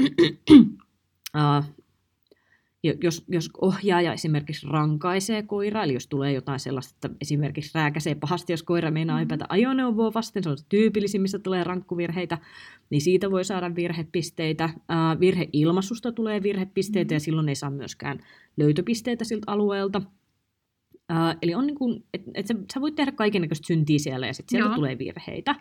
äh, 1.36 1.70
jos, 3.02 3.24
jos 3.28 3.50
ohjaaja 3.60 4.12
esimerkiksi 4.12 4.66
rankaisee 4.70 5.42
koiraa, 5.42 5.84
eli 5.84 5.94
jos 5.94 6.06
tulee 6.06 6.32
jotain 6.32 6.60
sellaista, 6.60 6.94
että 6.94 7.16
esimerkiksi 7.20 7.70
rääkäsee 7.74 8.14
pahasti, 8.14 8.52
jos 8.52 8.62
koira 8.62 8.90
meinaa 8.90 9.18
hypätä 9.18 9.44
ajoneuvoa 9.48 10.14
vasten, 10.14 10.42
se 10.42 10.50
on 10.50 10.56
tyypillisin, 10.68 11.22
missä 11.22 11.38
tulee 11.38 11.64
rankkuvirheitä, 11.64 12.38
niin 12.90 13.00
siitä 13.00 13.30
voi 13.30 13.44
saada 13.44 13.74
virhepisteitä. 13.74 14.70
Ää, 14.88 15.20
virheilmaisusta 15.20 16.12
tulee 16.12 16.42
virhepisteitä 16.42 17.14
ja 17.14 17.20
silloin 17.20 17.48
ei 17.48 17.54
saa 17.54 17.70
myöskään 17.70 18.20
löytöpisteitä 18.56 19.24
siltä 19.24 19.52
alueelta. 19.52 20.02
Eli 21.42 21.54
on 21.54 21.66
niin 21.66 21.78
kuin, 21.78 22.04
et, 22.14 22.22
et 22.34 22.46
sä, 22.46 22.54
sä 22.74 22.80
voit 22.80 22.94
tehdä 22.94 23.12
kaikenlaista 23.12 23.66
syntiä 23.66 23.98
siellä 23.98 24.26
ja 24.26 24.34
sitten 24.34 24.50
sieltä 24.50 24.68
Joo. 24.68 24.76
tulee 24.76 24.98
virheitä. 24.98 25.54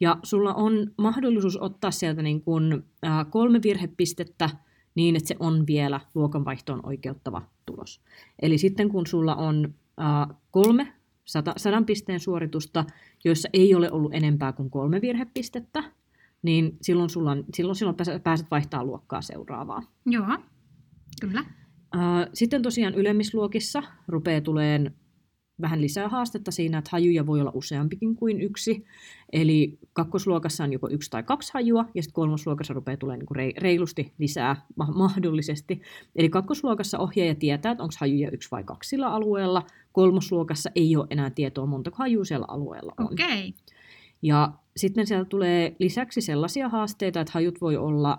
Ja 0.00 0.16
sulla 0.22 0.54
on 0.54 0.90
mahdollisuus 0.98 1.56
ottaa 1.60 1.90
sieltä 1.90 2.22
niin 2.22 2.42
kuin, 2.42 2.84
ää, 3.02 3.24
kolme 3.24 3.60
virhepistettä, 3.62 4.50
niin, 4.94 5.16
että 5.16 5.28
se 5.28 5.36
on 5.40 5.66
vielä 5.66 6.00
luokanvaihtoon 6.14 6.86
oikeuttava 6.86 7.42
tulos. 7.66 8.00
Eli 8.42 8.58
sitten 8.58 8.88
kun 8.88 9.06
sulla 9.06 9.34
on 9.34 9.74
äh, 10.00 10.36
kolme 10.50 10.92
sata, 11.24 11.54
sadan 11.56 11.86
pisteen 11.86 12.20
suoritusta, 12.20 12.84
joissa 13.24 13.48
ei 13.52 13.74
ole 13.74 13.90
ollut 13.90 14.14
enempää 14.14 14.52
kuin 14.52 14.70
kolme 14.70 15.00
virhepistettä, 15.00 15.84
niin 16.42 16.76
silloin, 16.82 17.10
sulla 17.10 17.30
on, 17.30 17.44
silloin, 17.54 17.76
silloin 17.76 17.96
pääset 18.22 18.50
vaihtamaan 18.50 18.86
luokkaa 18.86 19.22
seuraavaa. 19.22 19.82
Joo, 20.06 20.38
kyllä. 21.20 21.44
Äh, 21.94 22.28
sitten 22.34 22.62
tosiaan 22.62 22.94
ylemmisluokissa 22.94 23.82
rupeaa 24.08 24.40
tulemaan 24.40 24.90
vähän 25.60 25.80
lisää 25.80 26.08
haastetta 26.08 26.50
siinä, 26.50 26.78
että 26.78 26.88
hajuja 26.92 27.26
voi 27.26 27.40
olla 27.40 27.50
useampikin 27.54 28.16
kuin 28.16 28.40
yksi. 28.40 28.84
Eli 29.32 29.78
kakkosluokassa 29.92 30.64
on 30.64 30.72
joko 30.72 30.88
yksi 30.90 31.10
tai 31.10 31.22
kaksi 31.22 31.50
hajua, 31.54 31.84
ja 31.94 32.02
sitten 32.02 32.14
kolmosluokassa 32.14 32.74
rupeaa 32.74 32.96
tulemaan 32.96 33.26
niin 33.36 33.54
reilusti 33.58 34.12
lisää 34.18 34.66
mahdollisesti. 34.94 35.82
Eli 36.16 36.28
kakkosluokassa 36.28 36.98
ohjaaja 36.98 37.34
tietää, 37.34 37.72
että 37.72 37.82
onko 37.82 37.94
hajuja 38.00 38.30
yksi 38.30 38.50
vai 38.50 38.64
kaksi 38.64 38.88
sillä 38.88 39.08
alueella. 39.08 39.62
Kolmosluokassa 39.92 40.70
ei 40.74 40.96
ole 40.96 41.06
enää 41.10 41.30
tietoa, 41.30 41.66
montako 41.66 41.96
hajua 41.98 42.24
siellä 42.24 42.46
alueella 42.48 42.92
on. 42.98 43.06
Okay. 43.06 43.52
Ja 44.22 44.52
sitten 44.76 45.06
siellä 45.06 45.24
tulee 45.24 45.76
lisäksi 45.78 46.20
sellaisia 46.20 46.68
haasteita, 46.68 47.20
että 47.20 47.32
hajut 47.34 47.60
voi 47.60 47.76
olla... 47.76 48.18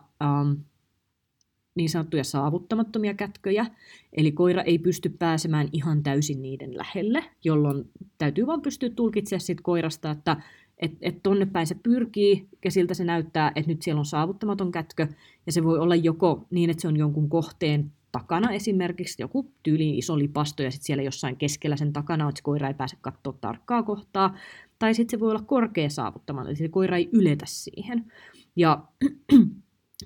niin 1.75 1.89
sanottuja 1.89 2.23
saavuttamattomia 2.23 3.13
kätköjä, 3.13 3.65
eli 4.13 4.31
koira 4.31 4.61
ei 4.61 4.79
pysty 4.79 5.09
pääsemään 5.09 5.69
ihan 5.71 6.03
täysin 6.03 6.41
niiden 6.41 6.77
lähelle, 6.77 7.23
jolloin 7.43 7.89
täytyy 8.17 8.47
vaan 8.47 8.61
pystyä 8.61 8.89
tulkitsemaan 8.89 9.41
sit 9.41 9.61
koirasta, 9.61 10.11
että 10.11 10.37
et, 10.77 10.91
et 11.01 11.23
tonne 11.23 11.45
päin 11.45 11.67
se 11.67 11.75
pyrkii 11.83 12.47
ja 12.65 12.71
siltä 12.71 12.93
se 12.93 13.03
näyttää, 13.03 13.51
että 13.55 13.71
nyt 13.71 13.81
siellä 13.81 13.99
on 13.99 14.05
saavuttamaton 14.05 14.71
kätkö, 14.71 15.07
ja 15.45 15.51
se 15.51 15.63
voi 15.63 15.79
olla 15.79 15.95
joko 15.95 16.45
niin, 16.49 16.69
että 16.69 16.81
se 16.81 16.87
on 16.87 16.97
jonkun 16.97 17.29
kohteen 17.29 17.91
takana 18.11 18.51
esimerkiksi, 18.51 19.21
joku 19.23 19.51
tyyliin 19.63 19.95
iso 19.95 20.17
lipasto 20.17 20.63
ja 20.63 20.71
sitten 20.71 20.85
siellä 20.85 21.03
jossain 21.03 21.35
keskellä 21.35 21.77
sen 21.77 21.93
takana, 21.93 22.29
että 22.29 22.39
se 22.39 22.43
koira 22.43 22.67
ei 22.67 22.73
pääse 22.73 22.97
katsoa 23.01 23.33
tarkkaa 23.41 23.83
kohtaa, 23.83 24.37
tai 24.79 24.93
sitten 24.93 25.17
se 25.17 25.19
voi 25.19 25.29
olla 25.29 25.43
korkea 25.45 25.89
saavuttamaton, 25.89 26.49
eli 26.49 26.55
se 26.55 26.67
koira 26.67 26.97
ei 26.97 27.09
yletä 27.11 27.45
siihen. 27.47 28.11
Ja 28.55 28.83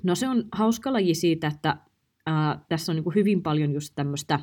No 0.04 0.16
se 0.16 0.28
on 0.28 0.44
hauska 0.52 0.94
laji 0.94 1.16
siitä, 1.16 1.48
että 1.48 1.78
ää, 2.26 2.60
tässä 2.70 2.92
on 2.92 2.96
niin 2.96 3.04
kuin 3.04 3.16
hyvin 3.16 3.44
paljon 3.44 3.74
just 3.74 3.94
tämmöistä, 3.96 4.40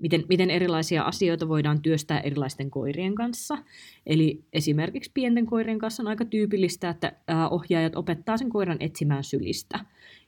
miten, 0.00 0.24
miten 0.28 0.50
erilaisia 0.50 1.02
asioita 1.02 1.48
voidaan 1.48 1.82
työstää 1.82 2.20
erilaisten 2.20 2.70
koirien 2.70 3.14
kanssa. 3.14 3.58
Eli 4.06 4.44
esimerkiksi 4.52 5.10
pienten 5.14 5.46
koirien 5.46 5.78
kanssa 5.78 6.02
on 6.02 6.08
aika 6.08 6.24
tyypillistä, 6.24 6.88
että 6.88 7.12
ää, 7.28 7.48
ohjaajat 7.48 7.96
opettaa 7.96 8.36
sen 8.36 8.50
koiran 8.50 8.76
etsimään 8.80 9.24
sylistä, 9.24 9.80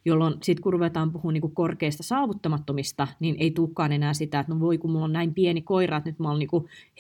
jolloin 0.05 0.35
sitten 0.42 0.62
kun 0.62 0.73
ruvetaan 0.73 1.12
puhumaan 1.12 1.35
niin 1.35 1.40
kuin 1.40 1.55
korkeista 1.55 2.03
saavuttamattomista, 2.03 3.09
niin 3.21 3.37
ei 3.38 3.51
tulekaan 3.51 3.92
enää 3.92 4.14
sitä, 4.14 4.40
että 4.40 4.55
no 4.55 4.61
voi 4.61 4.79
kun 4.79 4.90
mulla 4.90 5.05
on 5.05 5.12
näin 5.12 5.35
pieni 5.35 5.62
koira, 5.62 5.97
että 5.97 6.11
nyt 6.11 6.19
mä 6.19 6.29
oon 6.29 6.38
niin 6.38 6.49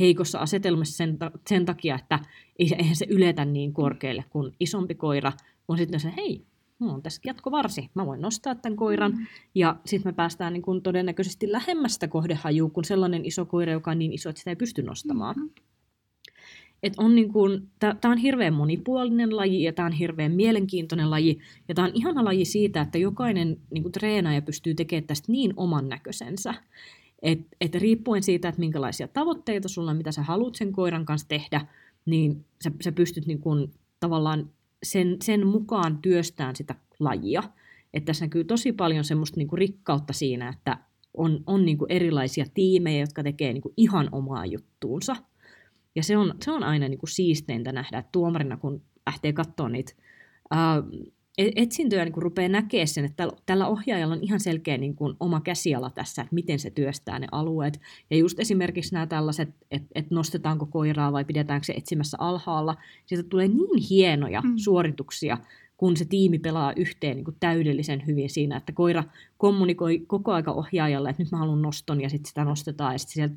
heikossa 0.00 0.38
asetelmassa 0.38 0.96
sen, 0.96 1.18
sen 1.48 1.64
takia, 1.64 1.94
että 1.94 2.18
eihän 2.58 2.96
se 2.96 3.06
yletä 3.08 3.44
niin 3.44 3.72
korkealle 3.72 4.24
kuin 4.30 4.52
isompi 4.60 4.94
koira, 4.94 5.32
kun 5.66 5.78
sitten 5.78 6.00
se, 6.00 6.12
hei, 6.16 6.46
mulla 6.78 6.94
on 6.94 7.02
tässä 7.02 7.20
jatkovarsi, 7.24 7.90
mä 7.94 8.06
voin 8.06 8.20
nostaa 8.20 8.54
tämän 8.54 8.76
koiran, 8.76 9.12
mm. 9.12 9.26
ja 9.54 9.76
sitten 9.84 10.12
me 10.12 10.14
päästään 10.14 10.52
niin 10.52 10.62
kun 10.62 10.82
todennäköisesti 10.82 11.52
lähemmästä 11.52 12.08
kohdehajua 12.08 12.70
kuin 12.70 12.84
sellainen 12.84 13.24
iso 13.24 13.44
koira, 13.44 13.72
joka 13.72 13.90
on 13.90 13.98
niin 13.98 14.12
iso, 14.12 14.28
että 14.28 14.38
sitä 14.38 14.50
ei 14.50 14.56
pysty 14.56 14.82
nostamaan. 14.82 15.34
Mm. 15.36 15.50
Et 16.82 16.92
on 16.98 17.14
niin 17.14 17.32
kun, 17.32 17.68
tää, 17.78 17.94
tää 18.00 18.10
on 18.10 18.18
hirveän 18.18 18.54
monipuolinen 18.54 19.36
laji, 19.36 19.62
ja 19.62 19.72
tämä 19.72 19.86
on 19.86 19.92
hirveän 19.92 20.32
mielenkiintoinen 20.32 21.10
laji, 21.10 21.38
ja 21.68 21.74
tämä 21.74 21.88
on 21.88 21.94
ihana 21.94 22.24
laji 22.24 22.44
siitä, 22.44 22.80
että 22.80 22.98
jokainen 22.98 23.56
niin 23.70 23.92
treenaaja 23.92 24.42
pystyy 24.42 24.74
tekemään 24.74 25.06
tästä 25.06 25.32
niin 25.32 25.52
oman 25.56 25.88
näköisensä. 25.88 26.54
Et, 27.22 27.40
et 27.60 27.74
riippuen 27.74 28.22
siitä, 28.22 28.48
että 28.48 28.58
minkälaisia 28.58 29.08
tavoitteita 29.08 29.68
sulla 29.68 29.90
on, 29.90 29.96
mitä 29.96 30.12
sä 30.12 30.22
haluat 30.22 30.54
sen 30.54 30.72
koiran 30.72 31.04
kanssa 31.04 31.28
tehdä, 31.28 31.66
niin 32.06 32.44
sä, 32.64 32.70
sä 32.80 32.92
pystyt 32.92 33.26
niin 33.26 33.38
kun, 33.38 33.70
tavallaan 34.00 34.50
sen, 34.82 35.16
sen 35.22 35.46
mukaan 35.46 35.98
työstään 35.98 36.56
sitä 36.56 36.74
lajia. 37.00 37.42
Että 37.94 38.06
tässä 38.06 38.24
näkyy 38.24 38.44
tosi 38.44 38.72
paljon 38.72 39.04
semmoista 39.04 39.36
niinku 39.36 39.56
rikkautta 39.56 40.12
siinä, 40.12 40.48
että 40.48 40.78
on, 41.14 41.40
on 41.46 41.64
niinku 41.64 41.86
erilaisia 41.88 42.44
tiimejä, 42.54 43.00
jotka 43.00 43.22
tekee 43.22 43.52
niinku 43.52 43.74
ihan 43.76 44.08
omaa 44.12 44.46
juttuunsa. 44.46 45.16
Ja 45.94 46.02
se 46.02 46.16
on, 46.16 46.34
se 46.44 46.50
on 46.50 46.62
aina 46.62 46.88
niinku 46.88 47.06
siisteintä 47.06 47.72
nähdä, 47.72 47.98
että 47.98 48.12
tuomarina 48.12 48.56
kun 48.56 48.82
lähtee 49.06 49.32
katsoa 49.32 49.68
niitä 49.68 49.92
etsintöjä 51.38 52.04
niin 52.04 52.14
rupeaa 52.16 52.48
näkemään 52.48 52.88
sen, 52.88 53.04
että 53.04 53.28
tällä 53.46 53.66
ohjaajalla 53.66 54.14
on 54.14 54.22
ihan 54.22 54.40
selkeä 54.40 54.78
niin 54.78 54.96
kuin 54.96 55.16
oma 55.20 55.40
käsiala 55.40 55.90
tässä, 55.90 56.22
että 56.22 56.34
miten 56.34 56.58
se 56.58 56.70
työstää 56.70 57.18
ne 57.18 57.26
alueet. 57.32 57.80
Ja 58.10 58.16
just 58.16 58.40
esimerkiksi 58.40 58.94
nämä 58.94 59.06
tällaiset, 59.06 59.48
että, 59.70 59.88
että 59.94 60.14
nostetaanko 60.14 60.66
koiraa 60.66 61.12
vai 61.12 61.24
pidetäänkö 61.24 61.64
se 61.64 61.72
etsimässä 61.72 62.16
alhaalla, 62.20 62.76
siitä 63.06 63.22
tulee 63.22 63.48
niin 63.48 63.82
hienoja 63.90 64.40
mm. 64.40 64.52
suorituksia, 64.56 65.38
kun 65.76 65.96
se 65.96 66.04
tiimi 66.04 66.38
pelaa 66.38 66.72
yhteen 66.76 67.16
niin 67.16 67.24
kuin 67.24 67.36
täydellisen 67.40 68.06
hyvin 68.06 68.30
siinä, 68.30 68.56
että 68.56 68.72
koira 68.72 69.04
kommunikoi 69.38 69.98
koko 70.06 70.32
aika 70.32 70.52
ohjaajalle, 70.52 71.10
että 71.10 71.22
nyt 71.22 71.32
mä 71.32 71.38
haluan 71.38 71.62
noston 71.62 72.00
ja 72.00 72.08
sitten 72.08 72.28
sitä 72.28 72.44
nostetaan 72.44 72.94
ja 72.94 72.98
sitten 72.98 73.14
sieltä 73.14 73.36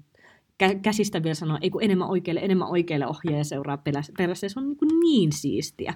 käsistä 0.81 1.23
vielä 1.23 1.35
sanoa, 1.35 1.57
ei 1.61 1.69
kun 1.69 1.83
enemmän 1.83 2.09
oikealle, 2.09 2.39
enemmän 2.39 2.69
oikealle 2.69 3.07
ohjaaja 3.07 3.43
seuraa 3.43 3.77
perässä. 4.17 4.49
Se 4.49 4.59
on 4.59 4.67
niin, 4.67 4.77
kuin 4.77 4.99
niin 4.99 5.31
siistiä. 5.31 5.93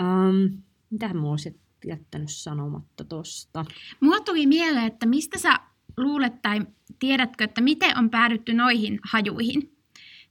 Um, 0.00 0.62
mitä 0.90 1.14
mä 1.14 1.30
olisin 1.30 1.60
jättänyt 1.86 2.30
sanomatta 2.30 3.04
tosta? 3.04 3.64
Mua 4.00 4.20
tuli 4.20 4.46
mieleen, 4.46 4.86
että 4.86 5.06
mistä 5.06 5.38
sä 5.38 5.60
luulet 5.96 6.42
tai 6.42 6.60
tiedätkö, 6.98 7.44
että 7.44 7.60
miten 7.60 7.98
on 7.98 8.10
päädytty 8.10 8.54
noihin 8.54 9.00
hajuihin, 9.10 9.76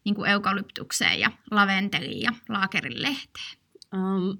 niin 0.03 0.15
kuin 0.15 0.29
eukalyptukseen 0.29 1.19
ja 1.19 1.31
laventeliin 1.51 2.21
ja 2.21 2.31
laakerin 2.49 3.01
lehteen? 3.01 3.57
Um, 3.95 4.37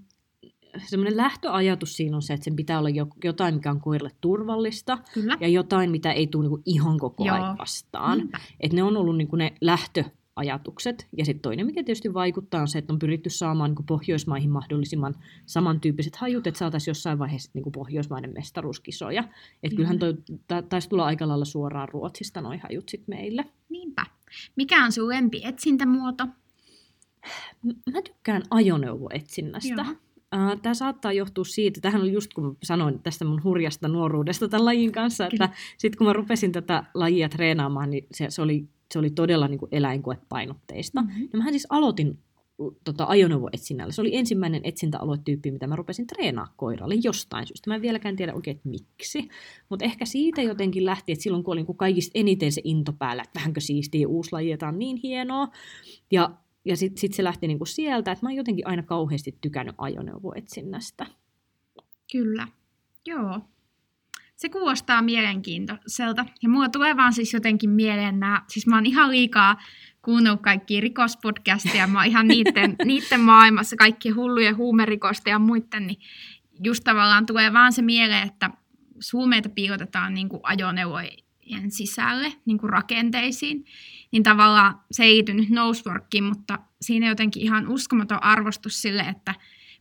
semmoinen 0.88 1.18
lähtöajatus 1.18 1.94
siinä 1.98 2.16
on 2.16 2.22
se, 2.22 2.34
että 2.34 2.44
sen 2.44 2.56
pitää 2.56 2.80
olla 2.80 2.90
jotain, 3.24 3.56
mikä 3.56 3.72
on 3.72 3.82
koiralle 3.82 4.12
turvallista 4.22 4.98
Kyllä. 5.14 5.38
ja 5.40 5.48
jotain, 5.48 5.92
mitä 5.92 6.12
ei 6.12 6.28
tule 6.28 6.44
niinku 6.44 6.62
ihan 6.66 7.00
koko 7.00 7.24
ajan 7.24 7.58
vastaan. 7.58 8.30
Et 8.60 8.74
ne 8.74 8.84
on 8.84 8.98
ollut 8.98 9.18
niinku 9.18 9.36
ne 9.36 9.54
lähtö 9.62 10.04
ajatukset. 10.40 11.08
Ja 11.18 11.26
sitten 11.26 11.42
toinen, 11.42 11.66
mikä 11.66 11.84
tietysti 11.84 12.14
vaikuttaa, 12.14 12.62
on 12.62 12.68
se, 12.68 12.80
että 12.80 12.94
on 12.94 13.00
pyritty 13.00 13.30
saamaan 13.30 13.72
niin 13.72 13.86
Pohjoismaihin 13.86 14.50
mahdollisimman 14.50 15.16
samantyyppiset 15.46 16.16
hajut, 16.16 16.48
että 16.48 16.58
saataisiin 16.58 16.92
jossain 16.92 17.20
vaiheessa 17.20 17.52
niin 17.54 17.72
Pohjoismaiden 17.72 18.34
mestaruuskisoja. 18.34 19.24
Että 19.64 19.76
kyllähän 19.76 20.00
toi, 20.00 20.14
ta, 20.48 20.62
taisi 20.62 20.90
tulla 20.90 21.06
aika 21.06 21.28
lailla 21.28 21.46
suoraan 21.46 21.90
Ruotsista 21.90 22.42
noin 22.42 22.60
hajut 22.60 22.90
sitten 22.90 23.16
meille. 23.16 23.46
Niinpä. 23.70 24.06
Mikä 24.56 24.86
on 24.86 24.92
sun 24.92 25.10
lempi 25.10 25.42
etsintämuoto? 25.44 26.28
Mä 27.66 28.02
tykkään 28.04 28.44
ajoneuvoetsinnästä. 28.52 29.82
Uh, 30.36 30.62
Tämä 30.62 30.74
saattaa 30.74 31.14
johtua 31.14 31.46
siitä, 31.46 31.82
tähän 31.82 32.02
oli 32.02 32.12
just 32.12 32.34
kun 32.34 32.58
sanoin 32.64 33.00
tästä 33.00 33.26
mun 33.26 33.44
hurjasta 33.44 33.88
nuoruudesta 33.88 34.48
tämän 34.48 34.66
lajin 34.66 34.92
kanssa, 34.92 35.28
että 35.32 35.50
sitten 35.78 35.98
kun 35.98 36.08
mä 36.08 36.14
rupesin 36.14 36.52
tätä 36.52 36.84
lajia 36.94 37.30
treenaamaan, 37.30 37.90
niin 37.90 38.08
se, 38.12 38.26
se 38.30 38.42
oli 38.42 38.68
se 38.94 39.00
oli 39.00 39.10
todella 39.10 39.48
niin 39.48 39.60
kuin 39.60 39.70
eläinkoepainotteista. 39.72 41.02
Mm-hmm. 41.02 41.30
Ja 41.34 41.38
mähän 41.38 41.54
siis 41.54 41.68
aloitin 41.70 42.20
tota, 42.84 43.06
ajoneuvoetsinnällä. 43.08 43.92
Se 43.92 44.02
oli 44.02 44.16
ensimmäinen 44.16 44.62
etsintäaluetyyppi, 44.64 45.52
mitä 45.52 45.68
mä 45.68 45.76
rupesin 45.76 46.08
treenaa 46.08 46.54
koiralle 46.58 46.96
jostain 47.04 47.48
syystä. 47.48 47.70
Mä 47.70 47.76
en 47.76 47.82
vieläkään 47.82 48.16
tiedä 48.16 48.34
oikein, 48.34 48.58
että 48.58 48.70
miksi. 48.70 49.28
Mutta 49.70 49.86
ehkä 49.86 50.06
siitä 50.06 50.42
jotenkin 50.42 50.86
lähti, 50.86 51.12
että 51.12 51.24
silloin 51.24 51.44
kun 51.44 51.52
oli 51.52 51.64
niin 51.64 51.78
kaikista 51.78 52.12
eniten 52.14 52.52
se 52.52 52.62
into 52.64 52.94
päällä, 52.94 53.24
että 53.24 53.40
vähänkö 53.40 53.62
siistiä 53.62 54.08
uusi 54.08 54.30
laji, 54.32 54.58
on 54.68 54.80
niin 54.80 54.98
hienoa. 55.04 55.48
Ja, 56.12 56.32
ja 56.66 56.78
sitten 56.78 57.02
sit 57.02 57.14
se 57.14 57.24
lähti 57.24 57.48
niin 57.48 57.58
kuin 57.58 57.68
sieltä, 57.68 58.12
että 58.12 58.26
mä 58.26 58.30
oon 58.30 58.38
jotenkin 58.38 58.68
aina 58.68 58.84
kauheasti 58.84 59.38
tykännyt 59.42 59.76
ajoneuvoetsinnästä. 59.78 61.06
Kyllä, 62.12 62.48
joo. 63.06 63.40
Se 64.40 64.50
kuulostaa 64.50 65.02
mielenkiintoiselta. 65.02 66.26
Ja 66.42 66.50
mulla 66.50 66.70
tulee 66.70 66.98
vaan 66.98 67.14
siis 67.14 67.34
jotenkin 67.34 67.70
mieleen 67.70 68.20
nämä, 68.20 68.42
siis 68.48 68.68
mä 68.68 68.76
oon 68.76 68.86
ihan 68.86 69.12
liikaa 69.12 69.58
kuunnellut 70.02 70.42
kaikki 70.42 70.82
rikospodcasteja, 70.82 71.88
mä 71.88 72.00
oon 72.00 72.08
ihan 72.08 72.28
niiden, 72.28 72.76
niiden 72.86 73.20
maailmassa, 73.20 73.76
kaikki 73.76 74.10
hulluja 74.10 74.56
huumerikosta 74.56 75.30
ja 75.30 75.40
muiden, 75.40 75.88
niin 75.88 76.00
just 76.64 76.84
tavallaan 76.84 77.26
tulee 77.26 77.54
vaan 77.54 77.74
se 77.74 77.82
mieleen, 77.82 78.28
että 78.28 78.50
huumeita 79.14 79.50
piilotetaan 79.50 80.14
niin 80.14 80.30
kuin 80.30 80.42
ajoneuvojen 80.44 81.72
sisälle, 81.72 82.34
niin 82.46 82.58
kuin 82.58 82.70
rakenteisiin, 82.70 83.66
niin 84.12 84.24
tavallaan 84.24 84.80
se 84.92 85.04
ei 85.04 85.14
liity 85.14 85.34
nyt 85.34 85.50
noseworkiin, 85.50 86.24
mutta 86.24 86.60
siinä 86.82 87.08
jotenkin 87.08 87.44
ihan 87.44 87.68
uskomaton 87.68 88.24
arvostus 88.24 88.82
sille, 88.82 89.02
että 89.02 89.36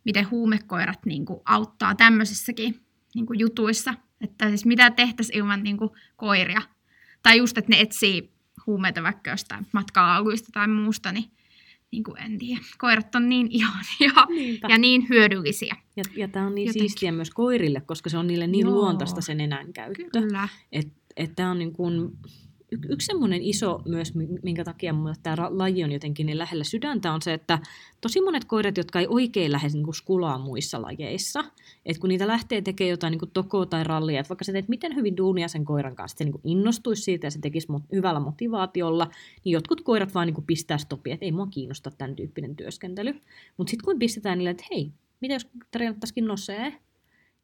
miten 0.04 0.30
huumekoirat 0.30 1.06
niin 1.06 1.24
kuin 1.24 1.40
auttaa 1.44 1.94
tämmöisissäkin 1.94 2.80
niin 3.14 3.26
kuin 3.26 3.38
jutuissa. 3.38 3.94
Että 4.20 4.48
siis 4.48 4.64
mitä 4.64 4.90
tehtäisiin 4.90 5.38
ilman 5.38 5.62
niin 5.62 5.76
kuin 5.76 5.90
koiria. 6.16 6.62
Tai 7.22 7.38
just, 7.38 7.58
että 7.58 7.70
ne 7.70 7.80
etsii 7.80 8.32
huumeita 8.66 9.02
vaikka 9.02 9.30
jostain 9.30 9.66
matkalauluista 9.72 10.48
tai 10.52 10.68
muusta, 10.68 11.12
niin, 11.12 11.30
niin 11.90 12.04
kuin 12.04 12.22
en 12.22 12.38
tiedä. 12.38 12.60
Koirat 12.78 13.14
on 13.14 13.28
niin 13.28 13.48
ihania 13.50 14.26
ja 14.70 14.78
niin 14.78 15.06
hyödyllisiä. 15.08 15.76
Ja, 15.96 16.04
ja 16.16 16.28
tämä 16.28 16.46
on 16.46 16.54
niin 16.54 16.66
Jotenkin. 16.66 16.90
siistiä 16.90 17.12
myös 17.12 17.30
koirille, 17.30 17.80
koska 17.80 18.10
se 18.10 18.18
on 18.18 18.26
niille 18.26 18.46
niin 18.46 18.66
Joo. 18.66 18.74
luontaista 18.74 19.20
sen 19.20 19.40
enän 19.40 19.72
käyttö. 19.72 20.02
Kyllä. 20.12 20.48
Että 20.72 20.92
et 21.16 21.32
tämä 21.36 21.50
on 21.50 21.58
niin 21.58 21.72
kuin, 21.72 22.10
y- 22.72 22.88
yksi 22.88 23.06
semmoinen 23.06 23.42
iso 23.42 23.82
myös, 23.84 24.12
minkä 24.42 24.64
takia 24.64 24.92
mulle 24.92 25.14
tämä 25.22 25.36
laji 25.50 25.84
on 25.84 25.92
jotenkin 25.92 26.26
niin 26.26 26.38
lähellä 26.38 26.64
sydäntä, 26.64 27.12
on 27.12 27.22
se, 27.22 27.34
että 27.34 27.58
tosi 28.00 28.20
monet 28.20 28.44
koirat, 28.44 28.76
jotka 28.76 29.00
ei 29.00 29.06
oikein 29.08 29.52
lähde 29.52 29.68
niin 29.68 29.94
skulaa 29.94 30.38
muissa 30.38 30.82
lajeissa, 30.82 31.44
että 31.86 32.00
kun 32.00 32.08
niitä 32.08 32.26
lähtee 32.26 32.62
tekemään 32.62 32.90
jotain 32.90 33.10
niin 33.10 33.30
tokoa 33.32 33.66
tai 33.66 33.84
rallia, 33.84 34.20
että 34.20 34.28
vaikka 34.28 34.44
sä 34.44 34.52
teet 34.52 34.68
miten 34.68 34.96
hyvin 34.96 35.16
duunia 35.16 35.48
sen 35.48 35.64
koiran 35.64 35.96
kanssa, 35.96 36.14
että 36.14 36.24
se 36.24 36.30
niin 36.30 36.58
innostuisi 36.58 37.02
siitä 37.02 37.26
ja 37.26 37.30
se 37.30 37.38
tekisi 37.40 37.68
hyvällä 37.92 38.20
motivaatiolla, 38.20 39.10
niin 39.44 39.52
jotkut 39.52 39.80
koirat 39.80 40.14
vaan 40.14 40.26
niin 40.26 40.44
pistää 40.46 40.78
stopia, 40.78 41.14
että 41.14 41.26
ei 41.26 41.32
mua 41.32 41.46
kiinnosta 41.46 41.90
tämän 41.90 42.16
tyyppinen 42.16 42.56
työskentely. 42.56 43.12
Mutta 43.56 43.70
sitten 43.70 43.84
kun 43.84 43.98
pistetään 43.98 44.38
niille, 44.38 44.50
että 44.50 44.64
hei, 44.70 44.92
mitä 45.20 45.34
jos 45.34 45.46
treenattaisikin 45.70 46.26
nosee, 46.26 46.72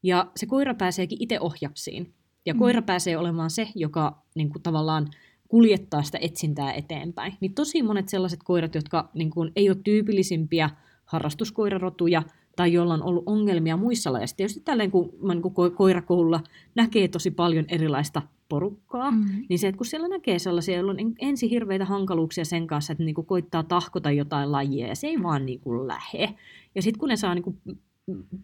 ja 0.03 0.31
se 0.37 0.47
koira 0.47 0.75
pääseekin 0.75 1.19
itse 1.21 1.41
ohjaksiin, 1.41 2.15
ja 2.47 2.55
mm. 2.55 2.59
koira 2.59 2.83
pääsee 2.83 3.19
olemaan 3.19 3.51
se, 3.51 3.69
joka 3.75 4.23
niin 4.35 4.49
kuin, 4.51 4.63
tavallaan 4.63 5.09
kuljettaa 5.49 6.03
sitä 6.03 6.19
etsintää 6.21 6.73
eteenpäin. 6.73 7.35
Niin 7.41 7.55
tosi 7.55 7.83
monet 7.83 8.09
sellaiset 8.09 8.41
koirat, 8.45 8.75
jotka 8.75 9.11
niin 9.15 9.31
kuin, 9.31 9.53
ei 9.57 9.71
ole 9.71 9.79
tyypillisimpiä 9.85 10.71
harrastuskoirarotuja, 11.05 12.23
tai 12.57 12.73
jolla 12.73 12.95
on 12.95 13.03
ollut 13.03 13.23
ongelmia 13.27 13.77
muissa 13.77 14.13
lajeissa. 14.13 14.37
Tietysti 14.37 14.61
tälleen, 14.61 14.91
kun, 14.91 15.13
niin 15.29 15.43
kun 15.43 15.73
koirakoululla 15.77 16.41
näkee 16.75 17.09
tosi 17.09 17.31
paljon 17.31 17.65
erilaista 17.69 18.23
porukkaa, 18.49 19.11
mm-hmm. 19.11 19.47
niin 19.49 19.59
se, 19.59 19.69
että 19.69 19.77
kun 19.77 19.87
siellä 19.87 20.09
näkee 20.09 20.39
sellaisia, 20.39 20.75
joilla 20.75 20.91
on 20.91 21.15
ensin 21.19 21.51
hirveitä 21.51 21.85
hankaluuksia 21.85 22.45
sen 22.45 22.67
kanssa, 22.67 22.93
että 22.93 23.05
niin 23.05 23.15
kuin 23.15 23.27
koittaa 23.27 23.63
tahkota 23.63 24.11
jotain 24.11 24.53
lajia, 24.53 24.87
ja 24.87 24.97
se 24.97 25.07
ei 25.07 25.23
vaan 25.23 25.47
niin 25.47 25.61
kuin 25.61 25.89
lähe. 25.89 26.35
Ja 26.75 26.83
sitten 26.83 27.01
kun 27.01 27.09
ne 27.09 27.17
saa 27.17 27.35
niin 27.35 27.43
kuin, 27.43 27.59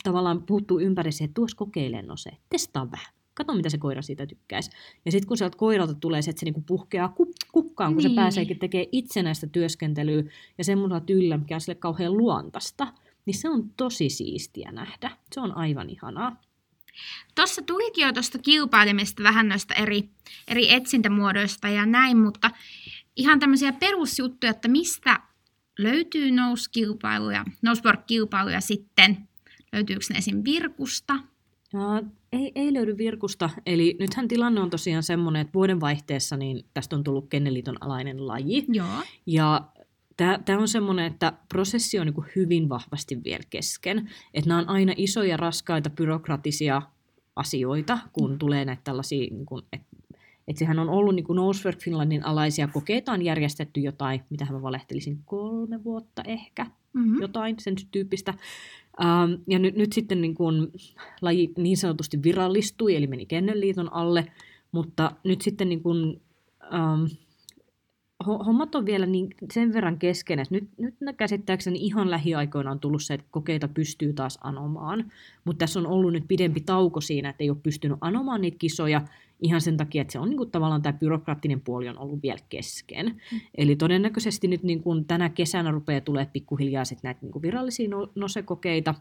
tavallaan 0.04 0.42
puuttuu 0.42 0.80
ympäri 0.80 1.12
se, 1.12 1.24
että 1.24 1.34
tuossa 1.34 1.56
kokeilen 1.56 2.06
no 2.06 2.16
se, 2.16 2.30
testaa 2.48 2.90
vähän 2.90 3.19
kato 3.34 3.54
mitä 3.54 3.68
se 3.68 3.78
koira 3.78 4.02
siitä 4.02 4.26
tykkäisi. 4.26 4.70
Ja 5.04 5.12
sitten 5.12 5.28
kun 5.28 5.36
sieltä 5.36 5.56
koiralta 5.56 5.94
tulee 5.94 6.22
se, 6.22 6.30
että 6.30 6.40
se 6.40 6.46
niinku 6.46 6.60
puhkeaa 6.66 7.14
kukkaan, 7.52 7.94
kun 7.94 8.02
niin. 8.02 8.10
se 8.10 8.14
pääseekin 8.14 8.58
tekemään 8.58 8.88
itsenäistä 8.92 9.46
työskentelyä 9.46 10.22
ja 10.58 10.64
semmoisella 10.64 11.00
tyllä, 11.00 11.36
mikä 11.36 11.54
on 11.54 11.60
sille 11.60 11.74
kauhean 11.74 12.16
luontaista, 12.16 12.86
niin 13.26 13.34
se 13.34 13.48
on 13.48 13.70
tosi 13.76 14.08
siistiä 14.08 14.72
nähdä. 14.72 15.10
Se 15.32 15.40
on 15.40 15.56
aivan 15.56 15.90
ihanaa. 15.90 16.40
Tuossa 17.34 17.62
tulikin 17.62 18.06
jo 18.06 18.12
tuosta 18.12 18.38
kilpailemista 18.38 19.22
vähän 19.22 19.48
noista 19.48 19.74
eri, 19.74 20.10
eri 20.48 20.72
etsintämuodoista 20.72 21.68
ja 21.68 21.86
näin, 21.86 22.18
mutta 22.18 22.50
ihan 23.16 23.40
tämmöisiä 23.40 23.72
perusjuttuja, 23.72 24.50
että 24.50 24.68
mistä 24.68 25.20
löytyy 25.78 26.30
nouskilpailuja, 26.30 27.44
nouseboard-kilpailuja 27.62 28.60
sitten, 28.60 29.28
löytyykö 29.72 30.04
ne 30.10 30.18
esim. 30.18 30.42
Virkusta, 30.44 31.18
ja 31.72 32.02
ei, 32.32 32.52
ei 32.54 32.74
löydy 32.74 32.98
virkusta. 32.98 33.50
Eli 33.66 33.96
nythän 34.00 34.28
tilanne 34.28 34.60
on 34.60 34.70
tosiaan 34.70 35.02
semmoinen, 35.02 35.40
että 35.40 35.54
vuodenvaihteessa 35.54 36.36
niin 36.36 36.64
tästä 36.74 36.96
on 36.96 37.04
tullut 37.04 37.28
Kenneliiton 37.28 37.76
alainen 37.80 38.26
laji. 38.26 38.64
Joo. 38.68 38.86
Ja 39.26 39.68
tämä 40.16 40.58
on 40.58 40.68
semmoinen, 40.68 41.04
että 41.04 41.32
prosessi 41.48 41.98
on 41.98 42.06
niin 42.06 42.26
hyvin 42.36 42.68
vahvasti 42.68 43.24
vielä 43.24 43.44
kesken. 43.50 44.10
Että 44.34 44.48
nämä 44.48 44.60
on 44.60 44.68
aina 44.68 44.92
isoja, 44.96 45.36
raskaita, 45.36 45.90
byrokratisia 45.90 46.82
asioita, 47.36 47.98
kun 48.12 48.38
tulee 48.38 48.64
näitä 48.64 48.82
tällaisia, 48.84 49.30
niin 49.30 49.46
kuin, 49.46 49.64
että 49.72 49.86
et 50.48 50.56
sehän 50.56 50.78
on 50.78 50.88
ollut 50.88 51.14
niin 51.14 51.24
Nosework 51.28 51.78
Finlandin 51.78 52.26
alaisia 52.26 52.68
kokeita, 52.68 53.12
on 53.12 53.22
järjestetty 53.22 53.80
jotain, 53.80 54.20
mitä 54.30 54.46
mä 54.50 54.62
valehtelisin, 54.62 55.18
kolme 55.24 55.84
vuotta 55.84 56.22
ehkä, 56.26 56.66
mm-hmm. 56.92 57.20
jotain 57.20 57.56
sen 57.58 57.74
tyyppistä. 57.90 58.34
Ähm, 59.04 59.32
ja 59.46 59.58
nyt, 59.58 59.76
nyt 59.76 59.92
sitten 59.92 60.20
niin 60.20 60.34
kun 60.34 60.72
laji 61.20 61.52
niin 61.56 61.76
sanotusti 61.76 62.22
virallistui, 62.22 62.96
eli 62.96 63.06
meni 63.06 63.26
Kennelliiton 63.26 63.92
alle, 63.92 64.26
mutta 64.72 65.12
nyt 65.24 65.40
sitten 65.40 65.68
niin 65.68 65.82
kun, 65.82 66.20
ähm, 66.74 67.04
hommat 68.26 68.74
on 68.74 68.86
vielä 68.86 69.06
niin 69.06 69.34
sen 69.52 69.72
verran 69.72 69.98
kesken, 69.98 70.38
että 70.38 70.54
nyt, 70.54 70.68
nyt 70.78 71.16
käsittääkseni 71.16 71.78
ihan 71.78 72.10
lähiaikoina 72.10 72.70
on 72.70 72.80
tullut 72.80 73.02
se, 73.02 73.14
että 73.14 73.26
kokeita 73.30 73.68
pystyy 73.68 74.12
taas 74.12 74.38
anomaan, 74.42 75.12
mutta 75.44 75.58
tässä 75.58 75.80
on 75.80 75.86
ollut 75.86 76.12
nyt 76.12 76.24
pidempi 76.28 76.60
tauko 76.60 77.00
siinä, 77.00 77.30
että 77.30 77.44
ei 77.44 77.50
ole 77.50 77.58
pystynyt 77.62 77.98
anomaan 78.00 78.40
niitä 78.40 78.58
kisoja, 78.58 79.02
ihan 79.42 79.60
sen 79.60 79.76
takia, 79.76 80.02
että 80.02 80.12
se 80.12 80.18
on 80.18 80.28
niin 80.28 80.36
kuin, 80.36 80.50
tavallaan 80.50 80.82
tämä 80.82 80.98
byrokraattinen 80.98 81.60
puoli 81.60 81.88
on 81.88 81.98
ollut 81.98 82.22
vielä 82.22 82.40
kesken. 82.48 83.06
Mm. 83.06 83.40
Eli 83.54 83.76
todennäköisesti 83.76 84.48
nyt 84.48 84.62
niin 84.62 84.82
kuin, 84.82 85.04
tänä 85.04 85.28
kesänä 85.28 85.70
rupeaa 85.70 86.00
tulee 86.00 86.26
pikkuhiljaa 86.32 86.84
sit 86.84 86.98
näitä 87.02 87.20
niin 87.22 87.32
kuin, 87.32 87.42
virallisia 87.42 87.88
no- 87.88 88.12
nosekokeita. 88.14 88.94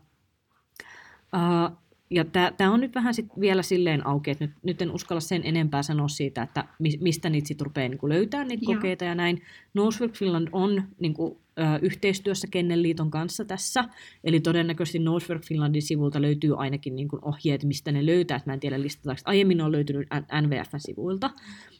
Uh, 1.36 1.77
ja 2.10 2.26
tämä 2.58 2.72
on 2.72 2.80
nyt 2.80 2.95
vähän 2.95 3.13
sit 3.13 3.26
vielä 3.39 3.62
silleen 3.62 4.08
auki, 4.08 4.32
että 4.32 4.45
nyt, 4.45 4.54
nyt 4.63 4.82
en 4.82 4.91
uskalla 4.91 5.19
sen 5.19 5.41
enempää 5.45 5.84
sanoa 5.84 6.08
siitä, 6.08 6.41
että 6.41 6.65
mistä 7.00 7.30
niitä 7.30 7.48
sitten 7.48 7.65
rupeaa 7.65 7.89
niin 7.89 8.00
löytää 8.04 8.43
niitä 8.43 8.65
Joo. 8.65 8.76
kokeita 8.76 9.06
ja 9.06 9.15
näin. 9.15 9.41
Nosework 9.74 10.15
Finland 10.15 10.48
on 10.52 10.84
niin 11.00 11.13
kuin, 11.13 11.38
ö, 11.60 11.80
yhteistyössä 11.82 12.48
Kennelliiton 12.52 13.12
kanssa 13.12 13.45
tässä, 13.45 13.84
eli 14.24 14.39
todennäköisesti 14.39 15.00
Nosework 15.00 15.45
Finlandin 15.45 15.82
sivulta 15.82 16.22
löytyy 16.22 16.62
ainakin 16.62 16.95
niin 16.95 17.08
kuin 17.08 17.26
ohjeet, 17.26 17.63
mistä 17.63 17.91
ne 17.91 18.06
löytää, 18.06 18.38
että 18.38 18.50
mä 18.50 18.54
en 18.54 18.60
tiedä 18.60 18.82
listataanko, 18.82 19.22
aiemmin 19.26 19.62
on 19.62 19.72
löytynyt 19.72 20.08
NVF-sivuilta. 20.41 21.30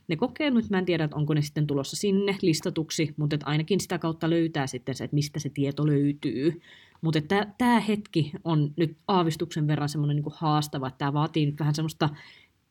Ne 0.08 0.16
kokeilut, 0.16 0.70
mä 0.70 0.78
en 0.78 0.86
tiedä, 0.86 1.04
että 1.04 1.18
onko 1.18 1.34
ne 1.34 1.42
sitten 1.42 1.68
tulossa 1.68 1.96
sinne 1.96 2.38
listatuksi, 2.42 3.14
mutta 3.18 3.36
että 3.36 3.48
ainakin 3.48 3.80
sitä 3.80 4.00
kautta 4.00 4.30
löytää 4.30 4.68
sitten 4.68 4.96
se, 4.96 5.04
että 5.04 5.16
mistä 5.16 5.40
se 5.40 5.50
tieto 5.50 5.88
löytyy. 5.88 6.62
Mutta 7.02 7.20
tämä 7.58 7.80
hetki 7.80 8.32
on 8.44 8.74
nyt 8.78 8.98
aavistuksen 9.08 9.68
verran 9.68 9.90
semmoinen 9.90 10.16
niinku 10.16 10.34
haastava, 10.36 10.88
että 10.88 10.98
tämä 10.98 11.14
vaatii 11.14 11.46
nyt 11.46 11.60
vähän 11.60 11.76
semmoista 11.76 12.10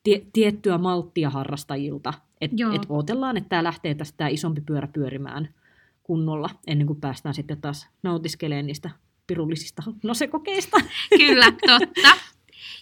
tie, 0.03 0.23
tiettyä 0.33 0.79
malttia 0.79 1.31
harrastajilta. 1.31 2.13
Että 2.41 2.57
et 2.75 2.87
odotellaan, 2.89 3.37
että 3.37 3.49
tämä 3.49 3.65
lähtee 3.65 3.95
tästä 3.95 4.29
isompi 4.29 4.61
pyörä 4.61 4.89
pyörimään 4.89 5.49
kunnolla, 6.03 6.51
ennen 6.67 6.87
kuin 6.87 7.01
päästään 7.01 7.35
sitten 7.35 7.61
taas 7.61 7.89
nautiskelemaan 8.03 8.67
niistä 8.67 8.91
pirullisista 9.27 9.83
nosekokeista. 10.03 10.77
Kyllä, 11.19 11.53
totta. 11.67 12.09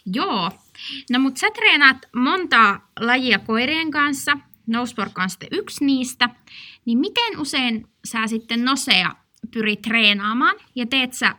Joo. 0.05 0.51
No 1.09 1.19
mutta 1.19 1.39
sä 1.39 1.47
treenaat 1.55 1.97
monta 2.15 2.79
lajia 2.99 3.39
koirien 3.39 3.91
kanssa, 3.91 4.37
Nosport 4.67 5.11
on 5.17 5.29
sitten 5.29 5.49
yksi 5.51 5.85
niistä, 5.85 6.29
niin 6.85 6.97
miten 6.97 7.39
usein 7.39 7.87
sä 8.05 8.27
sitten 8.27 8.65
nosea 8.65 9.11
pyrit 9.53 9.81
treenaamaan 9.81 10.55
ja 10.75 10.85
teet 10.85 11.13
sä 11.13 11.35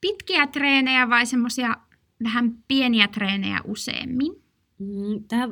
pitkiä 0.00 0.46
treenejä 0.46 1.08
vai 1.10 1.26
semmoisia 1.26 1.76
vähän 2.24 2.56
pieniä 2.68 3.08
treenejä 3.08 3.60
useammin? 3.64 4.32
Mm, 4.78 5.24
Tämä 5.28 5.48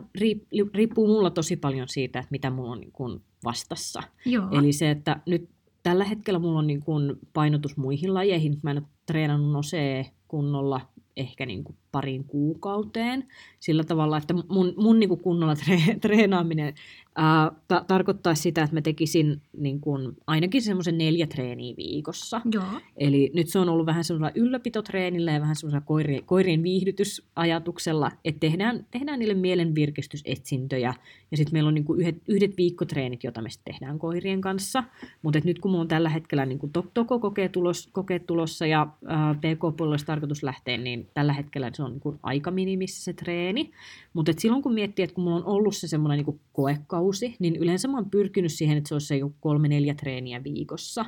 riippuu 0.74 1.06
mulla 1.06 1.30
tosi 1.30 1.56
paljon 1.56 1.88
siitä, 1.88 2.18
että 2.18 2.30
mitä 2.30 2.50
mulla 2.50 2.72
on 2.72 2.80
niin 2.80 2.92
kuin 2.92 3.20
vastassa. 3.44 4.02
Joo. 4.26 4.48
Eli 4.50 4.72
se, 4.72 4.90
että 4.90 5.20
nyt 5.26 5.50
tällä 5.82 6.04
hetkellä 6.04 6.38
mulla 6.38 6.58
on 6.58 6.66
niin 6.66 6.82
kuin 6.82 7.12
painotus 7.32 7.76
muihin 7.76 8.14
lajeihin. 8.14 8.58
Mä 8.62 8.70
en 8.70 8.78
ole 8.78 8.86
treenannut 9.06 9.52
nosee 9.52 10.10
kunnolla 10.28 10.80
ehkä 11.16 11.46
niin 11.46 11.64
kuin 11.64 11.76
pariin 11.94 12.24
kuukauteen. 12.24 13.24
Sillä 13.60 13.84
tavalla, 13.84 14.16
että 14.16 14.34
mun, 14.34 14.74
mun 14.76 14.98
niin 15.00 15.08
kuin 15.08 15.20
kunnolla 15.20 15.54
tre, 15.56 15.78
treenaaminen 16.00 16.74
ää, 17.16 17.52
ta- 17.68 17.84
tarkoittaisi 17.88 18.42
sitä, 18.42 18.62
että 18.62 18.76
mä 18.76 18.80
tekisin 18.80 19.42
niin 19.56 19.80
kuin, 19.80 20.12
ainakin 20.26 20.62
semmoisen 20.62 20.98
neljä 20.98 21.26
treeniä 21.26 21.74
viikossa. 21.76 22.40
Joo. 22.52 22.64
Eli 22.96 23.30
nyt 23.34 23.48
se 23.48 23.58
on 23.58 23.68
ollut 23.68 23.86
vähän 23.86 24.04
semmoisella 24.04 24.32
ylläpitotreenillä 24.34 25.32
ja 25.32 25.40
vähän 25.40 25.56
semmoisella 25.56 25.84
koirien, 25.86 26.24
koirien 26.24 26.62
viihdytysajatuksella, 26.62 28.10
että 28.24 28.40
tehdään, 28.40 28.86
tehdään 28.90 29.18
niille 29.18 29.34
mielen 29.34 29.74
virkistysetsintöjä. 29.74 30.94
Ja 31.30 31.36
sitten 31.36 31.52
meillä 31.52 31.68
on 31.68 31.74
niin 31.74 31.84
kuin 31.84 32.00
yhdet, 32.00 32.16
yhdet 32.28 32.56
viikkotreenit, 32.56 33.24
joita 33.24 33.42
me 33.42 33.50
sitten 33.50 33.74
tehdään 33.74 33.98
koirien 33.98 34.40
kanssa. 34.40 34.84
Mutta 35.22 35.40
nyt 35.44 35.58
kun 35.58 35.70
mulla 35.70 35.82
on 35.82 35.88
tällä 35.88 36.08
hetkellä 36.08 36.46
niin 36.46 36.58
kuin 36.58 36.72
toko 36.94 37.18
kokeet 37.18 37.52
tulos, 37.52 37.88
kokeet 37.92 38.26
tulossa 38.26 38.66
ja 38.66 38.86
ää, 39.06 39.34
PK-puolella 39.34 39.96
tarkoitus 40.06 40.42
lähteä, 40.42 40.76
niin 40.76 41.08
tällä 41.14 41.32
hetkellä 41.32 41.70
se 41.74 41.82
on 41.84 41.92
niin 41.92 42.00
kuin 42.00 42.18
aika 42.22 42.50
minimissä 42.50 43.04
se 43.04 43.12
treeni. 43.12 43.70
Mutta 44.12 44.32
silloin 44.38 44.62
kun 44.62 44.74
miettii, 44.74 45.02
että 45.02 45.14
kun 45.14 45.24
mulla 45.24 45.36
on 45.36 45.46
ollut 45.46 45.76
se 45.76 45.88
semmoinen 45.88 46.24
niin 46.26 46.40
koekausi, 46.52 47.36
niin 47.38 47.56
yleensä 47.56 47.88
mä 47.88 47.96
oon 47.96 48.10
pyrkinyt 48.10 48.52
siihen, 48.52 48.78
että 48.78 48.88
se 48.88 48.94
olisi 48.94 49.06
se 49.06 49.20
kolme-neljä 49.40 49.94
treeniä 49.94 50.44
viikossa. 50.44 51.04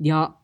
Ja 0.00 0.34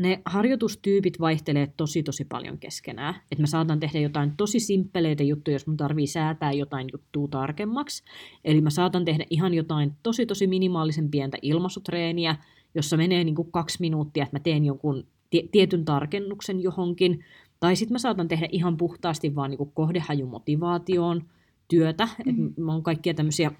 ne 0.00 0.22
harjoitustyypit 0.24 1.20
vaihtelee 1.20 1.72
tosi 1.76 2.02
tosi 2.02 2.24
paljon 2.24 2.58
keskenään. 2.58 3.14
Että 3.14 3.42
mä 3.42 3.46
saatan 3.46 3.80
tehdä 3.80 3.98
jotain 3.98 4.36
tosi 4.36 4.60
simppeleitä 4.60 5.22
juttuja, 5.22 5.54
jos 5.54 5.66
mun 5.66 5.76
tarvii 5.76 6.06
säätää 6.06 6.52
jotain 6.52 6.86
juttua 6.92 7.28
tarkemmaksi. 7.28 8.02
Eli 8.44 8.60
mä 8.60 8.70
saatan 8.70 9.04
tehdä 9.04 9.24
ihan 9.30 9.54
jotain 9.54 9.92
tosi 10.02 10.26
tosi 10.26 10.46
minimaalisen 10.46 11.10
pientä 11.10 11.38
ilmaisutreeniä, 11.42 12.36
jossa 12.74 12.96
menee 12.96 13.24
niin 13.24 13.34
kuin 13.34 13.52
kaksi 13.52 13.76
minuuttia, 13.80 14.22
että 14.22 14.36
mä 14.36 14.40
teen 14.40 14.64
jonkun 14.64 15.06
tietyn 15.52 15.84
tarkennuksen 15.84 16.62
johonkin. 16.62 17.24
Tai 17.60 17.76
sitten 17.76 17.94
mä 17.94 17.98
saatan 17.98 18.28
tehdä 18.28 18.48
ihan 18.52 18.76
puhtaasti 18.76 19.34
vaan 19.34 19.50
niin 19.50 19.70
kohdehajumotivaatioon 19.74 21.22
työtä. 21.68 22.08
Mm. 22.24 22.46
Et 22.46 22.56
mä 22.58 22.72
oon 22.72 22.82
kaikkia 22.82 23.14
tämmöisiä 23.14 23.50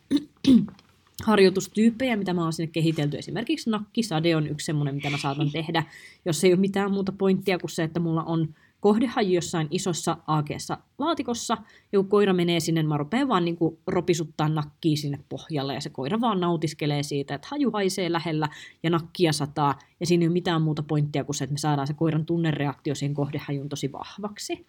harjoitustyyppejä, 1.26 2.16
mitä 2.16 2.35
mä 2.35 2.42
oon 2.42 2.52
sinne 2.52 2.72
kehitelty. 2.72 3.18
Esimerkiksi 3.18 3.70
nakkisade 3.70 4.37
on 4.37 4.46
yksi 4.46 4.64
semmoinen, 4.66 4.94
mitä 4.94 5.11
mä 5.11 5.18
saatan 5.18 5.50
tehdä, 5.50 5.82
jos 6.24 6.44
ei 6.44 6.52
ole 6.52 6.61
mitään 6.61 6.90
muuta 6.90 7.12
pointtia 7.12 7.59
kuin 7.59 7.70
se, 7.70 7.82
että 7.82 8.00
mulla 8.00 8.24
on 8.24 8.54
kohdehaji 8.87 9.35
jossain 9.35 9.68
isossa 9.70 10.16
aakeessa 10.27 10.79
laatikossa, 10.99 11.57
ja 11.92 11.99
kun 11.99 12.09
koira 12.09 12.33
menee 12.33 12.61
sinne, 12.61 12.83
mä 12.83 12.96
rupean 12.96 13.29
vaan 13.29 13.44
niin 13.44 13.57
ropisuttaa 13.87 14.49
nakkia 14.49 14.96
sinne 14.96 15.18
pohjalle, 15.29 15.75
ja 15.75 15.81
se 15.81 15.90
koira 15.90 16.20
vaan 16.20 16.40
nautiskelee 16.40 17.03
siitä, 17.03 17.35
että 17.35 17.49
haju 17.51 17.70
haisee 17.70 18.12
lähellä, 18.12 18.49
ja 18.83 18.90
nakkia 18.90 19.33
sataa, 19.33 19.79
ja 20.01 20.07
siinä 20.07 20.22
ei 20.22 20.27
ole 20.27 20.33
mitään 20.33 20.62
muuta 20.62 20.83
pointtia 20.83 21.25
kuin 21.25 21.37
se, 21.37 21.44
että 21.44 21.53
me 21.53 21.59
saadaan 21.59 21.87
se 21.87 21.94
koiran 21.94 22.27
tunnereaktio 22.27 22.94
siihen 22.94 23.14
kohdehajun 23.14 23.68
tosi 23.68 23.92
vahvaksi. 23.92 24.66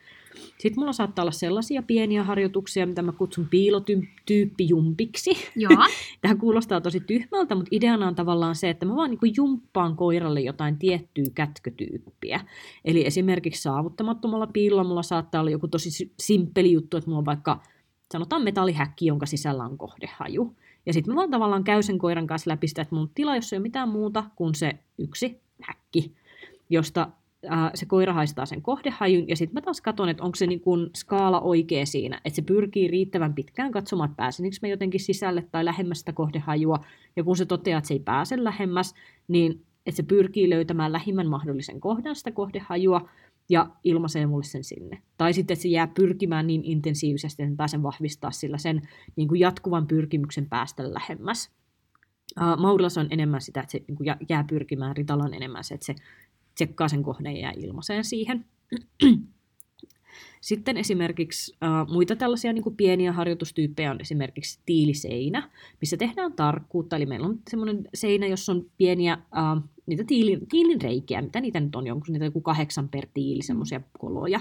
Sitten 0.57 0.81
mulla 0.81 0.93
saattaa 0.93 1.23
olla 1.23 1.31
sellaisia 1.31 1.83
pieniä 1.83 2.23
harjoituksia, 2.23 2.87
mitä 2.87 3.01
mä 3.01 3.11
kutsun 3.11 3.47
piilotyyppijumpiksi. 3.49 5.31
Joo. 5.55 5.71
Tämä 6.21 6.35
kuulostaa 6.35 6.81
tosi 6.81 6.99
tyhmältä, 6.99 7.55
mutta 7.55 7.69
ideana 7.71 8.07
on 8.07 8.15
tavallaan 8.15 8.55
se, 8.55 8.69
että 8.69 8.85
mä 8.85 8.95
vaan 8.95 9.09
niin 9.09 9.33
jumppaan 9.37 9.95
koiralle 9.95 10.41
jotain 10.41 10.77
tiettyä 10.77 11.25
kätkötyyppiä. 11.35 12.39
Eli 12.85 13.05
esimerkiksi 13.05 13.61
saavuttamattomalla 13.61 14.47
piilolla 14.47 14.83
mulla 14.83 15.03
saattaa 15.03 15.41
olla 15.41 15.51
joku 15.51 15.67
tosi 15.67 16.11
simppeli 16.19 16.71
juttu, 16.71 16.97
että 16.97 17.09
mulla 17.09 17.19
on 17.19 17.25
vaikka 17.25 17.61
sanotaan 18.11 18.43
metallihäkki, 18.43 19.05
jonka 19.05 19.25
sisällä 19.25 19.63
on 19.63 19.77
kohdehaju. 19.77 20.55
Ja 20.85 20.93
sitten 20.93 21.13
mä 21.13 21.17
vaan 21.17 21.31
tavallaan 21.31 21.63
käyn 21.63 21.83
sen 21.83 21.97
koiran 21.97 22.27
kanssa 22.27 22.49
läpi 22.51 22.67
sitä, 22.67 22.81
että 22.81 22.95
mun 22.95 23.09
tila, 23.15 23.35
jos 23.35 23.53
ei 23.53 23.57
ole 23.57 23.63
mitään 23.63 23.89
muuta 23.89 24.23
kuin 24.35 24.55
se 24.55 24.79
yksi 24.97 25.41
häkki, 25.61 26.13
josta 26.69 27.09
äh, 27.51 27.71
se 27.75 27.85
koira 27.85 28.13
haistaa 28.13 28.45
sen 28.45 28.61
kohdehajun, 28.61 29.27
ja 29.27 29.35
sitten 29.35 29.53
mä 29.53 29.61
taas 29.61 29.81
katson, 29.81 30.09
että 30.09 30.23
onko 30.23 30.35
se 30.35 30.47
niin 30.47 30.61
kun 30.61 30.89
skaala 30.95 31.41
oikea 31.41 31.85
siinä, 31.85 32.21
että 32.25 32.35
se 32.35 32.41
pyrkii 32.41 32.87
riittävän 32.87 33.33
pitkään 33.33 33.71
katsomaan, 33.71 34.09
että 34.09 34.17
pääsenkö 34.17 34.57
me 34.61 34.69
jotenkin 34.69 34.99
sisälle 34.99 35.47
tai 35.51 35.65
lähemmäs 35.65 35.99
sitä 35.99 36.13
kohdehajua, 36.13 36.79
ja 37.15 37.23
kun 37.23 37.37
se 37.37 37.45
toteaa, 37.45 37.77
että 37.77 37.87
se 37.87 37.93
ei 37.93 37.99
pääse 37.99 38.43
lähemmäs, 38.43 38.93
niin 39.27 39.65
että 39.85 39.97
se 39.97 40.03
pyrkii 40.03 40.49
löytämään 40.49 40.91
lähimmän 40.91 41.27
mahdollisen 41.27 41.79
kohdan 41.79 42.15
sitä 42.15 42.31
kohdehajua, 42.31 43.09
ja 43.49 43.69
ilmaisee 43.83 44.25
mulle 44.25 44.43
sen 44.43 44.63
sinne. 44.63 45.01
Tai 45.17 45.33
sitten, 45.33 45.53
että 45.53 45.61
se 45.61 45.67
jää 45.67 45.87
pyrkimään 45.87 46.47
niin 46.47 46.65
intensiivisesti, 46.65 47.43
että 47.43 47.55
pääsen 47.57 47.83
vahvistaa 47.83 48.31
sillä 48.31 48.57
sen 48.57 48.81
niin 49.15 49.27
kuin 49.27 49.39
jatkuvan 49.39 49.87
pyrkimyksen 49.87 50.49
päästä 50.49 50.93
lähemmäs. 50.93 51.51
Uh, 52.41 52.61
Maurilas 52.61 52.97
on 52.97 53.07
enemmän 53.09 53.41
sitä, 53.41 53.59
että 53.59 53.71
se 53.71 53.83
niin 53.87 53.97
kuin 53.97 54.07
jää 54.29 54.43
pyrkimään, 54.49 54.97
Ritala 54.97 55.23
on 55.23 55.33
enemmän 55.33 55.63
se, 55.63 55.73
että 55.73 55.85
se 55.85 55.95
tsekkaa 56.57 56.87
sen 56.87 57.03
kohden 57.03 57.35
ja 57.35 57.41
jää 57.41 57.53
ilmaiseen 57.57 58.03
siihen. 58.03 58.45
Sitten 60.41 60.77
esimerkiksi 60.77 61.53
uh, 61.53 61.93
muita 61.93 62.15
tällaisia 62.15 62.53
niin 62.53 62.75
pieniä 62.77 63.11
harjoitustyyppejä 63.11 63.91
on 63.91 64.01
esimerkiksi 64.01 64.59
tiiliseinä, 64.65 65.49
missä 65.81 65.97
tehdään 65.97 66.33
tarkkuutta. 66.33 66.95
Eli 66.95 67.05
meillä 67.05 67.27
on 67.27 67.39
semmoinen 67.49 67.87
seinä, 67.93 68.27
jossa 68.27 68.51
on 68.51 68.65
pieniä 68.77 69.17
uh, 69.17 69.63
niitä 69.85 70.03
tiilin, 70.03 70.47
tiilin 70.47 70.81
reikiä, 70.81 71.21
mitä 71.21 71.41
niitä 71.41 71.59
nyt 71.59 71.75
on, 71.75 71.87
jonkun 71.87 72.13
niitä 72.13 72.25
joku 72.25 72.41
kahdeksan 72.41 72.89
per 72.89 73.07
tiili, 73.13 73.41
semmoisia 73.43 73.81
koloja. 73.99 74.39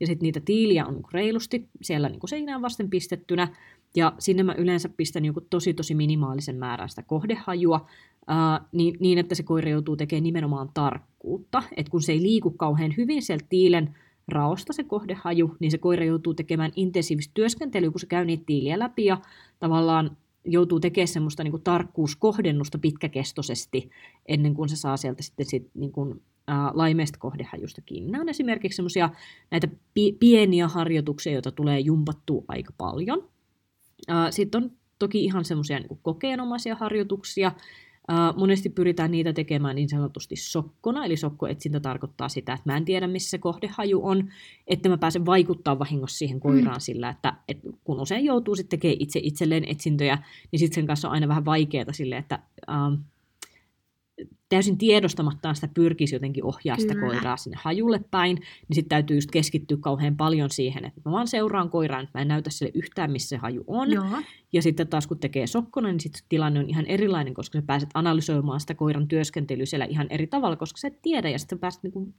Ja 0.00 0.06
sitten 0.06 0.26
niitä 0.26 0.40
tiiliä 0.40 0.86
on 0.86 0.94
niinku 0.94 1.08
reilusti 1.12 1.68
siellä 1.82 2.08
niin 2.08 2.20
seinään 2.28 2.62
vasten 2.62 2.90
pistettynä, 2.90 3.48
ja 3.96 4.12
sinne 4.18 4.42
mä 4.42 4.54
yleensä 4.58 4.88
pistän 4.88 5.24
joku 5.24 5.40
tosi 5.40 5.74
tosi 5.74 5.94
minimaalisen 5.94 6.56
määrän 6.56 6.88
sitä 6.88 7.02
kohdehajua, 7.02 7.86
ää, 8.26 8.60
niin, 8.72 8.96
niin, 9.00 9.18
että 9.18 9.34
se 9.34 9.42
koira 9.42 9.70
joutuu 9.70 9.96
tekemään 9.96 10.22
nimenomaan 10.22 10.70
tarkkuutta. 10.74 11.62
Että 11.76 11.90
kun 11.90 12.02
se 12.02 12.12
ei 12.12 12.22
liiku 12.22 12.50
kauhean 12.50 12.94
hyvin 12.96 13.22
sieltä 13.22 13.46
tiilen 13.48 13.94
raosta 14.28 14.72
se 14.72 14.84
kohdehaju, 14.84 15.56
niin 15.60 15.70
se 15.70 15.78
koira 15.78 16.04
joutuu 16.04 16.34
tekemään 16.34 16.72
intensiivistä 16.76 17.30
työskentelyä, 17.34 17.90
kun 17.90 18.00
se 18.00 18.06
käy 18.06 18.24
niitä 18.24 18.42
tiiliä 18.46 18.78
läpi 18.78 19.04
ja 19.04 19.18
tavallaan 19.58 20.16
joutuu 20.44 20.80
tekemään 20.80 21.08
semmoista 21.08 21.44
niin 21.44 21.50
kuin 21.50 21.62
tarkkuuskohdennusta 21.62 22.78
pitkäkestoisesti 22.78 23.90
ennen 24.26 24.54
kuin 24.54 24.68
se 24.68 24.76
saa 24.76 24.96
sieltä 24.96 25.22
sitten 25.22 25.46
sit, 25.46 25.70
niin 25.74 25.92
kuin, 25.92 26.22
ää, 26.46 26.70
laimeesta 26.74 27.18
kohdehajusta 27.18 27.80
kiinni. 27.80 28.10
Nämä 28.10 28.22
on 28.22 28.28
esimerkiksi 28.28 28.76
semmoisia 28.76 29.10
näitä 29.50 29.68
pi- 29.94 30.16
pieniä 30.20 30.68
harjoituksia, 30.68 31.32
joita 31.32 31.52
tulee 31.52 31.80
jumpattua 31.80 32.44
aika 32.48 32.72
paljon. 32.78 33.28
Sitten 34.30 34.62
on 34.62 34.70
toki 34.98 35.24
ihan 35.24 35.44
semmoisia 35.44 35.78
niin 35.78 35.98
kokeenomaisia 36.02 36.74
harjoituksia, 36.74 37.52
monesti 38.36 38.68
pyritään 38.68 39.10
niitä 39.10 39.32
tekemään 39.32 39.76
niin 39.76 39.88
sanotusti 39.88 40.36
sokkona, 40.36 41.04
eli 41.04 41.16
sokkoetsintä 41.16 41.80
tarkoittaa 41.80 42.28
sitä, 42.28 42.52
että 42.52 42.70
mä 42.70 42.76
en 42.76 42.84
tiedä, 42.84 43.06
missä 43.06 43.30
se 43.30 43.38
kohdehaju 43.38 44.06
on, 44.06 44.28
että 44.66 44.88
mä 44.88 44.98
pääsen 44.98 45.26
vaikuttaa 45.26 45.78
vahingossa 45.78 46.18
siihen 46.18 46.40
koiraan 46.40 46.76
mm. 46.76 46.80
sillä, 46.80 47.08
että, 47.08 47.34
että 47.48 47.68
kun 47.84 48.00
usein 48.00 48.24
joutuu 48.24 48.56
sitten 48.56 48.78
tekemään 48.80 48.96
itse 49.00 49.20
itselleen 49.22 49.64
etsintöjä, 49.68 50.18
niin 50.52 50.60
sitten 50.60 50.74
sen 50.74 50.86
kanssa 50.86 51.08
on 51.08 51.14
aina 51.14 51.28
vähän 51.28 51.44
vaikeaa 51.44 51.92
sille, 51.92 52.16
että 52.16 52.38
uh, 52.68 52.98
täysin 54.48 54.78
tiedostamattaan 54.78 55.54
sitä 55.54 55.68
pyrkisi 55.74 56.14
jotenkin 56.14 56.44
ohjaa 56.44 56.76
Kyllä. 56.76 56.92
sitä 56.92 57.00
koiraa 57.00 57.36
sinne 57.36 57.58
hajulle 57.62 58.00
päin, 58.10 58.36
niin 58.36 58.74
sitten 58.74 58.88
täytyy 58.88 59.16
just 59.16 59.30
keskittyä 59.30 59.76
kauhean 59.80 60.16
paljon 60.16 60.50
siihen, 60.50 60.84
että 60.84 61.00
mä 61.04 61.12
vaan 61.12 61.28
seuraan 61.28 61.70
koiraan, 61.70 62.04
että 62.04 62.18
mä 62.18 62.22
en 62.22 62.28
näytä 62.28 62.50
sille 62.50 62.72
yhtään, 62.74 63.10
missä 63.12 63.28
se 63.28 63.36
haju 63.36 63.64
on. 63.66 63.92
Joo. 63.92 64.04
Ja 64.52 64.62
sitten 64.62 64.88
taas 64.88 65.06
kun 65.06 65.18
tekee 65.18 65.46
sokkona, 65.46 65.88
niin 65.88 66.00
sitten 66.00 66.22
tilanne 66.28 66.60
on 66.60 66.68
ihan 66.68 66.86
erilainen, 66.86 67.34
koska 67.34 67.58
sä 67.58 67.62
pääset 67.66 67.90
analysoimaan 67.94 68.60
sitä 68.60 68.74
koiran 68.74 69.08
työskentelyä 69.08 69.66
siellä 69.66 69.84
ihan 69.84 70.06
eri 70.10 70.26
tavalla, 70.26 70.56
koska 70.56 70.78
sä 70.78 70.88
et 70.88 71.02
tiedä, 71.02 71.28
ja 71.28 71.38
sitten 71.38 71.58
pääset 71.58 71.82
niinku 71.82 72.12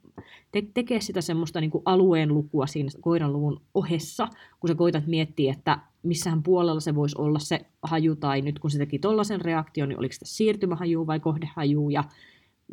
te- 0.52 0.68
tekemään 0.74 1.02
sitä 1.02 1.22
semmoista 1.22 1.62
niinku 1.62 1.82
alueen 1.86 2.34
lukua 2.34 2.68
siinä 2.68 2.90
koiran 3.02 3.34
luvun 3.34 3.62
ohessa, 3.74 4.28
kun 4.60 4.68
sä 4.68 4.76
koitat 4.76 5.08
miettiä, 5.08 5.54
että 5.54 5.80
missähän 6.04 6.44
puolella 6.44 6.80
se 6.80 6.96
voisi 6.96 7.16
olla 7.18 7.40
se 7.40 7.60
haju, 7.82 8.16
tai 8.16 8.42
nyt 8.42 8.60
kun 8.60 8.72
se 8.72 8.78
teki 8.78 9.00
tollaisen 9.00 9.42
reaktion, 9.42 9.90
niin 9.90 10.00
oliko 10.00 10.14
se 10.14 10.20
siirtymähaju 10.24 11.08
vai 11.08 11.20
kohdehaju, 11.20 11.90
ja, 11.90 12.04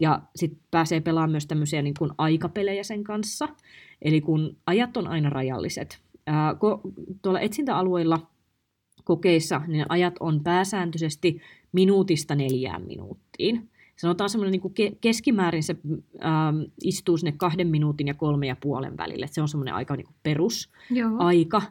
ja 0.00 0.22
sitten 0.36 0.60
pääsee 0.70 1.00
pelaamaan 1.00 1.30
myös 1.30 1.46
tämmöisiä 1.46 1.82
niin 1.82 1.94
kuin 1.98 2.10
aikapelejä 2.18 2.82
sen 2.82 3.04
kanssa, 3.04 3.48
eli 4.02 4.20
kun 4.20 4.56
ajat 4.66 4.96
on 4.96 5.08
aina 5.08 5.30
rajalliset. 5.30 5.98
Ää, 6.26 6.52
ko- 6.52 6.80
tuolla 7.22 7.40
etsintäalueilla 7.40 8.35
kokeissa 9.06 9.62
niin 9.66 9.86
ajat 9.88 10.14
on 10.20 10.42
pääsääntöisesti 10.44 11.40
minuutista 11.72 12.34
neljään 12.34 12.82
minuuttiin 12.82 13.68
sanotaan 13.96 14.30
semmoinen 14.30 14.52
niin 14.52 14.92
ke- 14.92 14.96
keskimäärin 15.00 15.62
se 15.62 15.76
ähm, 16.24 16.60
istuu 16.82 17.16
sinne 17.16 17.32
kahden 17.32 17.68
minuutin 17.68 18.06
ja 18.06 18.14
kolme 18.14 18.46
ja 18.46 18.56
puolen 18.60 18.96
välille. 18.96 19.26
se 19.26 19.42
on 19.42 19.48
semmoinen 19.48 19.74
aika 19.74 19.96
niin 19.96 20.06
perusaika. 20.22 21.62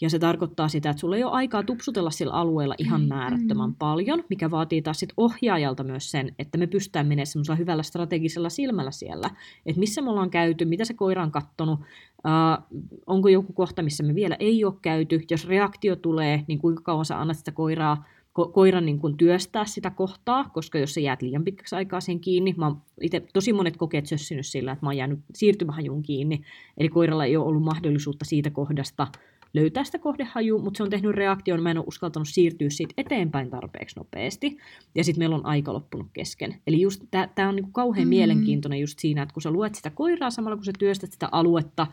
Ja 0.00 0.10
se 0.10 0.18
tarkoittaa 0.18 0.68
sitä, 0.68 0.90
että 0.90 1.00
sulla 1.00 1.16
ei 1.16 1.24
ole 1.24 1.32
aikaa 1.32 1.62
tupsutella 1.62 2.10
sillä 2.10 2.32
alueella 2.32 2.74
ihan 2.78 3.00
mm, 3.00 3.08
määrättömän 3.08 3.70
mm. 3.70 3.76
paljon, 3.78 4.24
mikä 4.28 4.50
vaatii 4.50 4.82
taas 4.82 5.00
sit 5.00 5.12
ohjaajalta 5.16 5.84
myös 5.84 6.10
sen, 6.10 6.34
että 6.38 6.58
me 6.58 6.66
pystytään 6.66 7.06
menemään 7.06 7.26
semmoisella 7.26 7.56
hyvällä 7.56 7.82
strategisella 7.82 8.48
silmällä 8.48 8.90
siellä, 8.90 9.30
että 9.66 9.80
missä 9.80 10.02
me 10.02 10.10
ollaan 10.10 10.30
käyty, 10.30 10.64
mitä 10.64 10.84
se 10.84 10.94
koira 10.94 11.22
on 11.22 11.30
kattonut, 11.30 11.80
äh, 12.26 12.64
onko 13.06 13.28
joku 13.28 13.52
kohta, 13.52 13.82
missä 13.82 14.02
me 14.02 14.14
vielä 14.14 14.36
ei 14.40 14.64
ole 14.64 14.74
käyty, 14.82 15.20
jos 15.30 15.48
reaktio 15.48 15.96
tulee, 15.96 16.44
niin 16.48 16.58
kuinka 16.58 16.82
kauan 16.82 17.04
sä 17.04 17.20
annat 17.20 17.38
sitä 17.38 17.52
koiraa 17.52 18.04
ko- 18.40 18.52
koiran 18.52 18.86
niin 18.86 18.98
kuin 18.98 19.16
työstää 19.16 19.64
sitä 19.64 19.90
kohtaa, 19.90 20.50
koska 20.54 20.78
jos 20.78 20.94
sä 20.94 21.00
jäät 21.00 21.22
liian 21.22 21.44
pitkäksi 21.44 21.76
aikaa 21.76 22.00
sen 22.00 22.20
kiinni, 22.20 22.54
mä 22.56 22.74
itse 23.00 23.20
tosi 23.32 23.52
monet 23.52 23.76
kokeet 23.76 24.06
sössinyt 24.06 24.46
sillä, 24.46 24.72
että 24.72 24.86
mä 24.86 24.88
oon 24.88 24.96
jäänyt 24.96 25.20
siirtymähajun 25.34 26.02
kiinni, 26.02 26.42
eli 26.78 26.88
koiralla 26.88 27.24
ei 27.24 27.36
ole 27.36 27.46
ollut 27.46 27.62
mahdollisuutta 27.62 28.24
siitä 28.24 28.50
kohdasta 28.50 29.06
löytää 29.54 29.84
sitä 29.84 29.98
kohdehajua, 29.98 30.62
mutta 30.62 30.76
se 30.78 30.82
on 30.82 30.90
tehnyt 30.90 31.10
reaktion, 31.10 31.62
mä 31.62 31.70
en 31.70 31.78
ole 31.78 31.84
uskaltanut 31.88 32.28
siirtyä 32.28 32.70
siitä 32.70 32.94
eteenpäin 32.96 33.50
tarpeeksi 33.50 33.98
nopeasti, 33.98 34.56
ja 34.94 35.04
sitten 35.04 35.20
meillä 35.20 35.36
on 35.36 35.46
aika 35.46 35.72
loppunut 35.72 36.06
kesken. 36.12 36.60
Eli 36.66 36.80
just 36.80 37.04
tämä 37.10 37.48
on 37.48 37.56
niinku 37.56 37.70
kauhean 37.70 38.06
mm. 38.06 38.08
mielenkiintoinen 38.08 38.80
just 38.80 38.98
siinä, 38.98 39.22
että 39.22 39.32
kun 39.32 39.42
sä 39.42 39.50
luet 39.50 39.74
sitä 39.74 39.90
koiraa 39.90 40.30
samalla 40.30 40.56
kun 40.56 40.64
sä 40.64 40.72
työstät 40.78 41.12
sitä 41.12 41.28
aluetta, 41.32 41.86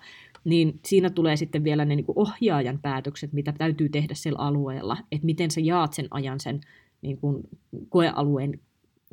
niin 0.43 0.79
siinä 0.85 1.09
tulee 1.09 1.35
sitten 1.35 1.63
vielä 1.63 1.85
ne 1.85 1.95
niinku 1.95 2.13
ohjaajan 2.15 2.79
päätökset, 2.81 3.33
mitä 3.33 3.53
täytyy 3.57 3.89
tehdä 3.89 4.13
sillä 4.13 4.39
alueella, 4.39 4.97
että 5.11 5.25
miten 5.25 5.51
sä 5.51 5.61
jaat 5.61 5.93
sen 5.93 6.07
ajan 6.11 6.39
sen 6.39 6.61
niinku 7.01 7.49
koealueen 7.89 8.59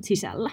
sisällä. 0.01 0.51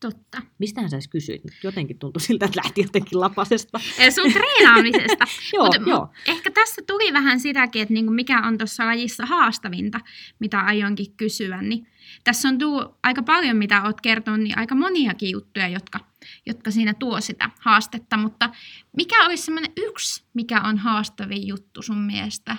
Totta. 0.00 0.42
Mistähän 0.58 0.90
sä 0.90 0.96
edes 0.96 1.08
kysyit? 1.08 1.42
Jotenkin 1.62 1.98
tuntui 1.98 2.20
siltä, 2.20 2.46
että 2.46 2.60
lähti 2.64 2.80
jotenkin 2.80 3.20
lapasesta. 3.20 3.80
Sun 4.14 4.32
treenaamisesta. 4.32 5.24
joo, 5.54 5.64
Mut, 5.66 5.86
joo. 5.86 6.08
Ehkä 6.26 6.50
tässä 6.50 6.82
tuli 6.86 7.12
vähän 7.12 7.40
sitäkin, 7.40 7.82
että 7.82 7.94
niinku 7.94 8.12
mikä 8.12 8.42
on 8.46 8.58
tuossa 8.58 8.86
lajissa 8.86 9.26
haastavinta, 9.26 10.00
mitä 10.38 10.60
aionkin 10.60 11.12
kysyä. 11.16 11.62
Niin 11.62 11.86
tässä 12.24 12.48
on 12.48 12.58
tullut 12.58 12.94
aika 13.02 13.22
paljon, 13.22 13.56
mitä 13.56 13.82
olet 13.82 14.00
kertonut, 14.00 14.40
niin 14.40 14.58
aika 14.58 14.74
moniakin 14.74 15.30
juttuja, 15.30 15.68
jotka, 15.68 16.00
jotka 16.46 16.70
siinä 16.70 16.94
tuo 16.94 17.20
sitä 17.20 17.50
haastetta. 17.60 18.16
Mutta 18.16 18.50
mikä 18.96 19.26
olisi 19.26 19.42
semmoinen 19.42 19.72
yksi, 19.76 20.24
mikä 20.34 20.60
on 20.60 20.78
haastavin 20.78 21.46
juttu 21.46 21.82
sun 21.82 21.98
mielestä, 21.98 22.56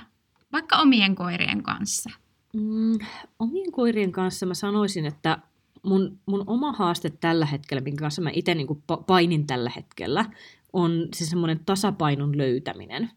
vaikka 0.51 0.77
omien 0.77 1.15
koirien 1.15 1.63
kanssa? 1.63 2.09
Mm, 2.53 2.99
omien 3.39 3.71
koirien 3.71 4.11
kanssa 4.11 4.45
mä 4.45 4.53
sanoisin, 4.53 5.05
että 5.05 5.39
mun, 5.83 6.19
mun 6.25 6.43
oma 6.47 6.71
haaste 6.71 7.09
tällä 7.09 7.45
hetkellä, 7.45 7.81
minkä 7.81 8.01
kanssa 8.01 8.21
mä 8.21 8.29
itse 8.33 8.55
niin 8.55 8.83
painin 9.07 9.47
tällä 9.47 9.71
hetkellä, 9.75 10.25
on 10.73 11.07
se 11.15 11.25
semmoinen 11.25 11.59
tasapainon 11.65 12.37
löytäminen. 12.37 13.09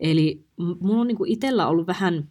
Eli 0.00 0.44
mulla 0.56 1.00
on 1.00 1.06
niin 1.06 1.26
itsellä 1.26 1.66
ollut 1.66 1.86
vähän 1.86 2.30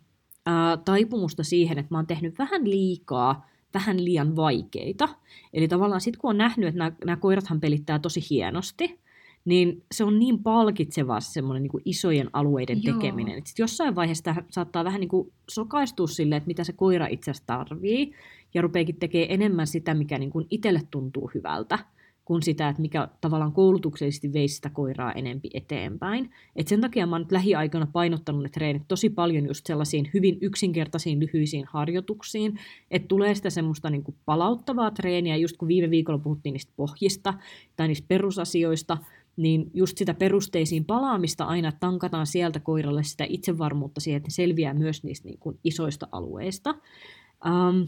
taipumusta 0.86 1.44
siihen, 1.44 1.78
että 1.78 1.94
mä 1.94 1.98
oon 1.98 2.08
tehnyt 2.08 2.40
vähän 2.40 2.70
liikaa, 2.70 3.46
vähän 3.76 4.06
liian 4.06 4.36
vaikeita. 4.36 5.10
Eli 5.54 5.68
tavallaan 5.68 6.02
sitten 6.02 6.22
kun 6.22 6.30
on 6.30 6.38
nähnyt, 6.38 6.68
että 6.70 6.80
nämä, 6.80 6.92
nämä 7.06 7.18
koirathan 7.18 7.60
pelittää 7.60 8.00
tosi 8.00 8.22
hienosti, 8.30 9.00
niin 9.46 9.84
se 9.92 10.04
on 10.04 10.20
niin 10.20 10.44
palkitsevaa 10.44 11.20
semmoinen 11.20 11.64
niin 11.64 11.82
isojen 11.86 12.30
alueiden 12.34 12.84
Joo. 12.84 12.96
tekeminen. 12.96 13.38
Että 13.38 13.52
jossain 13.58 13.96
vaiheessa 13.96 14.36
saattaa 14.50 14.84
vähän 14.84 15.00
niin 15.00 15.10
kuin 15.10 15.32
sokaistua 15.50 16.08
silleen, 16.08 16.38
että 16.38 16.48
mitä 16.48 16.64
se 16.64 16.74
koira 16.74 17.08
itse 17.08 17.32
asiassa 17.32 17.48
tarvii, 17.48 18.12
ja 18.54 18.62
rupeekin 18.62 18.96
tekemään 18.96 19.32
enemmän 19.32 19.68
sitä, 19.68 19.94
mikä 19.94 20.18
niin 20.18 20.30
kuin 20.30 20.48
itselle 20.50 20.82
tuntuu 20.92 21.32
hyvältä, 21.34 21.80
kuin 22.26 22.44
sitä, 22.44 22.70
että 22.70 22.82
mikä 22.82 23.08
tavallaan 23.22 23.52
koulutuksellisesti 23.52 24.34
veisi 24.34 24.56
sitä 24.56 24.70
koiraa 24.70 25.12
enempi 25.12 25.50
eteenpäin. 25.54 26.30
Et 26.56 26.68
sen 26.68 26.82
takia 26.82 27.08
mä 27.08 27.16
oon 27.16 27.22
nyt 27.22 27.32
lähiaikoina 27.32 27.88
painottanut 27.94 28.44
ne 28.44 28.50
treenit 28.50 28.84
tosi 28.88 29.10
paljon 29.10 29.48
just 29.48 29.66
sellaisiin 29.66 30.10
hyvin 30.14 30.38
yksinkertaisiin 30.42 31.20
lyhyisiin 31.20 31.66
harjoituksiin, 31.70 32.60
että 32.92 33.08
tulee 33.08 33.36
sitä 33.36 33.50
semmoista 33.50 33.90
niin 33.90 34.04
kuin 34.04 34.16
palauttavaa 34.26 34.92
treeniä, 34.92 35.36
just 35.36 35.58
kun 35.58 35.68
viime 35.68 35.90
viikolla 35.90 36.20
puhuttiin 36.20 36.54
niistä 36.54 36.74
pohjista 36.76 37.34
tai 37.76 37.88
niistä 37.88 38.08
perusasioista, 38.08 38.98
niin 39.38 39.72
just 39.74 39.98
sitä 39.98 40.14
perusteisiin 40.14 40.86
palaamista 40.86 41.44
aina 41.46 41.72
tankataan 41.72 42.28
sieltä 42.28 42.60
koiralle 42.60 43.04
sitä 43.04 43.26
itsevarmuutta 43.30 44.02
siihen, 44.02 44.18
että 44.18 44.28
ne 44.28 44.34
selviää 44.34 44.74
myös 44.74 45.04
niistä 45.04 45.28
niin 45.28 45.40
kuin 45.40 45.60
isoista 45.64 46.08
alueista. 46.12 46.76
Um, 47.46 47.86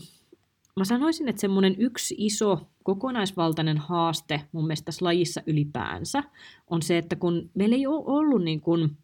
mä 0.78 0.86
sanoisin, 0.86 1.28
että 1.28 1.40
semmoinen 1.40 1.76
yksi 1.78 2.16
iso 2.18 2.68
kokonaisvaltainen 2.84 3.78
haaste 3.78 4.42
mun 4.52 4.68
mielestä 4.68 4.86
tässä 4.86 5.06
lajissa 5.06 5.42
ylipäänsä 5.46 6.24
on 6.68 6.82
se, 6.82 6.98
että 6.98 7.16
kun 7.16 7.50
meillä 7.54 7.76
ei 7.76 7.88
ole 7.88 8.04
ollut 8.06 8.44
niin 8.44 8.62
kuin 8.62 8.98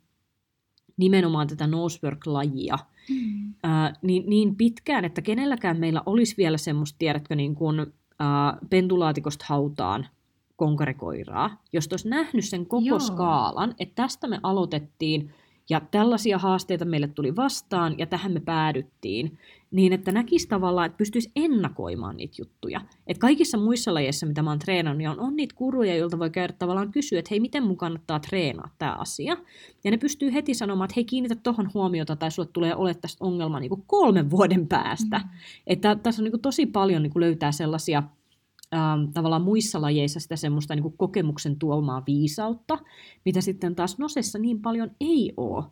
nimenomaan 0.97 1.47
tätä 1.47 1.67
nosework-lajia 1.67 2.77
mm. 3.09 3.53
ää, 3.63 3.93
niin, 4.01 4.23
niin 4.27 4.55
pitkään, 4.55 5.05
että 5.05 5.21
kenelläkään 5.21 5.79
meillä 5.79 6.03
olisi 6.05 6.37
vielä 6.37 6.57
semmoista, 6.57 6.97
tiedätkö, 6.99 7.35
niin 7.35 7.55
kuin, 7.55 7.79
ää, 8.19 8.57
pentulaatikosta 8.69 9.45
hautaan 9.47 10.07
konkarikoiraa, 10.55 11.61
jos 11.73 11.87
olisi 11.91 12.09
nähnyt 12.09 12.45
sen 12.45 12.65
koko 12.65 12.85
Joo. 12.85 12.99
skaalan, 12.99 13.75
että 13.79 13.95
tästä 13.95 14.27
me 14.27 14.39
aloitettiin 14.43 15.33
ja 15.69 15.81
tällaisia 15.91 16.37
haasteita 16.37 16.85
meille 16.85 17.07
tuli 17.07 17.35
vastaan 17.35 17.95
ja 17.97 18.05
tähän 18.05 18.31
me 18.31 18.39
päädyttiin, 18.39 19.39
niin 19.73 19.93
että 19.93 20.11
näkisi 20.11 20.47
tavallaan, 20.47 20.85
että 20.85 20.97
pystyisi 20.97 21.31
ennakoimaan 21.35 22.17
niitä 22.17 22.35
juttuja. 22.37 22.81
Et 23.07 23.17
kaikissa 23.17 23.57
muissa 23.57 23.93
lajeissa, 23.93 24.25
mitä 24.25 24.41
mä 24.41 24.49
oon 24.49 24.59
treenannut, 24.59 24.97
niin 24.97 25.09
on, 25.09 25.19
on 25.19 25.35
niitä 25.35 25.55
kuruja, 25.55 25.95
joilta 25.95 26.19
voi 26.19 26.29
käydä 26.29 26.53
tavallaan 26.59 26.91
kysyä, 26.91 27.19
että 27.19 27.29
hei, 27.31 27.39
miten 27.39 27.63
mun 27.63 27.77
kannattaa 27.77 28.19
treenaa 28.19 28.69
tämä 28.77 28.95
asia. 28.99 29.37
Ja 29.83 29.91
ne 29.91 29.97
pystyy 29.97 30.33
heti 30.33 30.53
sanomaan, 30.53 30.85
että 30.85 30.93
hei, 30.95 31.05
kiinnitä 31.05 31.35
tuohon 31.35 31.71
huomiota 31.73 32.15
tai 32.15 32.31
sulle 32.31 32.49
tulee 32.53 32.75
ole 32.75 32.93
tästä 32.93 33.25
ongelma 33.25 33.59
niin 33.59 33.69
kuin 33.69 33.83
kolmen 33.87 34.29
vuoden 34.29 34.67
päästä. 34.67 35.17
Mm. 35.17 35.29
Että 35.67 35.95
tässä 35.95 36.21
on 36.21 36.23
niin 36.23 36.31
kuin 36.31 36.41
tosi 36.41 36.65
paljon 36.65 37.03
niin 37.03 37.13
kuin 37.13 37.21
löytää 37.21 37.51
sellaisia 37.51 38.03
ähm, 38.73 39.11
tavallaan 39.13 39.41
muissa 39.41 39.81
lajeissa 39.81 40.19
sitä 40.19 40.35
semmoista 40.35 40.75
niin 40.75 40.83
kuin 40.83 40.97
kokemuksen 40.97 41.59
tuomaa 41.59 42.03
viisautta, 42.07 42.79
mitä 43.25 43.41
sitten 43.41 43.75
taas 43.75 43.97
nosessa 43.97 44.39
niin 44.39 44.61
paljon 44.61 44.91
ei 45.01 45.33
ole. 45.37 45.63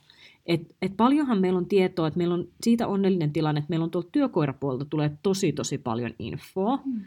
Et, 0.46 0.62
et 0.82 0.98
paljonhan 0.98 1.42
meillä 1.42 1.58
on 1.58 1.66
tietoa, 1.66 2.08
että 2.08 2.18
meillä 2.18 2.34
on 2.34 2.48
siitä 2.64 2.88
onnellinen 2.88 3.34
tilanne, 3.34 3.60
että 3.60 3.70
meillä 3.70 3.84
on 3.84 3.92
tuolta 3.92 4.10
työkoirapuolelta 4.12 4.86
tulee 4.86 5.12
tosi 5.24 5.52
tosi 5.52 5.78
paljon 5.78 6.12
infoa, 6.20 6.80
mm. 6.86 7.02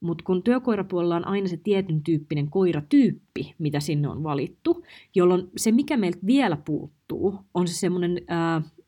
mutta 0.00 0.24
kun 0.24 0.42
työkoirapuolella 0.42 1.16
on 1.16 1.26
aina 1.26 1.48
se 1.48 1.56
tietyn 1.56 2.02
tyyppinen 2.02 2.50
koiratyyppi, 2.50 3.54
mitä 3.58 3.80
sinne 3.80 4.08
on 4.08 4.22
valittu, 4.22 4.84
jolloin 5.14 5.48
se, 5.56 5.72
mikä 5.72 5.96
meiltä 5.96 6.18
vielä 6.26 6.56
puuttuu, 6.56 7.34
on 7.54 7.68
se 7.68 7.74
semmoinen 7.74 8.20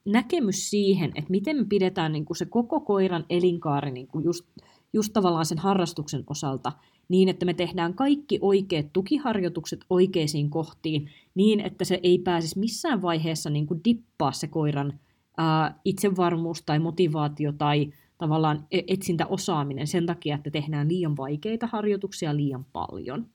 näkemys 0.04 0.70
siihen, 0.70 1.12
että 1.14 1.30
miten 1.30 1.56
me 1.56 1.64
pidetään 1.64 2.12
niin 2.12 2.24
kuin 2.24 2.36
se 2.36 2.46
koko 2.46 2.80
koiran 2.80 3.24
elinkaari 3.30 3.90
niin 3.90 4.06
kuin 4.06 4.24
just 4.24 4.46
just 4.92 5.12
tavallaan 5.12 5.46
sen 5.46 5.58
harrastuksen 5.58 6.24
osalta 6.26 6.72
niin, 7.08 7.28
että 7.28 7.46
me 7.46 7.54
tehdään 7.54 7.94
kaikki 7.94 8.38
oikeat 8.40 8.92
tukiharjoitukset 8.92 9.84
oikeisiin 9.90 10.50
kohtiin 10.50 11.10
niin, 11.34 11.60
että 11.60 11.84
se 11.84 12.00
ei 12.02 12.18
pääsisi 12.18 12.58
missään 12.58 13.02
vaiheessa 13.02 13.50
niin 13.50 13.66
kuin 13.66 13.80
dippaa 13.84 14.32
se 14.32 14.46
koiran 14.46 15.00
ää, 15.36 15.80
itsevarmuus 15.84 16.62
tai 16.62 16.78
motivaatio 16.78 17.52
tai 17.52 17.92
tavallaan 18.18 18.66
e-, 18.70 18.82
etsintäosaaminen 18.88 19.86
sen 19.86 20.06
takia, 20.06 20.34
että 20.34 20.50
tehdään 20.50 20.88
liian 20.88 21.16
vaikeita 21.16 21.66
harjoituksia 21.66 22.36
liian 22.36 22.64
paljon. 22.64 23.26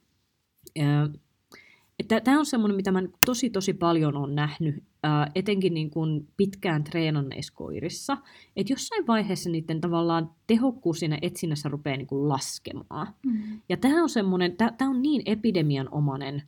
Tämä 2.24 2.40
on 2.40 2.46
semmoinen, 2.46 2.76
mitä 2.76 2.92
mä 2.92 3.02
tosi 3.26 3.50
tosi 3.50 3.74
paljon 3.74 4.18
olen 4.18 4.36
nähnyt, 4.36 4.84
ää, 5.04 5.32
etenkin 5.36 5.74
niin 5.74 5.90
kuin 5.90 6.28
pitkään 6.38 6.84
treenanneissa 6.84 7.54
koirissa, 7.56 8.18
että 8.56 8.74
jossain 8.74 9.08
vaiheessa 9.08 9.50
niiden 9.50 9.82
tavallaan 9.82 10.32
tehokkuus 10.48 11.00
siinä 11.00 11.18
etsinnässä 11.22 11.70
rupeaa 11.70 11.98
niin 11.98 12.08
kuin 12.08 12.30
laskemaan. 12.30 13.08
Mm. 13.26 13.62
Ja 13.70 13.78
tämä 13.78 14.04
on 14.04 14.10
semmoinen, 14.10 14.56
tämä 14.58 14.90
on 14.90 15.02
niin 15.02 15.22
epidemianomainen 15.26 16.44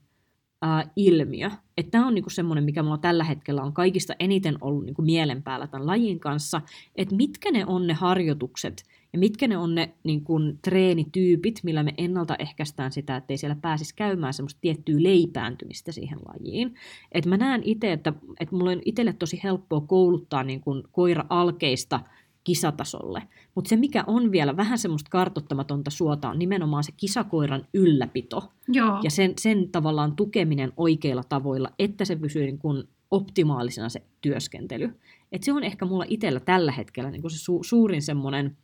ää, 0.61 0.91
ilmiö, 0.95 1.51
että 1.77 1.91
tämä 1.91 2.07
on 2.07 2.13
niinku 2.13 2.29
semmoinen, 2.29 2.63
mikä 2.63 2.83
mulla 2.83 2.97
tällä 2.97 3.23
hetkellä 3.23 3.63
on 3.63 3.73
kaikista 3.73 4.13
eniten 4.19 4.57
ollut 4.61 4.85
niinku 4.85 5.01
mielen 5.01 5.43
päällä 5.43 5.67
tämän 5.67 5.87
lajin 5.87 6.19
kanssa, 6.19 6.61
että 6.95 7.15
mitkä 7.15 7.51
ne 7.51 7.65
on 7.65 7.87
ne 7.87 7.93
harjoitukset, 7.93 8.83
ja 9.13 9.19
mitkä 9.19 9.47
ne 9.47 9.57
on 9.57 9.75
ne 9.75 9.93
niin 10.03 10.23
kuin, 10.23 10.59
treenityypit, 10.61 11.59
millä 11.63 11.83
me 11.83 11.93
ennaltaehkäistään 11.97 12.91
sitä, 12.91 13.15
että 13.15 13.33
ei 13.33 13.37
siellä 13.37 13.57
pääsisi 13.61 13.95
käymään 13.95 14.33
semmoista 14.33 14.61
tiettyä 14.61 15.03
leipääntymistä 15.03 15.91
siihen 15.91 16.19
lajiin. 16.25 16.75
Et 17.11 17.25
mä 17.25 17.37
näen 17.37 17.61
itse, 17.63 17.93
että, 17.93 18.13
että 18.39 18.55
mulla 18.55 18.71
on 18.71 18.81
itselle 18.85 19.13
tosi 19.13 19.39
helppoa 19.43 19.81
kouluttaa 19.81 20.43
niin 20.43 20.61
kuin, 20.61 20.83
koira-alkeista 20.91 21.99
kisatasolle. 22.43 23.23
Mutta 23.55 23.69
se, 23.69 23.75
mikä 23.75 24.03
on 24.07 24.31
vielä 24.31 24.57
vähän 24.57 24.77
semmoista 24.77 25.09
kartottamatonta 25.09 25.91
suota, 25.91 26.29
on 26.29 26.39
nimenomaan 26.39 26.83
se 26.83 26.91
kisakoiran 26.97 27.67
ylläpito. 27.73 28.51
Joo. 28.67 28.99
Ja 29.03 29.11
sen, 29.11 29.33
sen 29.39 29.69
tavallaan 29.69 30.15
tukeminen 30.15 30.73
oikeilla 30.77 31.23
tavoilla, 31.23 31.69
että 31.79 32.05
se 32.05 32.15
pysyy 32.15 32.45
niin 32.45 32.59
kuin 32.59 32.83
optimaalisena 33.11 33.89
se 33.89 34.01
työskentely. 34.21 34.99
Et 35.31 35.43
se 35.43 35.53
on 35.53 35.63
ehkä 35.63 35.85
mulla 35.85 36.05
itsellä 36.07 36.39
tällä 36.39 36.71
hetkellä 36.71 37.11
niin 37.11 37.21
kuin 37.21 37.31
se 37.31 37.51
su- 37.51 37.63
suurin 37.63 38.01
semmoinen 38.01 38.57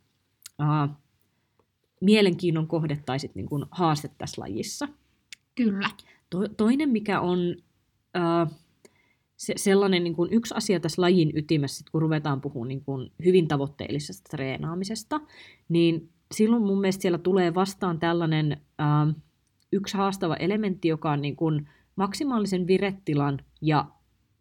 uh, 0.62 0.96
mielenkiinnon 2.00 2.66
kohde 2.66 2.98
tai 3.06 3.18
sitten 3.18 3.40
niin 3.40 3.48
kuin 3.48 3.64
haaste 3.70 4.10
tässä 4.18 4.42
lajissa. 4.42 4.88
Kyllä. 5.54 5.90
To, 6.30 6.48
toinen, 6.56 6.88
mikä 6.88 7.20
on 7.20 7.38
uh, 8.16 8.52
se, 9.36 9.54
sellainen 9.56 10.04
niin 10.04 10.16
kuin 10.16 10.32
yksi 10.32 10.54
asia 10.54 10.80
tässä 10.80 11.02
lajin 11.02 11.36
ytimessä, 11.36 11.84
kun 11.92 12.02
ruvetaan 12.02 12.40
puhumaan 12.40 12.68
niin 12.68 12.84
kuin 12.84 13.12
hyvin 13.24 13.48
tavoitteellisesta 13.48 14.28
treenaamisesta, 14.30 15.20
niin 15.68 16.10
silloin 16.32 16.62
mun 16.62 16.80
mielestä 16.80 17.02
siellä 17.02 17.18
tulee 17.18 17.54
vastaan 17.54 17.98
tällainen 17.98 18.60
uh, 18.62 19.14
yksi 19.72 19.96
haastava 19.96 20.36
elementti, 20.36 20.88
joka 20.88 21.12
on 21.12 21.22
niin 21.22 21.36
kuin 21.36 21.68
maksimaalisen 21.96 22.66
virettilan 22.66 23.38
ja 23.60 23.86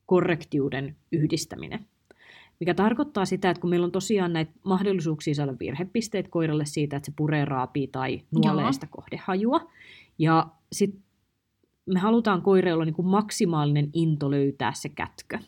korrektiuden 0.05 0.95
yhdistäminen. 1.11 1.86
Mikä 2.60 2.74
tarkoittaa 2.74 3.26
sitä, 3.26 3.49
että 3.49 3.62
kun 3.62 3.70
meillä 3.70 3.86
on 3.86 3.91
tosiaan 3.91 4.34
näitä 4.34 4.51
mahdollisuuksia 4.64 5.36
saada 5.36 5.56
virhepisteet 5.60 6.28
koiralle 6.28 6.66
siitä, 6.66 6.97
että 6.97 7.06
se 7.06 7.14
puree, 7.16 7.45
raapii 7.45 7.88
tai 7.88 8.22
nuolee 8.32 8.74
sitä 8.74 8.88
kohdehajua, 8.88 9.72
ja 10.20 10.47
sitten 10.72 11.04
me 11.86 11.99
halutaan 11.99 12.41
koiralle 12.41 12.74
olla 12.74 12.86
niin 12.86 12.93
kuin 12.93 13.08
maksimaalinen 13.08 13.89
into 13.93 14.32
löytää 14.32 14.74
se 14.74 14.89
kätkö. 14.89 15.39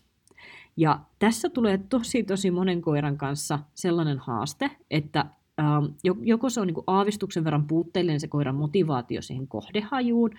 Ja 0.77 0.99
tässä 1.19 1.49
tulee 1.49 1.77
tosi 1.77 2.23
tosi 2.23 2.51
monen 2.51 2.81
koiran 2.81 3.17
kanssa 3.17 3.59
sellainen 3.73 4.17
haaste, 4.17 4.71
että 4.91 5.25
ähm, 5.59 5.85
joko 6.21 6.49
se 6.49 6.61
on 6.61 6.67
niin 6.67 6.75
kuin 6.75 6.83
aavistuksen 6.87 7.43
verran 7.43 7.67
puutteellinen 7.67 8.19
se 8.19 8.27
koiran 8.27 8.55
motivaatio 8.55 9.21
siihen 9.21 9.47
kohdehajuun, 9.47 10.29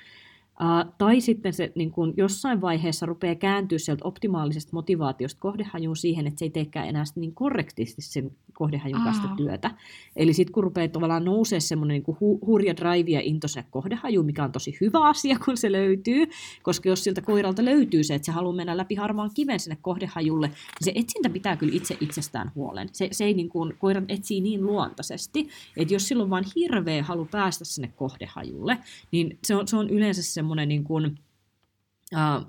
Uh, 0.60 0.92
tai 0.98 1.20
sitten 1.20 1.52
se 1.52 1.72
niin 1.74 1.90
kun 1.90 2.14
jossain 2.16 2.60
vaiheessa 2.60 3.06
rupeaa 3.06 3.34
kääntyä 3.34 3.78
sieltä 3.78 4.04
optimaalisesta 4.04 4.70
motivaatiosta 4.72 5.40
kohdehajuun 5.40 5.96
siihen, 5.96 6.26
että 6.26 6.38
se 6.38 6.44
ei 6.44 6.50
teekään 6.50 6.88
enää 6.88 7.04
niin 7.16 7.34
korrektisti 7.34 8.02
sen 8.02 8.30
kohdehajun 8.56 9.02
kanssa 9.04 9.28
työtä. 9.36 9.70
Eli 10.16 10.32
sitten 10.32 10.52
kun 10.52 10.64
rupeaa 10.64 10.88
tavallaan 10.88 11.24
nousee 11.24 11.60
semmoinen 11.60 12.02
niin 12.06 12.16
hu- 12.16 12.46
hurja 12.46 12.76
drive 12.76 13.10
ja 13.10 13.20
into 13.20 13.48
sinne 13.48 13.66
kohdehajuun, 13.70 14.26
mikä 14.26 14.44
on 14.44 14.52
tosi 14.52 14.76
hyvä 14.80 15.08
asia, 15.08 15.38
kun 15.44 15.56
se 15.56 15.72
löytyy, 15.72 16.26
koska 16.62 16.88
jos 16.88 17.04
siltä 17.04 17.22
koiralta 17.22 17.64
löytyy 17.64 18.04
se, 18.04 18.14
että 18.14 18.26
se 18.26 18.32
haluaa 18.32 18.56
mennä 18.56 18.76
läpi 18.76 18.94
harmaan 18.94 19.30
kiven 19.34 19.60
sinne 19.60 19.76
kohdehajulle, 19.82 20.46
niin 20.46 20.56
se 20.80 20.92
etsintä 20.94 21.30
pitää 21.30 21.56
kyllä 21.56 21.76
itse 21.76 21.96
itsestään 22.00 22.52
huolen. 22.54 22.88
Se, 22.92 23.08
se 23.12 23.24
ei 23.24 23.34
niin 23.34 23.48
kuin, 23.48 23.74
koiran 23.78 24.04
etsii 24.08 24.40
niin 24.40 24.66
luontaisesti, 24.66 25.48
että 25.76 25.94
jos 25.94 26.08
silloin 26.08 26.30
vaan 26.30 26.44
hirveä 26.56 27.02
halu 27.02 27.28
päästä 27.30 27.64
sinne 27.64 27.88
kohdehajulle, 27.96 28.78
niin 29.12 29.38
se 29.44 29.56
on, 29.56 29.68
se 29.68 29.76
on 29.76 29.90
yleensä 29.90 30.22
semmoinen 30.22 30.68
niin 30.68 30.84
kuin, 30.84 31.18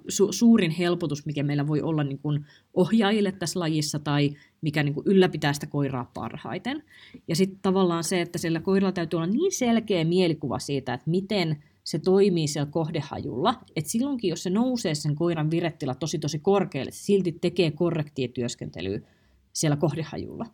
su- 0.10 0.32
suurin 0.32 0.72
helpotus, 0.72 1.26
mikä 1.26 1.44
meillä 1.44 1.68
voi 1.68 1.82
olla 1.82 2.04
niin 2.04 2.20
kuin 2.20 2.46
ohjaajille 2.74 3.32
tässä 3.32 3.60
lajissa 3.60 4.00
tai 4.00 4.36
mikä 4.62 4.84
niin 4.84 4.94
kuin 4.94 5.08
ylläpitää 5.08 5.54
sitä 5.54 5.68
koiraa 5.68 6.12
parhaiten. 6.14 6.84
Ja 7.28 7.36
sitten 7.36 7.60
tavallaan 7.62 8.04
se, 8.04 8.22
että 8.22 8.38
sillä 8.38 8.60
koiralla 8.60 8.92
täytyy 8.92 9.18
olla 9.18 9.28
niin 9.28 9.52
selkeä 9.52 10.06
mielikuva 10.06 10.60
siitä, 10.60 10.94
että 10.94 11.10
miten 11.10 11.64
se 11.84 12.00
toimii 12.00 12.48
siellä 12.48 12.72
kohdehajulla, 12.72 13.56
että 13.76 13.90
silloinkin, 13.90 14.30
jos 14.30 14.44
se 14.44 14.50
nousee 14.50 14.96
sen 14.96 15.16
koiran 15.16 15.52
virettila 15.52 15.96
tosi 15.96 16.20
tosi 16.20 16.40
korkealle, 16.40 16.92
se 16.92 17.04
silti 17.04 17.32
tekee 17.32 17.72
korrektia 17.72 18.28
työskentelyä 18.28 19.00
siellä 19.54 19.78
kohdehajulla. 19.78 20.46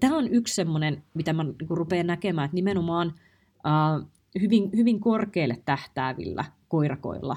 Tämä 0.00 0.16
on 0.16 0.28
yksi 0.28 0.54
semmoinen, 0.54 1.02
mitä 1.14 1.32
mä 1.32 1.44
niin 1.44 1.56
rupean 1.68 2.06
näkemään, 2.06 2.44
että 2.44 2.54
nimenomaan 2.54 3.14
uh, 3.48 4.08
hyvin, 4.40 4.70
hyvin 4.76 5.00
korkealle 5.00 5.62
tähtäävillä 5.64 6.44
koirakoilla 6.68 7.36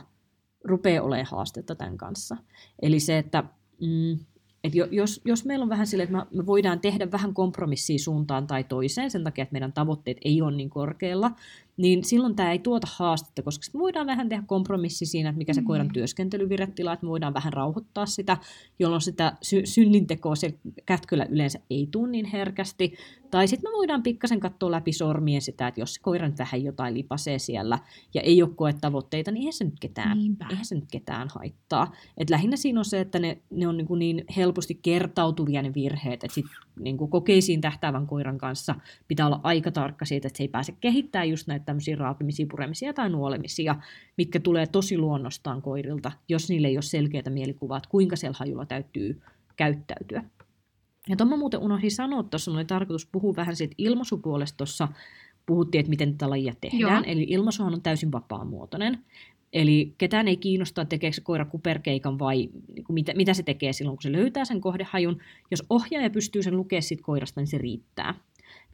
rupeaa 0.66 1.03
olemaan 1.03 1.28
haastetta 1.32 1.76
tämän 1.76 1.97
kanssa. 1.97 2.38
Eli 2.82 2.99
se, 2.99 3.18
että 3.18 3.43
mm, 3.82 4.20
et 4.63 4.76
jos, 4.91 5.22
jos 5.26 5.45
meillä 5.45 5.63
on 5.63 5.70
vähän 5.70 5.88
sille, 5.88 6.03
että 6.03 6.26
me 6.32 6.45
voidaan 6.45 6.80
tehdä 6.80 7.11
vähän 7.11 7.34
kompromissia 7.34 7.99
suuntaan 7.99 8.47
tai 8.47 8.63
toiseen 8.63 9.11
sen 9.11 9.24
takia, 9.24 9.41
että 9.43 9.53
meidän 9.53 9.74
tavoitteet 9.74 10.18
ei 10.26 10.41
ole 10.41 10.55
niin 10.55 10.70
korkealla, 10.70 11.32
niin 11.78 12.03
silloin 12.03 12.36
tämä 12.36 12.51
ei 12.51 12.59
tuota 12.59 12.88
haastetta, 12.95 13.41
koska 13.41 13.65
me 13.73 13.80
voidaan 13.80 14.07
vähän 14.07 14.30
tehdä 14.30 14.43
kompromissi 14.47 15.05
siinä, 15.05 15.30
että 15.30 15.38
mikä 15.38 15.53
se 15.53 15.61
koiran 15.61 15.89
työskentelyvirettila, 15.93 16.93
että 16.93 17.05
me 17.05 17.09
voidaan 17.09 17.34
vähän 17.34 17.53
rauhoittaa 17.53 18.05
sitä, 18.05 18.38
jolloin 18.80 19.01
sitä 19.01 19.38
sy- 19.41 19.65
synnintekoa 19.65 20.36
se 20.36 20.53
kätköllä 20.86 21.26
yleensä 21.30 21.59
ei 21.69 21.88
tule 21.91 22.09
niin 22.09 22.26
herkästi. 22.26 22.93
Tai 23.32 23.47
sitten 23.47 23.71
me 23.71 23.78
voidaan 23.78 24.03
pikkasen 24.03 24.39
katsoa 24.39 24.71
läpi 24.71 24.93
sormien 24.93 25.41
sitä, 25.41 25.67
että 25.67 25.82
jos 25.82 25.93
se 25.93 26.01
koira 26.01 26.28
nyt 26.28 26.39
vähän 26.39 26.63
jotain 26.63 26.93
lipasee 26.93 27.39
siellä 27.39 27.80
ja 28.13 28.21
ei 28.21 28.41
ole 28.41 28.51
koe 28.55 28.73
tavoitteita, 28.73 29.32
niin 29.32 29.41
eihän 29.41 29.53
se 29.53 29.63
nyt 29.63 29.80
ketään, 29.80 30.17
eihän 30.49 30.65
se 30.65 30.76
nyt 30.76 30.91
ketään 30.91 31.28
haittaa. 31.36 31.91
Et 32.17 32.30
lähinnä 32.30 32.57
siinä 32.57 32.80
on 32.80 32.86
se, 32.86 32.99
että 32.99 33.19
ne, 33.19 33.38
ne 33.51 33.67
on 33.67 33.78
niin, 33.78 33.88
kuin 33.88 33.99
niin 33.99 34.26
helposti 34.36 34.80
kertautuvia 34.82 35.61
ne 35.61 35.73
virheet, 35.73 36.23
että 36.23 36.36
sit 36.36 36.45
niin 36.80 36.97
kuin 36.97 37.11
kokeisiin 37.11 37.61
tähtäävän 37.61 38.07
koiran 38.07 38.38
kanssa 38.38 38.76
pitää 39.07 39.26
olla 39.26 39.39
aika 39.43 39.71
tarkka 39.71 40.05
siitä, 40.05 40.28
että 40.28 40.38
se 40.38 40.43
ei 40.43 40.47
pääse 40.47 40.71
kehittämään 40.82 41.30
just 41.30 41.47
näitä 41.47 41.64
tämmöisiä 41.66 41.95
raapimisia, 41.95 42.45
puremisia 42.51 42.93
tai 42.93 43.09
nuolemisia, 43.09 43.76
mitkä 44.18 44.39
tulee 44.39 44.68
tosi 44.68 44.97
luonnostaan 44.97 45.61
koirilta, 45.61 46.11
jos 46.30 46.49
niille 46.49 46.68
ei 46.68 46.78
ole 46.78 46.82
selkeää 46.82 47.30
mielikuvaa, 47.30 47.78
että 47.78 47.89
kuinka 47.89 48.16
siellä 48.16 48.36
hajulla 48.39 48.66
täytyy 48.66 49.22
käyttäytyä. 49.55 50.24
Ja 51.09 51.16
tuon 51.16 51.39
muuten 51.39 51.59
unohdin 51.59 51.91
sanoa, 51.91 52.20
että 52.20 52.30
tuossa 52.30 52.51
oli 52.51 52.66
tarkoitus 52.66 53.09
puhua 53.11 53.36
vähän 53.36 53.55
siitä 53.55 53.76
ilmaisupuolesta 53.78 54.57
tuossa, 54.57 54.88
puhuttiin, 55.45 55.80
että 55.80 55.89
miten 55.89 56.11
tätä 56.11 56.30
lajia 56.30 56.53
tehdään. 56.61 57.03
Joo. 57.03 57.13
Eli 57.13 57.26
ilmaisuhan 57.30 57.74
on 57.74 57.82
täysin 57.82 58.11
vapaamuotoinen. 58.11 58.99
Eli 59.53 59.93
ketään 59.97 60.28
ei 60.28 60.38
kiinnosta, 60.38 60.86
tekeekö 60.86 61.16
se 61.16 61.22
koira 61.22 61.45
kuperkeikan 61.45 62.20
vai 62.20 62.49
niin 62.74 62.84
kuin 62.84 62.93
mitä, 62.93 63.13
mitä 63.13 63.34
se 63.34 63.43
tekee 63.43 63.74
silloin, 63.74 63.97
kun 63.97 64.03
se 64.03 64.11
löytää 64.11 64.45
sen 64.45 64.61
kohdehajun. 64.61 65.18
Jos 65.51 65.63
ohjaaja 65.70 66.09
pystyy 66.09 66.43
sen 66.43 66.57
lukemaan 66.57 66.84
siitä 66.84 67.03
koirasta, 67.03 67.41
niin 67.41 67.47
se 67.47 67.57
riittää. 67.57 68.13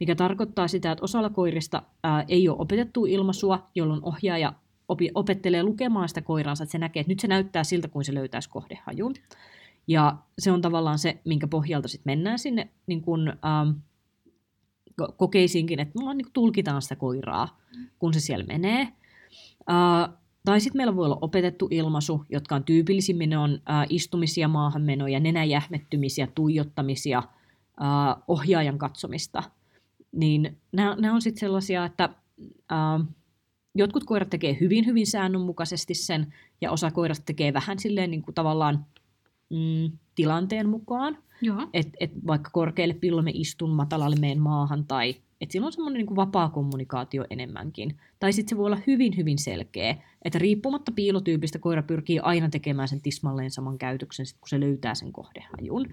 Mikä 0.02 0.14
tarkoittaa 0.14 0.68
sitä, 0.68 0.92
että 0.92 1.04
osalla 1.04 1.30
koirista 1.30 1.82
ää, 2.02 2.24
ei 2.28 2.48
ole 2.48 2.56
opetettu 2.58 3.06
ilmaisua, 3.06 3.70
jolloin 3.74 4.00
ohjaaja 4.02 4.52
opi, 4.88 5.10
opettelee 5.14 5.62
lukemaan 5.62 6.08
sitä 6.08 6.22
koiraansa, 6.22 6.64
että 6.64 6.72
se 6.72 6.78
näkee, 6.78 7.00
että 7.00 7.10
nyt 7.10 7.20
se 7.20 7.28
näyttää 7.28 7.64
siltä, 7.64 7.88
kuin 7.88 8.04
se 8.04 8.14
löytäisi 8.14 8.50
kohdehajun. 8.50 9.14
Ja 9.86 10.16
se 10.38 10.52
on 10.52 10.62
tavallaan 10.62 10.98
se, 10.98 11.20
minkä 11.24 11.46
pohjalta 11.46 11.88
sitten 11.88 12.10
mennään 12.10 12.38
sinne 12.38 12.68
niin 12.86 13.02
kun, 13.02 13.28
ähm, 13.28 13.70
kokeisiinkin, 15.16 15.80
että 15.80 15.98
me 15.98 16.14
niin 16.14 16.32
tulkitaan 16.32 16.82
sitä 16.82 16.96
koiraa, 16.96 17.60
kun 17.98 18.14
se 18.14 18.20
siellä 18.20 18.44
menee. 18.44 18.80
Äh, 19.70 20.16
tai 20.44 20.60
sitten 20.60 20.78
meillä 20.78 20.96
voi 20.96 21.06
olla 21.06 21.18
opetettu 21.20 21.68
ilmaisu, 21.70 22.24
jotka 22.28 22.54
on 22.54 22.64
tyypillisimmin 22.64 23.30
ne 23.30 23.38
on 23.38 23.52
äh, 23.70 23.86
istumisia, 23.88 24.48
maahanmenoja, 24.48 25.20
nenäjähmettymisiä, 25.20 26.28
tuijottamisia, 26.34 27.18
äh, 27.18 28.22
ohjaajan 28.28 28.78
katsomista. 28.78 29.42
Niin 30.12 30.56
nämä 30.72 31.14
on 31.14 31.22
sitten 31.22 31.40
sellaisia, 31.40 31.84
että 31.84 32.04
äh, 32.72 33.06
jotkut 33.74 34.04
koirat 34.04 34.30
tekee 34.30 34.56
hyvin, 34.60 34.86
hyvin 34.86 35.06
säännönmukaisesti 35.06 35.94
sen, 35.94 36.34
ja 36.60 36.70
osa 36.70 36.90
koirasta 36.90 37.24
tekee 37.24 37.52
vähän 37.52 37.78
silleen 37.78 38.10
niin 38.10 38.22
kuin 38.22 38.34
tavallaan 38.34 38.86
mm, 39.50 39.98
tilanteen 40.14 40.68
mukaan. 40.68 41.18
Että 41.72 41.92
et 42.00 42.10
vaikka 42.26 42.50
korkealle 42.50 42.94
pillolle 42.94 43.30
istun, 43.34 43.70
matalalle 43.70 44.16
meen 44.20 44.40
maahan, 44.40 44.84
tai 44.84 45.14
että 45.40 45.52
sillä 45.52 45.66
on 45.66 45.72
semmoinen 45.72 46.06
niin 46.06 46.16
vapaa 46.16 46.48
kommunikaatio 46.48 47.24
enemmänkin. 47.30 47.96
Tai 48.18 48.32
sitten 48.32 48.48
se 48.48 48.56
voi 48.56 48.66
olla 48.66 48.78
hyvin, 48.86 49.16
hyvin 49.16 49.38
selkeä, 49.38 49.96
että 50.24 50.38
riippumatta 50.38 50.92
piilotyypistä 50.92 51.58
koira 51.58 51.82
pyrkii 51.82 52.18
aina 52.18 52.48
tekemään 52.48 52.88
sen 52.88 53.00
tismalleen 53.00 53.50
saman 53.50 53.78
käytöksen, 53.78 54.26
sit 54.26 54.38
kun 54.40 54.48
se 54.48 54.60
löytää 54.60 54.94
sen 54.94 55.12
kohdehajun. 55.12 55.86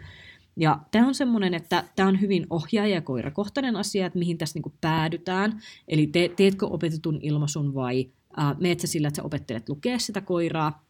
Ja 0.60 0.80
tämä 0.92 1.08
on 1.08 1.16
semmoinen, 1.16 1.54
että 1.54 1.84
tämä 1.96 2.10
on 2.10 2.22
hyvin 2.22 2.48
ohjaaja- 2.50 2.96
ja 2.96 3.02
koirakohtainen 3.02 3.76
asia, 3.76 4.06
että 4.06 4.20
mihin 4.20 4.38
tässä 4.38 4.58
niinku 4.58 4.74
päädytään. 4.82 5.62
Eli 5.88 6.08
te, 6.08 6.32
teetkö 6.36 6.68
opetetun 6.68 7.20
ilmaisun 7.22 7.74
vai 7.74 8.10
ää, 8.38 8.56
meet 8.60 8.80
sä 8.80 8.88
sillä, 8.88 9.08
että 9.08 9.16
sä 9.16 9.24
opettelet 9.24 9.70
lukea 9.70 10.00
sitä 10.00 10.22
koiraa. 10.22 10.86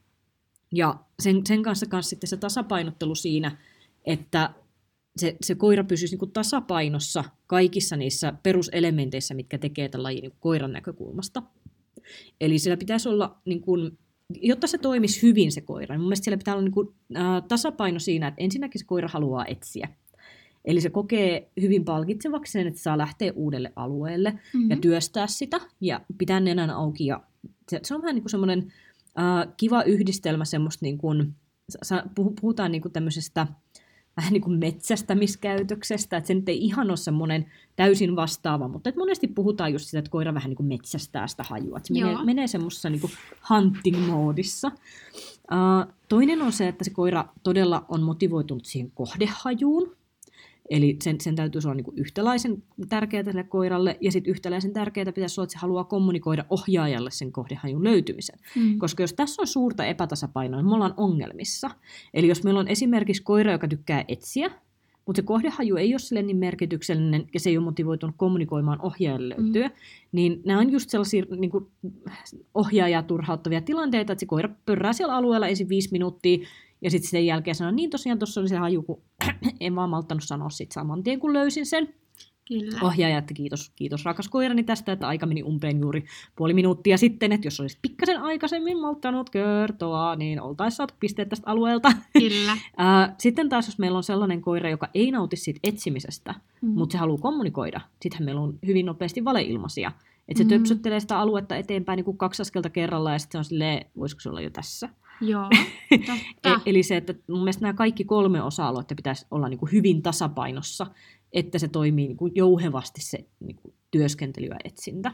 Ja 0.73 0.95
sen, 1.19 1.41
sen 1.45 1.63
kanssa 1.63 1.85
kanssa 1.85 2.09
sitten 2.09 2.27
se 2.27 2.37
tasapainottelu 2.37 3.15
siinä, 3.15 3.57
että 4.05 4.53
se, 5.17 5.37
se 5.41 5.55
koira 5.55 5.83
pysyisi 5.83 6.13
niin 6.13 6.19
kuin 6.19 6.31
tasapainossa 6.31 7.23
kaikissa 7.47 7.95
niissä 7.95 8.33
peruselementeissä, 8.43 9.33
mitkä 9.33 9.57
tekee 9.57 9.89
tällä 9.89 10.03
lajin 10.03 10.21
niin 10.21 10.33
koiran 10.39 10.73
näkökulmasta. 10.73 11.43
Eli 12.41 12.59
sillä 12.59 12.77
pitäisi 12.77 13.09
olla, 13.09 13.41
niin 13.45 13.61
kuin, 13.61 13.97
jotta 14.35 14.67
se 14.67 14.77
toimisi 14.77 15.21
hyvin 15.21 15.51
se 15.51 15.61
koira, 15.61 15.95
niin 15.95 16.01
mun 16.01 16.07
mielestä 16.07 16.23
siellä 16.23 16.37
pitää 16.37 16.53
olla 16.53 16.63
niin 16.63 16.71
kuin, 16.71 16.93
äh, 17.17 17.43
tasapaino 17.47 17.99
siinä, 17.99 18.27
että 18.27 18.41
ensinnäkin 18.43 18.79
se 18.79 18.85
koira 18.85 19.07
haluaa 19.07 19.45
etsiä. 19.45 19.89
Eli 20.65 20.81
se 20.81 20.89
kokee 20.89 21.51
hyvin 21.61 21.85
palkitsevaksi 21.85 22.51
sen, 22.51 22.67
että 22.67 22.79
saa 22.79 22.97
lähteä 22.97 23.33
uudelle 23.35 23.73
alueelle 23.75 24.31
mm-hmm. 24.31 24.69
ja 24.69 24.77
työstää 24.77 25.27
sitä 25.27 25.59
ja 25.81 26.01
pitää 26.17 26.39
nenän 26.39 26.69
auki. 26.69 27.05
Ja 27.05 27.23
se, 27.69 27.79
se 27.83 27.95
on 27.95 28.01
vähän 28.01 28.15
niin 28.15 28.23
kuin 28.23 28.31
semmoinen 28.31 28.73
äh, 29.19 29.53
kiva 29.57 29.83
yhdistelmä 29.83 30.45
semmoista, 30.45 30.85
niin 30.85 30.97
kuin, 30.97 31.35
puhutaan 32.41 32.71
niin 32.71 32.81
kuin 32.81 32.91
tämmöisestä 32.91 33.47
vähän 34.19 34.33
niin 34.33 34.41
kuin 34.41 34.59
metsästämiskäytöksestä, 34.59 36.17
että 36.17 36.27
se 36.27 36.33
nyt 36.33 36.49
ei 36.49 36.65
ihan 36.65 36.89
ole 36.89 36.97
semmoinen 36.97 37.45
täysin 37.75 38.15
vastaava, 38.15 38.67
mutta 38.67 38.89
että 38.89 39.01
monesti 39.01 39.27
puhutaan 39.27 39.73
just 39.73 39.85
sitä, 39.85 39.99
että 39.99 40.11
koira 40.11 40.33
vähän 40.33 40.49
niin 40.49 40.57
kuin 40.57 40.67
metsästää 40.67 41.27
sitä 41.27 41.43
hajua, 41.43 41.77
että 41.77 41.87
se 41.87 41.93
menee, 41.93 42.23
menee 42.23 42.47
semmoisessa 42.47 42.89
niin 42.89 43.01
hunting-moodissa. 43.49 44.71
Uh, 45.51 45.93
toinen 46.07 46.41
on 46.41 46.51
se, 46.51 46.67
että 46.67 46.83
se 46.83 46.89
koira 46.89 47.25
todella 47.43 47.85
on 47.89 48.01
motivoitunut 48.01 48.65
siihen 48.65 48.91
kohdehajuun, 48.91 49.95
Eli 50.69 50.97
sen, 51.03 51.21
sen 51.21 51.35
täytyy 51.35 51.61
olla 51.65 51.73
niin 51.73 51.85
yhtäläisen 51.95 52.63
tärkeää 52.89 53.23
tälle 53.23 53.43
koiralle, 53.43 53.97
ja 54.01 54.11
sitten 54.11 54.31
yhtäläisen 54.31 54.73
tärkeää 54.73 55.11
pitäisi 55.11 55.41
olla, 55.41 55.45
että 55.45 55.53
se 55.53 55.59
haluaa 55.59 55.83
kommunikoida 55.83 56.45
ohjaajalle 56.49 57.11
sen 57.11 57.31
kohdehajun 57.31 57.83
löytymisen. 57.83 58.39
Mm. 58.55 58.77
Koska 58.77 59.03
jos 59.03 59.13
tässä 59.13 59.41
on 59.41 59.47
suurta 59.47 59.85
epätasapainoa, 59.85 60.61
niin 60.61 60.69
me 60.69 60.75
ollaan 60.75 60.93
ongelmissa. 60.97 61.69
Eli 62.13 62.27
jos 62.27 62.43
meillä 62.43 62.59
on 62.59 62.67
esimerkiksi 62.67 63.23
koira, 63.23 63.51
joka 63.51 63.67
tykkää 63.67 64.05
etsiä, 64.07 64.51
mutta 65.05 65.21
se 65.21 65.25
kohdehaju 65.25 65.75
ei 65.75 65.93
ole 65.93 65.99
sille 65.99 66.21
niin 66.21 66.37
merkityksellinen 66.37 67.27
ja 67.33 67.39
se 67.39 67.49
ei 67.49 67.57
ole 67.57 67.65
motivoitunut 67.65 68.15
kommunikoimaan 68.17 68.81
ohjaajalle 68.81 69.35
mm. 69.37 69.43
löytyä, 69.43 69.67
mm. 69.67 69.73
niin 70.11 70.41
nämä 70.45 70.59
on 70.59 70.71
just 70.71 70.89
sellaisia 70.89 71.25
niin 71.37 71.51
kuin, 71.51 71.67
ohjaajaa 72.53 73.03
turhauttavia 73.03 73.61
tilanteita, 73.61 74.13
että 74.13 74.19
se 74.19 74.25
koira 74.25 74.49
pörrää 74.65 74.93
siellä 74.93 75.15
alueella 75.15 75.47
ensin 75.47 75.69
viisi 75.69 75.89
minuuttia 75.91 76.47
Ja 76.81 76.91
sitten 76.91 77.09
sen 77.09 77.25
jälkeen 77.25 77.55
sanoin, 77.55 77.75
niin 77.75 77.89
tosiaan 77.89 78.19
tuossa 78.19 78.41
oli 78.41 78.49
se 78.49 78.57
haju, 78.57 78.81
kun 78.83 79.01
en 79.59 79.75
vaan 79.75 79.89
malttanut 79.89 80.23
sanoa 80.23 80.49
sit 80.49 80.71
saman 80.71 81.03
tien, 81.03 81.19
kun 81.19 81.33
löysin 81.33 81.65
sen. 81.65 81.93
Kyllä. 82.49 82.79
Ohjaaja, 82.81 83.17
että 83.17 83.33
kiitos, 83.33 83.71
kiitos 83.75 84.05
rakas 84.05 84.27
koirani 84.27 84.63
tästä, 84.63 84.91
että 84.91 85.07
aika 85.07 85.25
meni 85.25 85.43
umpeen 85.43 85.79
juuri 85.81 86.03
puoli 86.35 86.53
minuuttia 86.53 86.97
sitten, 86.97 87.31
että 87.31 87.47
jos 87.47 87.59
olisit 87.59 87.79
pikkasen 87.81 88.21
aikaisemmin 88.21 88.81
malttanut 88.81 89.29
kertoa, 89.29 90.15
niin 90.15 90.41
oltaisiin 90.41 90.77
saatu 90.77 90.93
pisteet 90.99 91.29
tästä 91.29 91.49
alueelta. 91.49 91.91
Kyllä. 92.13 92.57
sitten 93.17 93.49
taas, 93.49 93.67
jos 93.67 93.79
meillä 93.79 93.97
on 93.97 94.03
sellainen 94.03 94.41
koira, 94.41 94.69
joka 94.69 94.89
ei 94.93 95.11
nauti 95.11 95.35
siitä 95.35 95.59
etsimisestä, 95.63 96.35
mm. 96.61 96.69
mutta 96.69 96.91
se 96.91 96.97
haluaa 96.97 97.21
kommunikoida, 97.21 97.81
sittenhän 98.01 98.25
meillä 98.25 98.41
on 98.41 98.59
hyvin 98.65 98.85
nopeasti 98.85 99.25
valeilmaisia. 99.25 99.91
Että 100.27 100.37
se 100.37 100.43
mm. 100.43 100.49
töpsöttelee 100.49 100.99
sitä 100.99 101.19
aluetta 101.19 101.55
eteenpäin 101.55 101.97
niin 101.97 102.05
kuin 102.05 102.17
kaksi 102.17 102.41
askelta 102.41 102.69
kerralla 102.69 103.11
ja 103.11 103.19
sitten 103.19 103.31
se 103.31 103.37
on 103.37 103.45
silleen, 103.45 103.85
voisiko 103.97 104.21
se 104.21 104.29
olla 104.29 104.41
jo 104.41 104.49
tässä? 104.49 104.89
Joo, 105.21 105.49
e- 106.43 106.61
Eli 106.65 106.83
se, 106.83 106.97
että 106.97 107.13
mun 107.29 107.39
mielestä 107.39 107.61
nämä 107.61 107.73
kaikki 107.73 108.03
kolme 108.03 108.41
osa-aluetta 108.41 108.95
pitäisi 108.95 109.25
olla 109.31 109.49
niin 109.49 109.59
kuin 109.59 109.71
hyvin 109.71 110.01
tasapainossa, 110.01 110.87
että 111.33 111.59
se 111.59 111.67
toimii 111.67 112.07
niin 112.07 112.17
kuin 112.17 112.31
jouhevasti 112.35 113.01
se 113.01 113.25
niin 113.39 113.55
kuin 113.55 113.73
työskentely 113.91 114.47
ja 114.47 114.55
etsintä. 114.63 115.11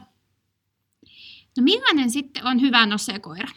No 1.56 1.62
millainen 1.62 2.10
sitten 2.10 2.46
on 2.46 2.60
hyvä 2.60 2.86
nosekoira? 2.86 3.48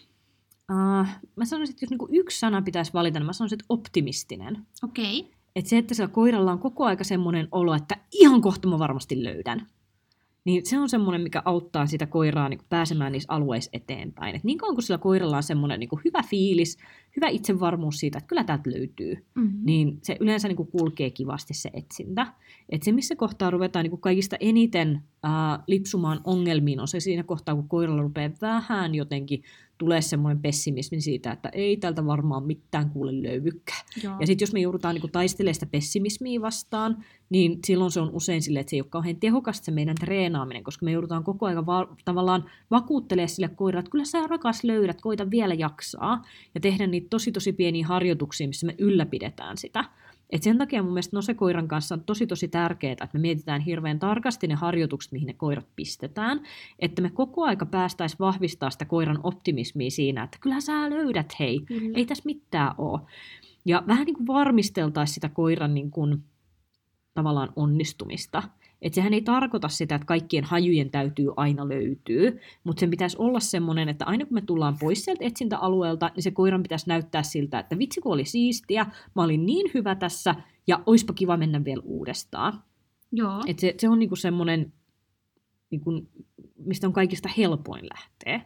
Uh, 0.72 1.08
mä 1.36 1.46
sanoisin, 1.46 1.74
että 1.74 1.84
jos 1.84 1.90
niin 1.90 1.98
kuin 1.98 2.16
yksi 2.16 2.40
sana 2.40 2.62
pitäisi 2.62 2.94
valita, 2.94 3.20
niin 3.20 3.26
mä 3.26 3.34
sanoisin, 3.34 3.56
että 3.56 3.66
optimistinen. 3.70 4.68
Okei. 4.84 5.20
Okay. 5.20 5.32
Että 5.56 5.70
se, 5.70 5.78
että 5.78 5.94
sillä 5.94 6.08
koiralla 6.08 6.52
on 6.52 6.60
koko 6.60 6.86
aika 6.86 7.04
semmoinen 7.04 7.48
olo, 7.52 7.74
että 7.74 7.98
ihan 8.12 8.42
kohta 8.42 8.68
mä 8.68 8.80
varmasti 8.80 9.24
löydän 9.24 9.68
niin 10.50 10.66
se 10.66 10.80
on 10.80 10.90
semmoinen, 10.90 11.22
mikä 11.22 11.42
auttaa 11.46 11.88
sitä 11.88 12.06
koiraa 12.06 12.50
niin 12.50 12.60
pääsemään 12.70 13.12
niissä 13.12 13.34
alueissa 13.34 13.70
eteenpäin. 13.74 14.36
Et 14.36 14.44
niin 14.44 14.58
kauan 14.58 14.76
kuin 14.76 14.84
sillä 14.84 14.98
koiralla 14.98 15.38
on 15.38 15.44
semmoinen 15.44 15.80
niin 15.80 15.90
hyvä 16.06 16.24
fiilis, 16.24 16.78
hyvä 17.16 17.28
itsevarmuus 17.28 18.00
siitä, 18.00 18.18
että 18.18 18.28
kyllä 18.28 18.44
täältä 18.44 18.72
löytyy, 18.72 19.26
mm-hmm. 19.36 19.60
niin 19.64 20.00
se 20.04 20.18
yleensä 20.20 20.48
niin 20.48 20.56
kuin 20.56 20.72
kulkee 20.72 21.10
kivasti 21.10 21.54
se 21.54 21.70
etsintä. 21.74 22.34
Et 22.70 22.84
se, 22.84 22.92
missä 22.92 23.16
kohtaa 23.16 23.50
ruvetaan 23.50 23.84
niin 23.84 23.90
kuin 23.90 24.02
kaikista 24.02 24.36
eniten 24.40 25.02
ää, 25.24 25.64
lipsumaan 25.68 26.22
ongelmiin, 26.24 26.80
on 26.80 26.88
se 26.88 27.00
siinä 27.00 27.24
kohtaa, 27.24 27.56
kun 27.56 27.70
koiralla 27.70 28.02
rupeaa 28.02 28.32
vähän 28.42 28.96
jotenkin 28.96 29.44
tulee 29.80 30.02
semmoinen 30.02 30.42
pessimismi 30.42 31.02
siitä, 31.02 31.32
että 31.32 31.50
ei 31.50 31.78
tältä 31.78 32.06
varmaan 32.06 32.44
mitään 32.44 32.90
kuule 32.90 33.24
löyvykkää. 33.24 33.82
Joo. 34.04 34.16
Ja 34.20 34.28
sitten 34.28 34.46
jos 34.46 34.54
me 34.54 34.60
joudutaan 34.60 34.96
niin 34.96 35.12
taistelemaan 35.12 35.54
sitä 35.54 35.66
pessimismiä 35.66 36.42
vastaan, 36.42 37.06
niin 37.30 37.60
silloin 37.66 37.92
se 37.92 38.00
on 38.00 38.10
usein 38.14 38.42
silleen, 38.42 38.62
että 38.62 38.70
se 38.70 38.76
ei 38.76 38.82
ole 38.82 38.90
kauhean 38.90 39.16
tehokasta 39.16 39.66
se 39.66 39.72
meidän 39.72 39.96
treenaaminen, 39.96 40.64
koska 40.64 40.86
me 40.86 40.92
joudutaan 40.92 41.24
koko 41.24 41.46
ajan 41.46 41.66
va- 41.66 41.96
tavallaan 42.06 42.46
vakuuttelemaan 42.72 43.30
sille 43.30 43.50
koiralle, 43.50 43.80
että 43.80 43.92
kyllä 43.92 44.06
sä 44.06 44.28
rakas 44.28 44.64
löydät, 44.64 45.02
koita 45.02 45.32
vielä 45.32 45.54
jaksaa, 45.54 46.22
ja 46.56 46.62
tehdä 46.62 46.88
niitä 46.88 47.08
tosi 47.10 47.32
tosi 47.32 47.54
pieniä 47.54 47.88
harjoituksia, 47.88 48.48
missä 48.48 48.66
me 48.66 48.76
ylläpidetään 48.78 49.58
sitä. 49.58 49.86
Et 50.30 50.44
sen 50.44 50.58
takia 50.58 50.84
mun 50.84 50.94
mielestä 50.94 51.18
nosekoiran 51.18 51.68
kanssa 51.68 51.96
on 51.96 52.04
tosi 52.04 52.28
tosi 52.28 52.48
tärkeää, 52.48 52.92
että 52.92 53.10
me 53.14 53.20
mietitään 53.20 53.62
hirveän 53.62 54.00
tarkasti 54.00 54.48
ne 54.48 54.56
harjoitukset, 54.56 55.12
mihin 55.12 55.28
ne 55.28 55.34
koirat 55.34 55.68
pistetään, 55.76 56.42
että 56.80 57.02
me 57.02 57.10
koko 57.10 57.44
aika 57.44 57.66
päästäisiin 57.66 58.20
vahvistaa 58.20 58.70
sitä 58.70 58.86
koiran 58.86 59.20
optimismia 59.24 59.90
siinä, 59.90 60.24
että 60.24 60.38
kyllä 60.42 60.62
sä 60.62 60.90
löydät, 60.90 61.40
hei, 61.40 61.60
Kyllä. 61.60 61.98
ei 61.98 62.06
tässä 62.06 62.24
mitään 62.26 62.76
ole. 62.78 63.00
Ja 63.66 63.84
vähän 63.88 64.06
niin 64.06 64.16
kuin 64.16 64.28
varmisteltaisiin 64.28 65.14
sitä 65.14 65.30
koiran 65.30 65.74
niin 65.74 65.92
kuin, 65.92 66.24
tavallaan 67.14 67.50
onnistumista. 67.56 68.44
Että 68.82 68.96
sehän 68.96 69.14
ei 69.14 69.22
tarkoita 69.22 69.70
sitä, 69.70 69.96
että 69.96 70.06
kaikkien 70.06 70.44
hajujen 70.44 70.92
täytyy 70.92 71.32
aina 71.36 71.70
löytyä, 71.70 72.32
mutta 72.64 72.80
sen 72.80 72.90
pitäisi 72.90 73.18
olla 73.20 73.40
semmoinen, 73.40 73.90
että 73.90 74.06
aina 74.06 74.26
kun 74.26 74.34
me 74.34 74.42
tullaan 74.42 74.78
pois 74.80 75.06
sieltä 75.06 75.26
etsintäalueelta, 75.26 76.12
niin 76.16 76.24
se 76.24 76.32
koiran 76.32 76.64
pitäisi 76.64 76.88
näyttää 76.88 77.24
siltä, 77.24 77.60
että 77.60 77.78
vitsi 77.78 78.02
kun 78.02 78.14
oli 78.14 78.26
siistiä, 78.26 78.86
mä 79.16 79.24
olin 79.24 79.46
niin 79.46 79.72
hyvä 79.74 79.96
tässä, 79.96 80.36
ja 80.68 80.84
oispa 80.86 81.14
kiva 81.14 81.38
mennä 81.38 81.66
vielä 81.66 81.82
uudestaan. 81.86 82.64
Joo. 83.12 83.44
Et 83.48 83.60
se, 83.60 83.76
se 83.78 83.90
on 83.90 84.00
niinku 84.00 84.16
semmoinen, 84.16 84.74
niinku, 85.72 85.92
mistä 86.58 86.88
on 86.88 86.94
kaikista 86.94 87.30
helpoin 87.38 87.86
lähteä. 87.94 88.42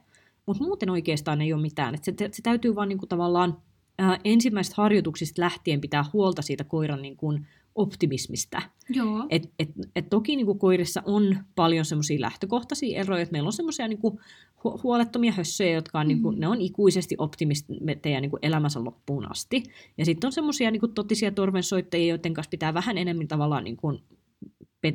Mutta 0.45 0.63
muuten 0.63 0.89
oikeastaan 0.89 1.41
ei 1.41 1.53
ole 1.53 1.61
mitään. 1.61 1.95
Et 1.95 2.03
se, 2.03 2.13
se 2.17 2.41
täytyy 2.41 2.75
vaan 2.75 2.89
niinku 2.89 3.07
tavallaan 3.07 3.57
ää, 3.99 4.19
ensimmäisistä 4.23 4.81
harjoituksista 4.81 5.41
lähtien 5.41 5.81
pitää 5.81 6.05
huolta 6.13 6.41
siitä 6.41 6.63
koiran 6.63 7.01
niinku 7.01 7.33
optimismista. 7.75 8.61
Joo. 8.89 9.25
Et, 9.29 9.51
et, 9.59 9.69
et 9.95 10.09
toki 10.09 10.35
niin 10.35 10.45
kuin 10.45 10.59
koirissa 10.59 11.01
on 11.05 11.37
paljon 11.55 11.85
semmoisia 11.85 12.21
lähtökohtaisia 12.21 12.99
eroja, 12.99 13.21
että 13.21 13.31
meillä 13.31 13.47
on 13.47 13.53
semmoisia 13.53 13.87
niin 13.87 13.99
hu- 13.99 14.83
huolettomia 14.83 15.31
hössöjä, 15.31 15.73
jotka 15.73 15.99
on, 15.99 16.05
mm. 16.05 16.07
niin 16.07 16.21
kuin, 16.21 16.39
ne 16.39 16.47
on 16.47 16.61
ikuisesti 16.61 17.15
optimisteja 17.17 18.21
niin 18.21 18.29
kuin 18.29 18.39
elämänsä 18.41 18.83
loppuun 18.83 19.31
asti. 19.31 19.63
Ja 19.97 20.05
sitten 20.05 20.27
on 20.27 20.31
semmoisia 20.31 20.71
niin 20.71 20.79
kuin 20.79 20.93
totisia 20.93 21.31
torvensoittajia, 21.31 22.07
joiden 22.07 22.33
kanssa 22.33 22.49
pitää 22.49 22.73
vähän 22.73 22.97
enemmän 22.97 23.27
tavallaan 23.27 23.63
niin 23.63 23.77
kuin 23.77 23.99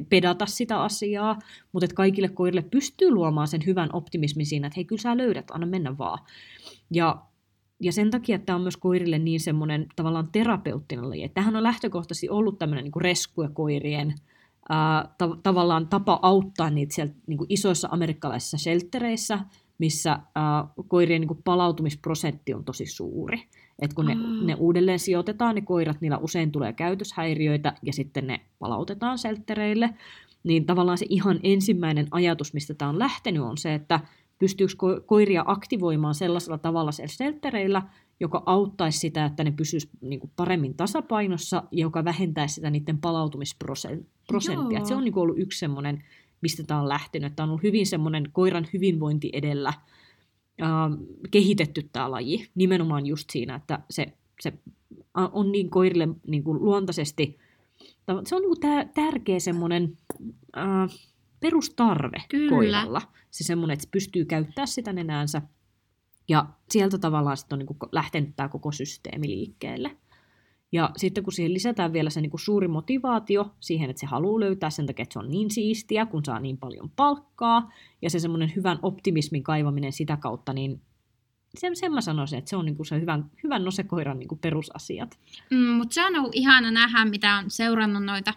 pedata 0.08 0.46
sitä 0.46 0.82
asiaa, 0.82 1.38
mutta 1.72 1.84
että 1.84 1.94
kaikille 1.94 2.28
koirille 2.28 2.62
pystyy 2.70 3.10
luomaan 3.10 3.48
sen 3.48 3.66
hyvän 3.66 3.90
optimismin 3.92 4.46
siinä, 4.46 4.66
että 4.66 4.76
hei, 4.76 4.84
kyllä 4.84 5.02
sä 5.02 5.16
löydät, 5.16 5.50
anna 5.50 5.66
mennä 5.66 5.98
vaan. 5.98 6.18
Ja 6.90 7.22
ja 7.80 7.92
sen 7.92 8.10
takia 8.10 8.36
että 8.36 8.46
tämä 8.46 8.56
on 8.56 8.62
myös 8.62 8.76
koirille 8.76 9.18
niin 9.18 9.40
semmoinen 9.40 9.86
tavallaan 9.96 10.28
terapeuttinen 10.32 11.10
laji. 11.10 11.28
Tähän 11.28 11.56
on 11.56 11.62
lähtökohtaisesti 11.62 12.28
ollut 12.28 12.58
tämmöinen 12.58 12.84
niin 12.84 13.02
resku- 13.02 13.42
ja 13.42 13.48
koirien 13.48 14.14
ää, 14.68 15.14
ta- 15.18 15.38
tavallaan 15.42 15.88
tapa 15.88 16.18
auttaa 16.22 16.70
niitä 16.70 16.94
sieltä 16.94 17.14
niin 17.26 17.38
kuin 17.38 17.46
isoissa 17.50 17.88
amerikkalaisissa 17.90 18.58
sheltereissä, 18.58 19.38
missä 19.78 20.18
ää, 20.34 20.66
koirien 20.88 21.20
niin 21.20 21.28
kuin 21.28 21.42
palautumisprosentti 21.44 22.54
on 22.54 22.64
tosi 22.64 22.86
suuri. 22.86 23.42
Et 23.78 23.94
kun 23.94 24.06
ne, 24.06 24.14
mm. 24.14 24.46
ne 24.46 24.54
uudelleen 24.54 24.98
sijoitetaan, 24.98 25.54
ne 25.54 25.60
koirat, 25.60 26.00
niillä 26.00 26.18
usein 26.18 26.52
tulee 26.52 26.72
käytöshäiriöitä 26.72 27.72
ja 27.82 27.92
sitten 27.92 28.26
ne 28.26 28.40
palautetaan 28.58 29.18
sheltereille. 29.18 29.90
Niin 30.44 30.66
tavallaan 30.66 30.98
se 30.98 31.06
ihan 31.08 31.40
ensimmäinen 31.42 32.06
ajatus, 32.10 32.54
mistä 32.54 32.74
tämä 32.74 32.88
on 32.88 32.98
lähtenyt, 32.98 33.42
on 33.42 33.58
se, 33.58 33.74
että 33.74 34.00
pystyykö 34.38 35.00
koiria 35.06 35.44
aktivoimaan 35.46 36.14
sellaisella 36.14 36.58
tavalla 36.58 36.92
siellä 36.92 37.12
sheltereillä, 37.12 37.82
joka 38.20 38.42
auttaisi 38.46 38.98
sitä, 38.98 39.24
että 39.24 39.44
ne 39.44 39.50
pysyisi 39.50 39.90
niin 40.00 40.20
kuin 40.20 40.30
paremmin 40.36 40.74
tasapainossa 40.74 41.62
ja 41.70 41.80
joka 41.80 42.04
vähentäisi 42.04 42.54
sitä 42.54 42.70
niiden 42.70 42.98
palautumisprosenttia. 42.98 44.84
Se 44.84 44.94
on 44.94 45.04
niin 45.04 45.12
kuin 45.12 45.22
ollut 45.22 45.38
yksi 45.38 45.58
semmoinen, 45.58 46.04
mistä 46.40 46.62
tämä 46.62 46.80
on 46.80 46.88
lähtenyt. 46.88 47.36
Tämä 47.36 47.44
on 47.44 47.50
ollut 47.50 47.62
hyvin 47.62 47.86
semmoinen 47.86 48.28
koiran 48.32 48.66
hyvinvointi 48.72 49.30
edellä 49.32 49.68
äh, 49.68 49.78
kehitetty 51.30 51.88
tämä 51.92 52.10
laji. 52.10 52.50
Nimenomaan 52.54 53.06
just 53.06 53.30
siinä, 53.30 53.54
että 53.54 53.78
se, 53.90 54.12
se 54.40 54.52
on 55.14 55.52
niin 55.52 55.70
koirille 55.70 56.08
niin 56.26 56.44
kuin 56.44 56.64
luontaisesti, 56.64 57.38
se 58.24 58.34
on 58.36 58.42
niin 58.42 58.60
kuin 58.60 58.90
tärkeä 58.94 59.40
semmoinen... 59.40 59.96
Äh, 60.56 60.90
perustarve 61.40 62.22
Kyllä. 62.28 62.50
koiralla. 62.50 63.02
Se 63.30 63.44
semmoinen, 63.44 63.74
että 63.74 63.84
se 63.84 63.90
pystyy 63.90 64.24
käyttämään 64.24 64.68
sitä 64.68 64.92
nenäänsä. 64.92 65.42
Ja 66.28 66.46
sieltä 66.70 66.98
tavallaan 66.98 67.36
sitten 67.36 67.56
on 67.56 67.66
niin 67.66 67.88
lähtenyt 67.92 68.36
tämä 68.36 68.48
koko 68.48 68.72
systeemi 68.72 69.28
liikkeelle. 69.28 69.96
Ja 70.72 70.90
sitten 70.96 71.24
kun 71.24 71.32
siihen 71.32 71.54
lisätään 71.54 71.92
vielä 71.92 72.10
se 72.10 72.20
niin 72.20 72.30
kuin 72.30 72.40
suuri 72.40 72.68
motivaatio 72.68 73.54
siihen, 73.60 73.90
että 73.90 74.00
se 74.00 74.06
haluaa 74.06 74.40
löytää 74.40 74.70
sen 74.70 74.86
takia, 74.86 75.02
että 75.02 75.12
se 75.12 75.18
on 75.18 75.30
niin 75.30 75.50
siistiä, 75.50 76.06
kun 76.06 76.24
saa 76.24 76.40
niin 76.40 76.58
paljon 76.58 76.90
palkkaa, 76.90 77.72
ja 78.02 78.10
se 78.10 78.18
semmoinen 78.18 78.52
hyvän 78.56 78.78
optimismin 78.82 79.42
kaivaminen 79.42 79.92
sitä 79.92 80.16
kautta, 80.16 80.52
niin 80.52 80.82
sen, 81.58 81.76
sen 81.76 81.92
mä 81.92 82.00
sanoisin, 82.00 82.38
että 82.38 82.48
se 82.48 82.56
on 82.56 82.64
niin 82.64 82.76
kuin 82.76 82.86
se 82.86 83.00
hyvän, 83.00 83.30
hyvän 83.44 83.64
nosekoiran 83.64 84.18
niin 84.18 84.28
kuin 84.28 84.38
perusasiat. 84.38 85.18
Mm, 85.50 85.58
mutta 85.58 85.94
se 85.94 86.06
on 86.06 86.16
ollut 86.16 86.34
ihana 86.34 86.70
nähdä, 86.70 87.04
mitä 87.04 87.36
on 87.36 87.50
seurannut 87.50 88.04
noita 88.04 88.34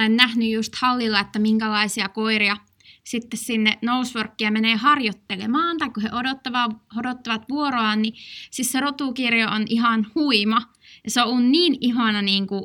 tai 0.00 0.08
nähnyt 0.08 0.50
just 0.50 0.72
hallilla, 0.76 1.20
että 1.20 1.38
minkälaisia 1.38 2.08
koiria 2.08 2.56
sitten 3.04 3.38
sinne 3.38 3.78
noseworkia 3.82 4.50
menee 4.50 4.76
harjoittelemaan, 4.76 5.78
tai 5.78 5.90
kun 5.90 6.02
he 6.02 6.08
odottavat, 6.12 6.70
odottavat 6.98 7.48
vuoroaan, 7.48 8.02
niin 8.02 8.14
siis 8.50 8.72
se 8.72 8.80
rotukirjo 8.80 9.48
on 9.48 9.64
ihan 9.68 10.06
huima. 10.14 10.62
Ja 11.04 11.10
se 11.10 11.22
on 11.22 11.52
niin 11.52 11.76
ihana 11.80 12.22
niin 12.22 12.46
kuin 12.46 12.64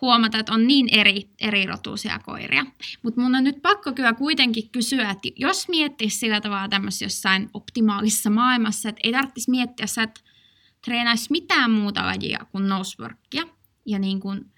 huomata, 0.00 0.38
että 0.38 0.52
on 0.52 0.66
niin 0.66 0.88
eri, 0.92 1.30
eri 1.40 1.66
rotuisia 1.66 2.18
koiria. 2.18 2.66
Mutta 3.02 3.20
mun 3.20 3.34
on 3.34 3.44
nyt 3.44 3.62
pakko 3.62 3.92
kyllä 3.92 4.12
kuitenkin 4.12 4.70
kysyä, 4.70 5.10
että 5.10 5.28
jos 5.36 5.68
miettisi 5.68 6.18
sillä 6.18 6.40
tavalla 6.40 6.68
tämmöisessä 6.68 7.04
jossain 7.04 7.50
optimaalisessa 7.54 8.30
maailmassa, 8.30 8.88
että 8.88 9.00
ei 9.04 9.12
tarvitsisi 9.12 9.50
miettiä, 9.50 9.86
että 10.02 10.20
treenaisi 10.84 11.26
mitään 11.30 11.70
muuta 11.70 12.06
lajia 12.06 12.46
kuin 12.52 12.68
noseworkia, 12.68 13.42
ja 13.86 13.98
niin 13.98 14.20
kuin 14.20 14.52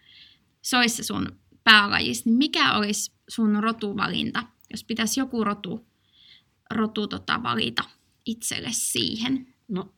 se 0.62 0.76
olisi 0.76 0.97
se 0.97 1.03
sun 1.03 1.39
päälajista, 1.71 2.31
niin 2.31 2.39
mikä 2.39 2.77
olisi 2.77 3.12
sun 3.29 3.62
rotuvalinta, 3.62 4.43
jos 4.71 4.85
pitäisi 4.85 5.21
joku 5.21 5.45
rotu, 5.45 5.87
rotu 6.71 7.07
tota, 7.07 7.43
valita 7.43 7.83
itselle 8.27 8.68
siihen? 8.71 9.47
No 9.68 9.89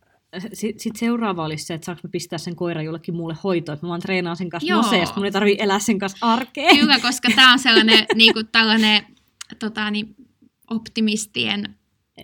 sitten 0.52 0.80
sit 0.80 0.96
seuraava 0.96 1.44
olisi 1.44 1.64
se, 1.64 1.74
että 1.74 1.84
saanko 1.84 2.08
pistää 2.08 2.38
sen 2.38 2.56
koiran 2.56 2.84
jollekin 2.84 3.14
muulle 3.14 3.36
hoitoon, 3.44 3.74
että 3.74 3.86
mä 3.86 3.88
vaan 3.88 4.00
treenaan 4.00 4.36
sen 4.36 4.50
kanssa 4.50 4.74
noseesta, 4.74 5.16
mun 5.16 5.24
ei 5.24 5.32
tarvitse 5.32 5.64
elää 5.64 5.78
sen 5.78 5.98
kanssa 5.98 6.26
arkeen. 6.32 6.78
Kyllä, 6.78 6.98
koska 7.00 7.28
tämä 7.36 7.52
on 7.52 7.58
sellainen 7.58 8.06
niin 8.14 8.32
kuin 8.32 8.48
tällainen 8.52 9.06
tota, 9.58 9.90
niin, 9.90 10.14
optimistien 10.70 11.76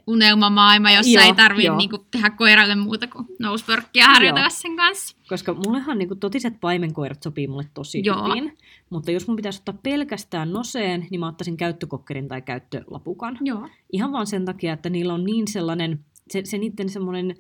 unelmamaailma, 0.07 0.90
jossa 0.90 1.12
Joo, 1.12 1.24
ei 1.24 1.34
tarvitse 1.34 1.76
niinku 1.76 1.99
tehdä 2.11 2.30
koiralle 2.30 2.74
muuta 2.74 3.07
kuin 3.07 3.26
nousepörkkiä 3.38 4.07
harjoitella 4.07 4.40
Joo. 4.40 4.51
sen 4.51 4.76
kanssa. 4.76 5.16
Koska 5.28 5.55
mullehan 5.55 5.99
niin 5.99 6.18
totiset 6.20 6.61
paimenkoirat 6.61 7.22
sopii 7.22 7.46
mulle 7.46 7.64
tosi 7.74 8.03
Joo. 8.05 8.28
hyvin. 8.28 8.59
Mutta 8.91 9.11
jos 9.11 9.26
mun 9.26 9.36
pitäisi 9.36 9.61
ottaa 9.61 9.78
pelkästään 9.82 10.53
noseen, 10.53 11.07
niin 11.11 11.20
mä 11.20 11.28
ottaisin 11.28 11.57
käyttökokkerin 11.57 12.28
tai 12.28 12.43
käyttölapukan. 12.43 13.39
Joo. 13.41 13.68
Ihan 13.93 14.12
vaan 14.12 14.26
sen 14.26 14.45
takia, 14.45 14.72
että 14.72 14.91
niillä 14.91 15.14
on 15.14 15.24
niin 15.24 15.49
sellainen, 15.49 16.05
se, 16.30 16.41
se 16.45 16.59
niiden 16.59 16.89
semmoinen 16.89 17.34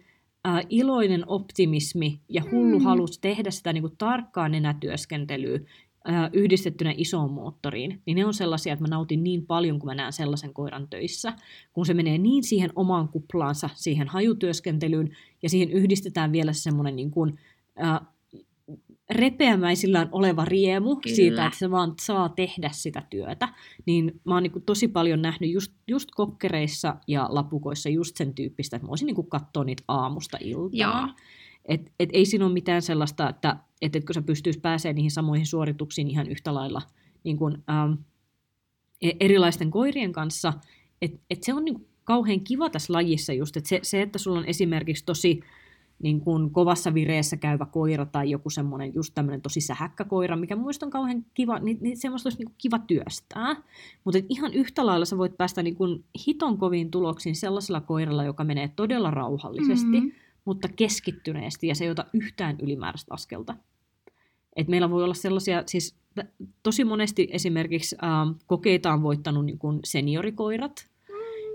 äh, 0.48 0.66
iloinen 0.68 1.24
optimismi 1.26 2.20
ja 2.28 2.42
hullu 2.52 2.78
Mm. 2.78 2.84
halus 2.84 3.18
tehdä 3.18 3.50
sitä 3.50 3.72
niin 3.72 3.82
kuin 3.82 3.96
tarkkaa 3.98 4.48
nenätyöskentelyä 4.48 5.60
äh, 6.08 6.30
yhdistettynä 6.32 6.94
isoon 6.96 7.32
moottoriin, 7.32 8.02
niin 8.06 8.16
ne 8.16 8.24
on 8.26 8.34
sellaisia, 8.34 8.72
että 8.72 8.84
mä 8.84 8.88
nautin 8.88 9.24
niin 9.24 9.46
paljon, 9.46 9.78
kun 9.78 9.86
mä 9.86 9.94
näen 9.94 10.12
sellaisen 10.12 10.54
koiran 10.54 10.88
töissä, 10.88 11.32
kun 11.72 11.86
se 11.86 11.94
menee 11.94 12.18
niin 12.18 12.44
siihen 12.44 12.70
omaan 12.76 13.08
kuplaansa, 13.08 13.70
siihen 13.74 14.08
hajutyöskentelyyn, 14.08 15.16
ja 15.42 15.48
siihen 15.48 15.70
yhdistetään 15.70 16.32
vielä 16.32 16.52
semmoinen 16.52 16.96
niin 16.96 17.10
kuin, 17.10 17.38
äh, 17.82 18.00
repeämäisillään 19.10 20.08
oleva 20.12 20.44
riemu 20.44 20.96
Kyllä. 20.96 21.16
siitä, 21.16 21.46
että 21.46 21.58
se 21.58 21.70
vaan 21.70 21.94
saa 22.00 22.28
tehdä 22.28 22.70
sitä 22.72 23.02
työtä, 23.10 23.48
niin 23.86 24.20
mä 24.24 24.34
oon 24.34 24.42
niin 24.42 24.62
tosi 24.66 24.88
paljon 24.88 25.22
nähnyt 25.22 25.50
just, 25.50 25.72
just 25.88 26.08
kokkereissa 26.14 26.96
ja 27.06 27.26
lapukoissa 27.30 27.88
just 27.88 28.16
sen 28.16 28.34
tyyppistä, 28.34 28.76
että 28.76 28.86
mä 28.86 28.88
voisin 28.88 29.06
niin 29.06 29.28
katsoa 29.28 29.64
niitä 29.64 29.82
aamusta 29.88 30.38
iltaan. 30.40 31.14
Et, 31.64 31.92
et 32.00 32.08
ei 32.12 32.26
siinä 32.26 32.44
ole 32.44 32.52
mitään 32.52 32.82
sellaista, 32.82 33.28
että 33.28 33.56
et, 33.82 33.96
etkö 33.96 34.12
sä 34.12 34.22
pystyisi 34.22 34.60
pääsemään 34.60 34.94
niihin 34.94 35.10
samoihin 35.10 35.46
suorituksiin 35.46 36.10
ihan 36.10 36.28
yhtä 36.28 36.54
lailla 36.54 36.82
niin 37.24 37.36
kuin, 37.36 37.64
ähm, 37.70 37.92
e- 39.02 39.16
erilaisten 39.20 39.70
koirien 39.70 40.12
kanssa. 40.12 40.52
Et, 41.02 41.20
et 41.30 41.42
se 41.42 41.54
on 41.54 41.64
niin 41.64 41.86
kauhean 42.04 42.40
kiva 42.40 42.70
tässä 42.70 42.92
lajissa 42.92 43.32
just, 43.32 43.56
että 43.56 43.68
se, 43.68 43.80
se, 43.82 44.02
että 44.02 44.18
sulla 44.18 44.38
on 44.38 44.44
esimerkiksi 44.44 45.04
tosi 45.04 45.40
niin 46.02 46.20
kuin 46.20 46.50
kovassa 46.50 46.94
vireessä 46.94 47.36
käyvä 47.36 47.66
koira 47.66 48.06
tai 48.06 48.30
joku 48.30 48.50
semmoinen 48.50 48.94
just 48.94 49.14
tämmöinen 49.14 49.42
tosi 49.42 49.60
sähäkkä 49.60 50.04
koira, 50.04 50.36
mikä 50.36 50.56
muista 50.56 50.86
on 50.86 50.90
kauhean 50.90 51.24
kiva, 51.34 51.58
niin, 51.58 51.78
niin 51.80 51.96
semmoista 51.96 52.26
olisi 52.26 52.38
niin 52.38 52.46
kuin 52.46 52.56
kiva 52.58 52.78
työstää. 52.78 53.56
Mutta 54.04 54.20
ihan 54.28 54.54
yhtä 54.54 54.86
lailla 54.86 55.04
sä 55.04 55.18
voit 55.18 55.36
päästä 55.36 55.62
niin 55.62 55.76
kuin 55.76 56.04
hiton 56.26 56.58
koviin 56.58 56.90
tuloksiin 56.90 57.36
sellaisella 57.36 57.80
koiralla, 57.80 58.24
joka 58.24 58.44
menee 58.44 58.68
todella 58.76 59.10
rauhallisesti, 59.10 60.00
Mm. 60.00 60.12
mutta 60.44 60.68
keskittyneesti 60.68 61.66
ja 61.66 61.74
se 61.74 61.84
ei 61.84 61.90
ota 61.90 62.04
yhtään 62.12 62.56
ylimääräistä 62.62 63.14
askelta. 63.14 63.56
Et 64.56 64.68
meillä 64.68 64.90
voi 64.90 65.04
olla 65.04 65.14
sellaisia, 65.14 65.62
siis 65.66 65.96
tosi 66.62 66.84
monesti 66.84 67.28
esimerkiksi 67.32 67.96
ähm, 68.04 68.30
kokeita 68.46 68.92
on 68.92 69.02
voittanut 69.02 69.44
niin 69.44 69.58
kuin 69.58 69.80
seniorikoirat, 69.84 70.88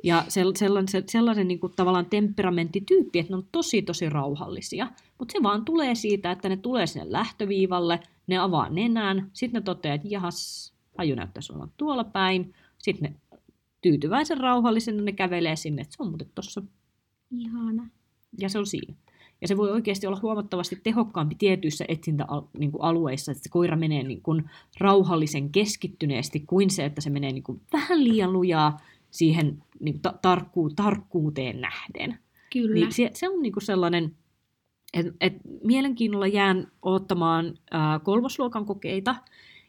ja 0.04 0.24
sel- 0.28 0.58
sellaisen, 0.58 1.04
sellaisen 1.08 1.47
niin 1.47 1.60
kuin 1.60 1.74
tavallaan 1.76 2.06
temperamenttityyppi, 2.06 3.20
että 3.20 3.34
ne 3.34 3.38
on 3.38 3.47
tosi 3.51 3.82
tosi 3.82 4.10
rauhallisia. 4.10 4.91
Mutta 5.20 5.32
se 5.32 5.43
vaan 5.43 5.66
tulee 5.66 5.95
siitä, 5.95 6.32
että 6.32 6.49
ne 6.49 6.58
tulee 6.58 6.88
sinne 6.88 7.12
lähtöviivalle, 7.12 7.99
ne 8.28 8.38
avaa 8.38 8.70
nenän, 8.70 9.30
sitten 9.34 9.60
ne 9.60 9.64
toteaa, 9.64 9.95
että 9.95 10.08
jahas, 10.08 10.74
haju 10.97 11.16
näyttäisi 11.16 11.54
olevan 11.54 11.72
tuolla 11.78 12.04
päin. 12.04 12.54
Sitten 12.78 13.12
ne 13.12 13.39
tyytyväisen 13.82 14.38
rauhallisena 14.38 15.04
ne 15.04 15.12
kävelee 15.12 15.56
sinne, 15.56 15.82
että 15.82 15.95
se 15.97 16.04
on 16.04 16.10
muuten 16.10 16.30
tuossa 16.36 16.62
Ihana. 17.32 17.89
ja 18.39 18.49
se 18.49 18.60
on 18.60 18.66
siinä. 18.66 18.93
Ja 19.41 19.47
se 19.47 19.58
voi 19.58 19.72
oikeasti 19.72 20.08
olla 20.08 20.20
huomattavasti 20.22 20.80
tehokkaampi 20.84 21.36
tietyissä 21.36 21.86
etsintäalueissa, 21.88 23.32
että 23.32 23.43
se 23.43 23.49
koira 23.49 23.76
menee 23.76 24.04
niin 24.04 24.22
kuin 24.22 24.49
rauhallisen 24.80 25.51
keskittyneesti 25.51 26.39
kuin 26.39 26.70
se, 26.70 26.86
että 26.86 27.01
se 27.01 27.10
menee 27.10 27.32
niin 27.32 27.43
kuin 27.43 27.62
vähän 27.74 28.04
liian 28.04 28.34
lujaa 28.34 28.80
siihen 29.14 29.64
niin 29.80 30.01
ta- 30.01 30.14
tarkkuu, 30.22 30.70
tarkkuuteen 30.70 31.61
nähden. 31.61 32.20
Kyllä. 32.53 32.74
Niin 32.74 32.91
se, 32.91 33.09
se 33.14 33.30
on 33.30 33.41
niin 33.41 33.53
kuin 33.53 33.64
sellainen, 33.64 34.16
että 34.93 35.11
et 35.22 35.34
mielenkiinnolla 35.64 36.28
jään 36.28 36.68
odottamaan 36.82 37.53
ää, 37.72 37.99
kolmosluokan 37.99 38.66
kokeita, 38.66 39.16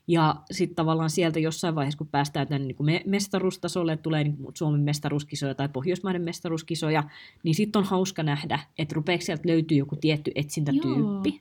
ja 0.08 0.36
sitten 0.50 0.76
tavallaan 0.76 1.10
sieltä 1.10 1.38
jossain 1.40 1.74
vaiheessa, 1.74 1.98
kun 1.98 2.06
päästään 2.06 2.48
tänne 2.48 2.66
niin 2.66 2.76
kuin 2.76 2.84
me- 2.84 3.02
mestaruustasolle, 3.06 3.96
tulee 3.96 4.24
niin 4.24 4.36
kuin 4.36 4.56
Suomen 4.56 4.80
mestaruuskisoja 4.80 5.54
tai 5.54 5.68
Pohjoismaiden 5.68 6.22
mestaruuskisoja, 6.22 7.02
niin 7.42 7.54
sitten 7.54 7.78
on 7.80 7.84
hauska 7.86 8.22
nähdä, 8.22 8.58
että 8.78 8.94
rupeeko 8.94 9.24
sieltä 9.24 9.48
löytyy 9.48 9.78
joku 9.78 9.96
tietty 9.96 10.32
etsintätyyppi, 10.34 11.40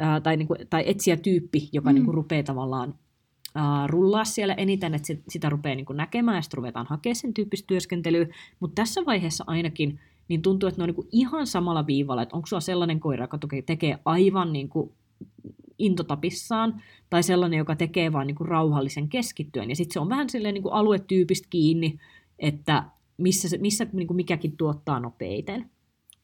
ää, 0.00 0.20
tai, 0.20 0.36
niin 0.36 0.48
kuin, 0.48 0.58
tai 0.70 0.82
etsijätyyppi, 0.86 1.68
joka 1.72 1.90
Mm. 1.90 1.94
niin 1.94 2.04
kuin 2.04 2.14
rupeaa 2.14 2.42
tavallaan 2.42 2.94
rullaa 3.86 4.24
siellä 4.24 4.54
eniten, 4.54 4.94
että 4.94 5.06
sit, 5.06 5.22
sitä 5.28 5.48
rupeaa 5.50 5.76
niin 5.76 5.86
kuin 5.86 5.96
näkemään 5.96 6.36
ja 6.36 6.42
sitten 6.42 6.58
ruvetaan 6.58 6.86
hakemaan 6.86 7.16
sen 7.16 7.34
tyyppistä 7.34 7.66
työskentelyä. 7.66 8.26
Mutta 8.60 8.82
tässä 8.82 9.04
vaiheessa 9.06 9.44
ainakin 9.46 10.00
niin 10.28 10.42
tuntuu, 10.42 10.68
että 10.68 10.80
ne 10.80 10.82
on 10.82 10.88
niin 10.88 10.94
kuin 10.94 11.08
ihan 11.12 11.46
samalla 11.46 11.86
viivalla, 11.86 12.22
että 12.22 12.36
onko 12.36 12.46
sulla 12.46 12.60
sellainen 12.60 13.00
koira, 13.00 13.24
joka 13.24 13.38
tekee 13.66 13.98
aivan 14.04 14.52
niin 14.52 14.68
kuin 14.68 14.92
intotapissaan, 15.78 16.82
tai 17.10 17.22
sellainen, 17.22 17.58
joka 17.58 17.76
tekee 17.76 18.12
vain 18.12 18.26
niin 18.26 18.34
kuin 18.34 18.48
rauhallisen 18.48 19.08
keskittyen. 19.08 19.70
Ja 19.70 19.76
sitten 19.76 19.92
se 19.92 20.00
on 20.00 20.08
vähän 20.08 20.30
silleen 20.30 20.54
niin 20.54 20.62
kuin 20.62 20.74
aluetyypistä 20.74 21.46
kiinni, 21.50 21.98
että 22.38 22.84
missä, 23.16 23.48
se, 23.48 23.58
missä 23.58 23.86
niin 23.92 24.06
kuin 24.06 24.16
mikäkin 24.16 24.56
tuottaa 24.56 25.00
nopeiten. 25.00 25.70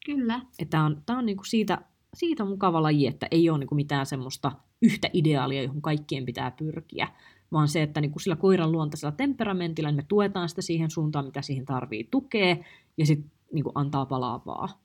Kyllä. 0.05 0.41
Tämä 0.69 0.85
on, 0.85 1.01
tää 1.05 1.17
on 1.17 1.25
niin 1.25 1.37
kuin 1.37 1.47
siitä, 1.47 1.81
siitä 2.13 2.45
mukava 2.45 2.83
laji, 2.83 3.07
että 3.07 3.27
ei 3.31 3.49
ole 3.49 3.59
niin 3.59 3.67
kuin 3.67 3.75
mitään 3.75 4.05
semmoista 4.05 4.51
yhtä 4.85 5.09
ideaalia, 5.13 5.63
johon 5.63 5.81
kaikkien 5.81 6.25
pitää 6.25 6.51
pyrkiä, 6.51 7.07
vaan 7.51 7.67
se, 7.67 7.83
että 7.83 8.01
niin 8.01 8.11
kuin 8.11 8.23
sillä 8.23 8.35
koiran 8.35 8.71
luontaisella 8.71 9.11
temperamentilla 9.11 9.89
niin 9.89 9.95
me 9.95 10.05
tuetaan 10.07 10.49
sitä 10.49 10.61
siihen 10.61 10.91
suuntaan, 10.91 11.25
mitä 11.25 11.41
siihen 11.41 11.65
tarvii 11.65 12.07
tukea, 12.11 12.57
ja 12.97 13.05
sitten 13.05 13.31
niin 13.53 13.65
antaa 13.75 14.05
palaavaa. 14.05 14.81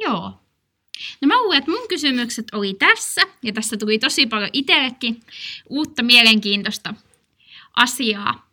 Joo. 0.00 0.32
No 1.20 1.28
mä 1.28 1.42
luulen, 1.42 1.58
että 1.58 1.70
mun 1.70 1.88
kysymykset 1.88 2.46
oli 2.52 2.74
tässä, 2.74 3.20
ja 3.42 3.52
tässä 3.52 3.76
tuli 3.76 3.98
tosi 3.98 4.26
paljon 4.26 4.50
itsellekin 4.52 5.20
uutta 5.68 6.02
mielenkiintoista 6.02 6.94
asiaa. 7.76 8.50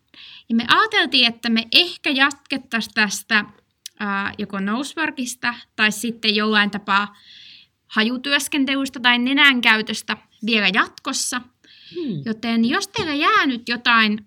Ja 0.50 0.56
me 0.56 0.66
ajateltiin, 0.68 1.28
että 1.28 1.50
me 1.50 1.68
ehkä 1.72 2.10
jatkettaisiin 2.10 2.94
tästä 2.94 3.46
ää, 4.00 4.34
joko 4.38 4.60
noseworkista 4.60 5.54
tai 5.76 5.92
sitten 5.92 6.36
jollain 6.36 6.72
tapaa 6.72 7.16
hajutyöskentelystä 7.88 9.00
tai 9.00 9.20
nenän 9.20 9.62
käytöstä 9.62 10.18
vielä 10.46 10.68
jatkossa. 10.74 11.42
Hmm. 11.96 12.22
Joten 12.26 12.66
jos 12.66 12.88
teillä 12.88 13.14
jää 13.14 13.46
nyt 13.46 13.70
jotain 13.70 14.26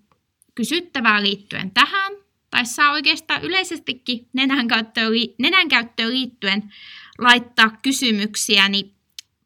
kysyttävää 0.55 1.21
liittyen 1.21 1.71
tähän, 1.71 2.13
tai 2.51 2.65
saa 2.65 2.91
oikeastaan 2.91 3.43
yleisestikin 3.43 4.27
nenän 4.33 4.67
käyttöön, 4.67 5.13
nenän 5.39 5.67
käyttöön 5.67 6.13
liittyen 6.13 6.73
laittaa 7.19 7.77
kysymyksiä, 7.81 8.69
niin 8.69 8.93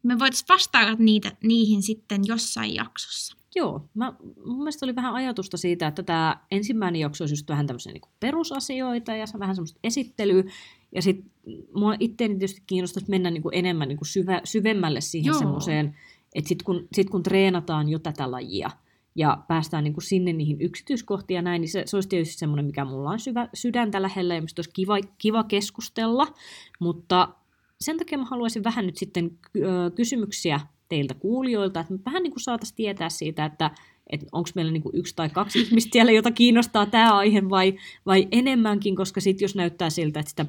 me 0.03 0.19
voitaisiin 0.19 0.47
vastailla 0.49 0.95
niitä, 0.99 1.31
niihin 1.43 1.83
sitten 1.83 2.21
jossain 2.27 2.75
jaksossa. 2.75 3.35
Joo, 3.55 3.89
mä, 3.93 4.13
mun 4.45 4.57
mielestä 4.57 4.85
oli 4.85 4.95
vähän 4.95 5.13
ajatusta 5.13 5.57
siitä, 5.57 5.87
että 5.87 6.03
tämä 6.03 6.37
ensimmäinen 6.51 7.01
jakso 7.01 7.23
olisi 7.23 7.33
just 7.33 7.49
vähän 7.49 7.67
tämmöisiä 7.67 7.91
niin 7.93 8.01
perusasioita 8.19 9.15
ja 9.15 9.27
se 9.27 9.39
vähän 9.39 9.55
semmoista 9.55 9.79
esittelyä. 9.83 10.43
Ja 10.91 11.01
sitten 11.01 11.31
mua 11.75 11.95
itseäni 11.99 12.33
tietysti 12.35 12.63
kiinnostaisi 12.67 13.09
mennä 13.09 13.31
niin 13.31 13.41
kuin 13.41 13.55
enemmän 13.55 13.87
niin 13.87 13.97
kuin 13.97 14.07
syvä, 14.07 14.41
syvemmälle 14.43 15.01
siihen 15.01 15.27
Joo. 15.27 15.39
semmoiseen, 15.39 15.95
että 16.35 16.47
sitten 16.49 16.65
kun, 16.65 16.87
sit 16.93 17.09
kun 17.09 17.23
treenataan 17.23 17.89
jo 17.89 17.99
tätä 17.99 18.31
lajia 18.31 18.69
ja 19.15 19.37
päästään 19.47 19.83
niin 19.83 19.93
kuin 19.93 20.03
sinne 20.03 20.33
niihin 20.33 20.61
yksityiskohtiin 20.61 21.35
ja 21.35 21.41
näin, 21.41 21.61
niin 21.61 21.69
se, 21.69 21.83
se 21.85 21.97
olisi 21.97 22.09
tietysti 22.09 22.37
semmoinen, 22.37 22.65
mikä 22.65 22.85
mulla 22.85 23.09
on 23.09 23.19
syvä, 23.19 23.49
sydäntä 23.53 24.01
lähellä 24.01 24.35
ja 24.35 24.41
mistä 24.41 24.59
olisi 24.59 24.71
kiva, 24.73 24.95
kiva 25.17 25.43
keskustella. 25.43 26.27
Mutta 26.79 27.29
sen 27.79 27.97
takia 27.97 28.17
mä 28.17 28.25
haluaisin 28.25 28.63
vähän 28.63 28.85
nyt 28.85 28.97
sitten 28.97 29.31
kysymyksiä 29.95 30.59
teiltä 30.89 31.13
kuulijoilta, 31.13 31.79
että 31.79 31.93
me 31.93 31.99
vähän 32.05 32.23
niin 32.23 32.31
kuin 32.33 32.43
saataisiin 32.43 32.75
tietää 32.75 33.09
siitä, 33.09 33.45
että 33.45 33.71
että 34.09 34.27
onko 34.31 34.49
meillä 34.55 34.71
niin 34.71 34.83
kuin 34.83 34.95
yksi 34.95 35.15
tai 35.15 35.29
kaksi 35.29 35.59
ihmistä 35.63 35.89
siellä, 35.93 36.11
jota 36.11 36.31
kiinnostaa 36.31 36.85
tämä 36.85 37.17
aihe 37.17 37.49
vai, 37.49 37.73
vai 38.05 38.27
enemmänkin, 38.31 38.95
koska 38.95 39.21
sitten 39.21 39.45
jos 39.45 39.55
näyttää 39.55 39.89
siltä, 39.89 40.19
että 40.19 40.29
sitä 40.29 40.45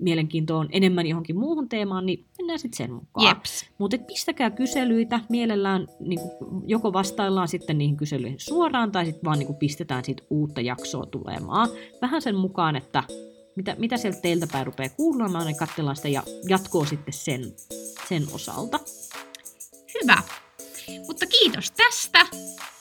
mielenkiintoa 0.00 0.58
on 0.58 0.68
enemmän 0.72 1.06
johonkin 1.06 1.38
muuhun 1.38 1.68
teemaan, 1.68 2.06
niin 2.06 2.24
mennään 2.38 2.58
sitten 2.58 2.76
sen 2.76 2.92
mukaan. 2.92 3.40
Mutta 3.78 3.98
pistäkää 3.98 4.50
kyselyitä, 4.50 5.20
mielellään 5.28 5.86
niin 6.00 6.20
kuin, 6.20 6.62
joko 6.66 6.92
vastaillaan 6.92 7.48
sitten 7.48 7.78
niihin 7.78 7.96
kyselyihin 7.96 8.40
suoraan 8.40 8.92
tai 8.92 9.06
sitten 9.06 9.24
vaan 9.24 9.38
niin 9.38 9.46
kuin, 9.46 9.56
pistetään 9.56 10.04
siitä 10.04 10.22
uutta 10.30 10.60
jaksoa 10.60 11.06
tulemaan. 11.06 11.68
Vähän 12.02 12.22
sen 12.22 12.36
mukaan, 12.36 12.76
että 12.76 13.02
mitä, 13.56 13.76
mitä 13.78 13.96
sieltä 13.96 14.20
teiltä 14.20 14.46
päin 14.52 14.66
rupeaa 14.66 14.88
kuulumaan, 14.96 15.46
niin 15.46 15.56
katsellaan 15.56 15.96
sitä 15.96 16.08
ja 16.08 16.22
jatkoa 16.48 16.86
sitten 16.86 17.14
sen, 17.14 17.42
sen 18.08 18.22
osalta. 18.32 18.80
Hyvä. 19.94 20.22
Mutta 21.06 21.26
kiitos 21.26 21.70
tästä 21.70 22.26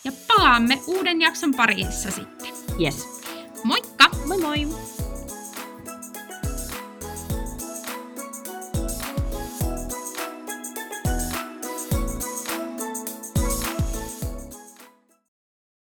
ja 0.03 0.11
palaamme 0.27 0.81
uuden 0.87 1.21
jakson 1.21 1.53
parissa 1.55 2.11
sitten. 2.11 2.53
Yes. 2.81 3.07
Moikka! 3.63 4.09
Moi 4.25 4.37
moi! 4.37 4.67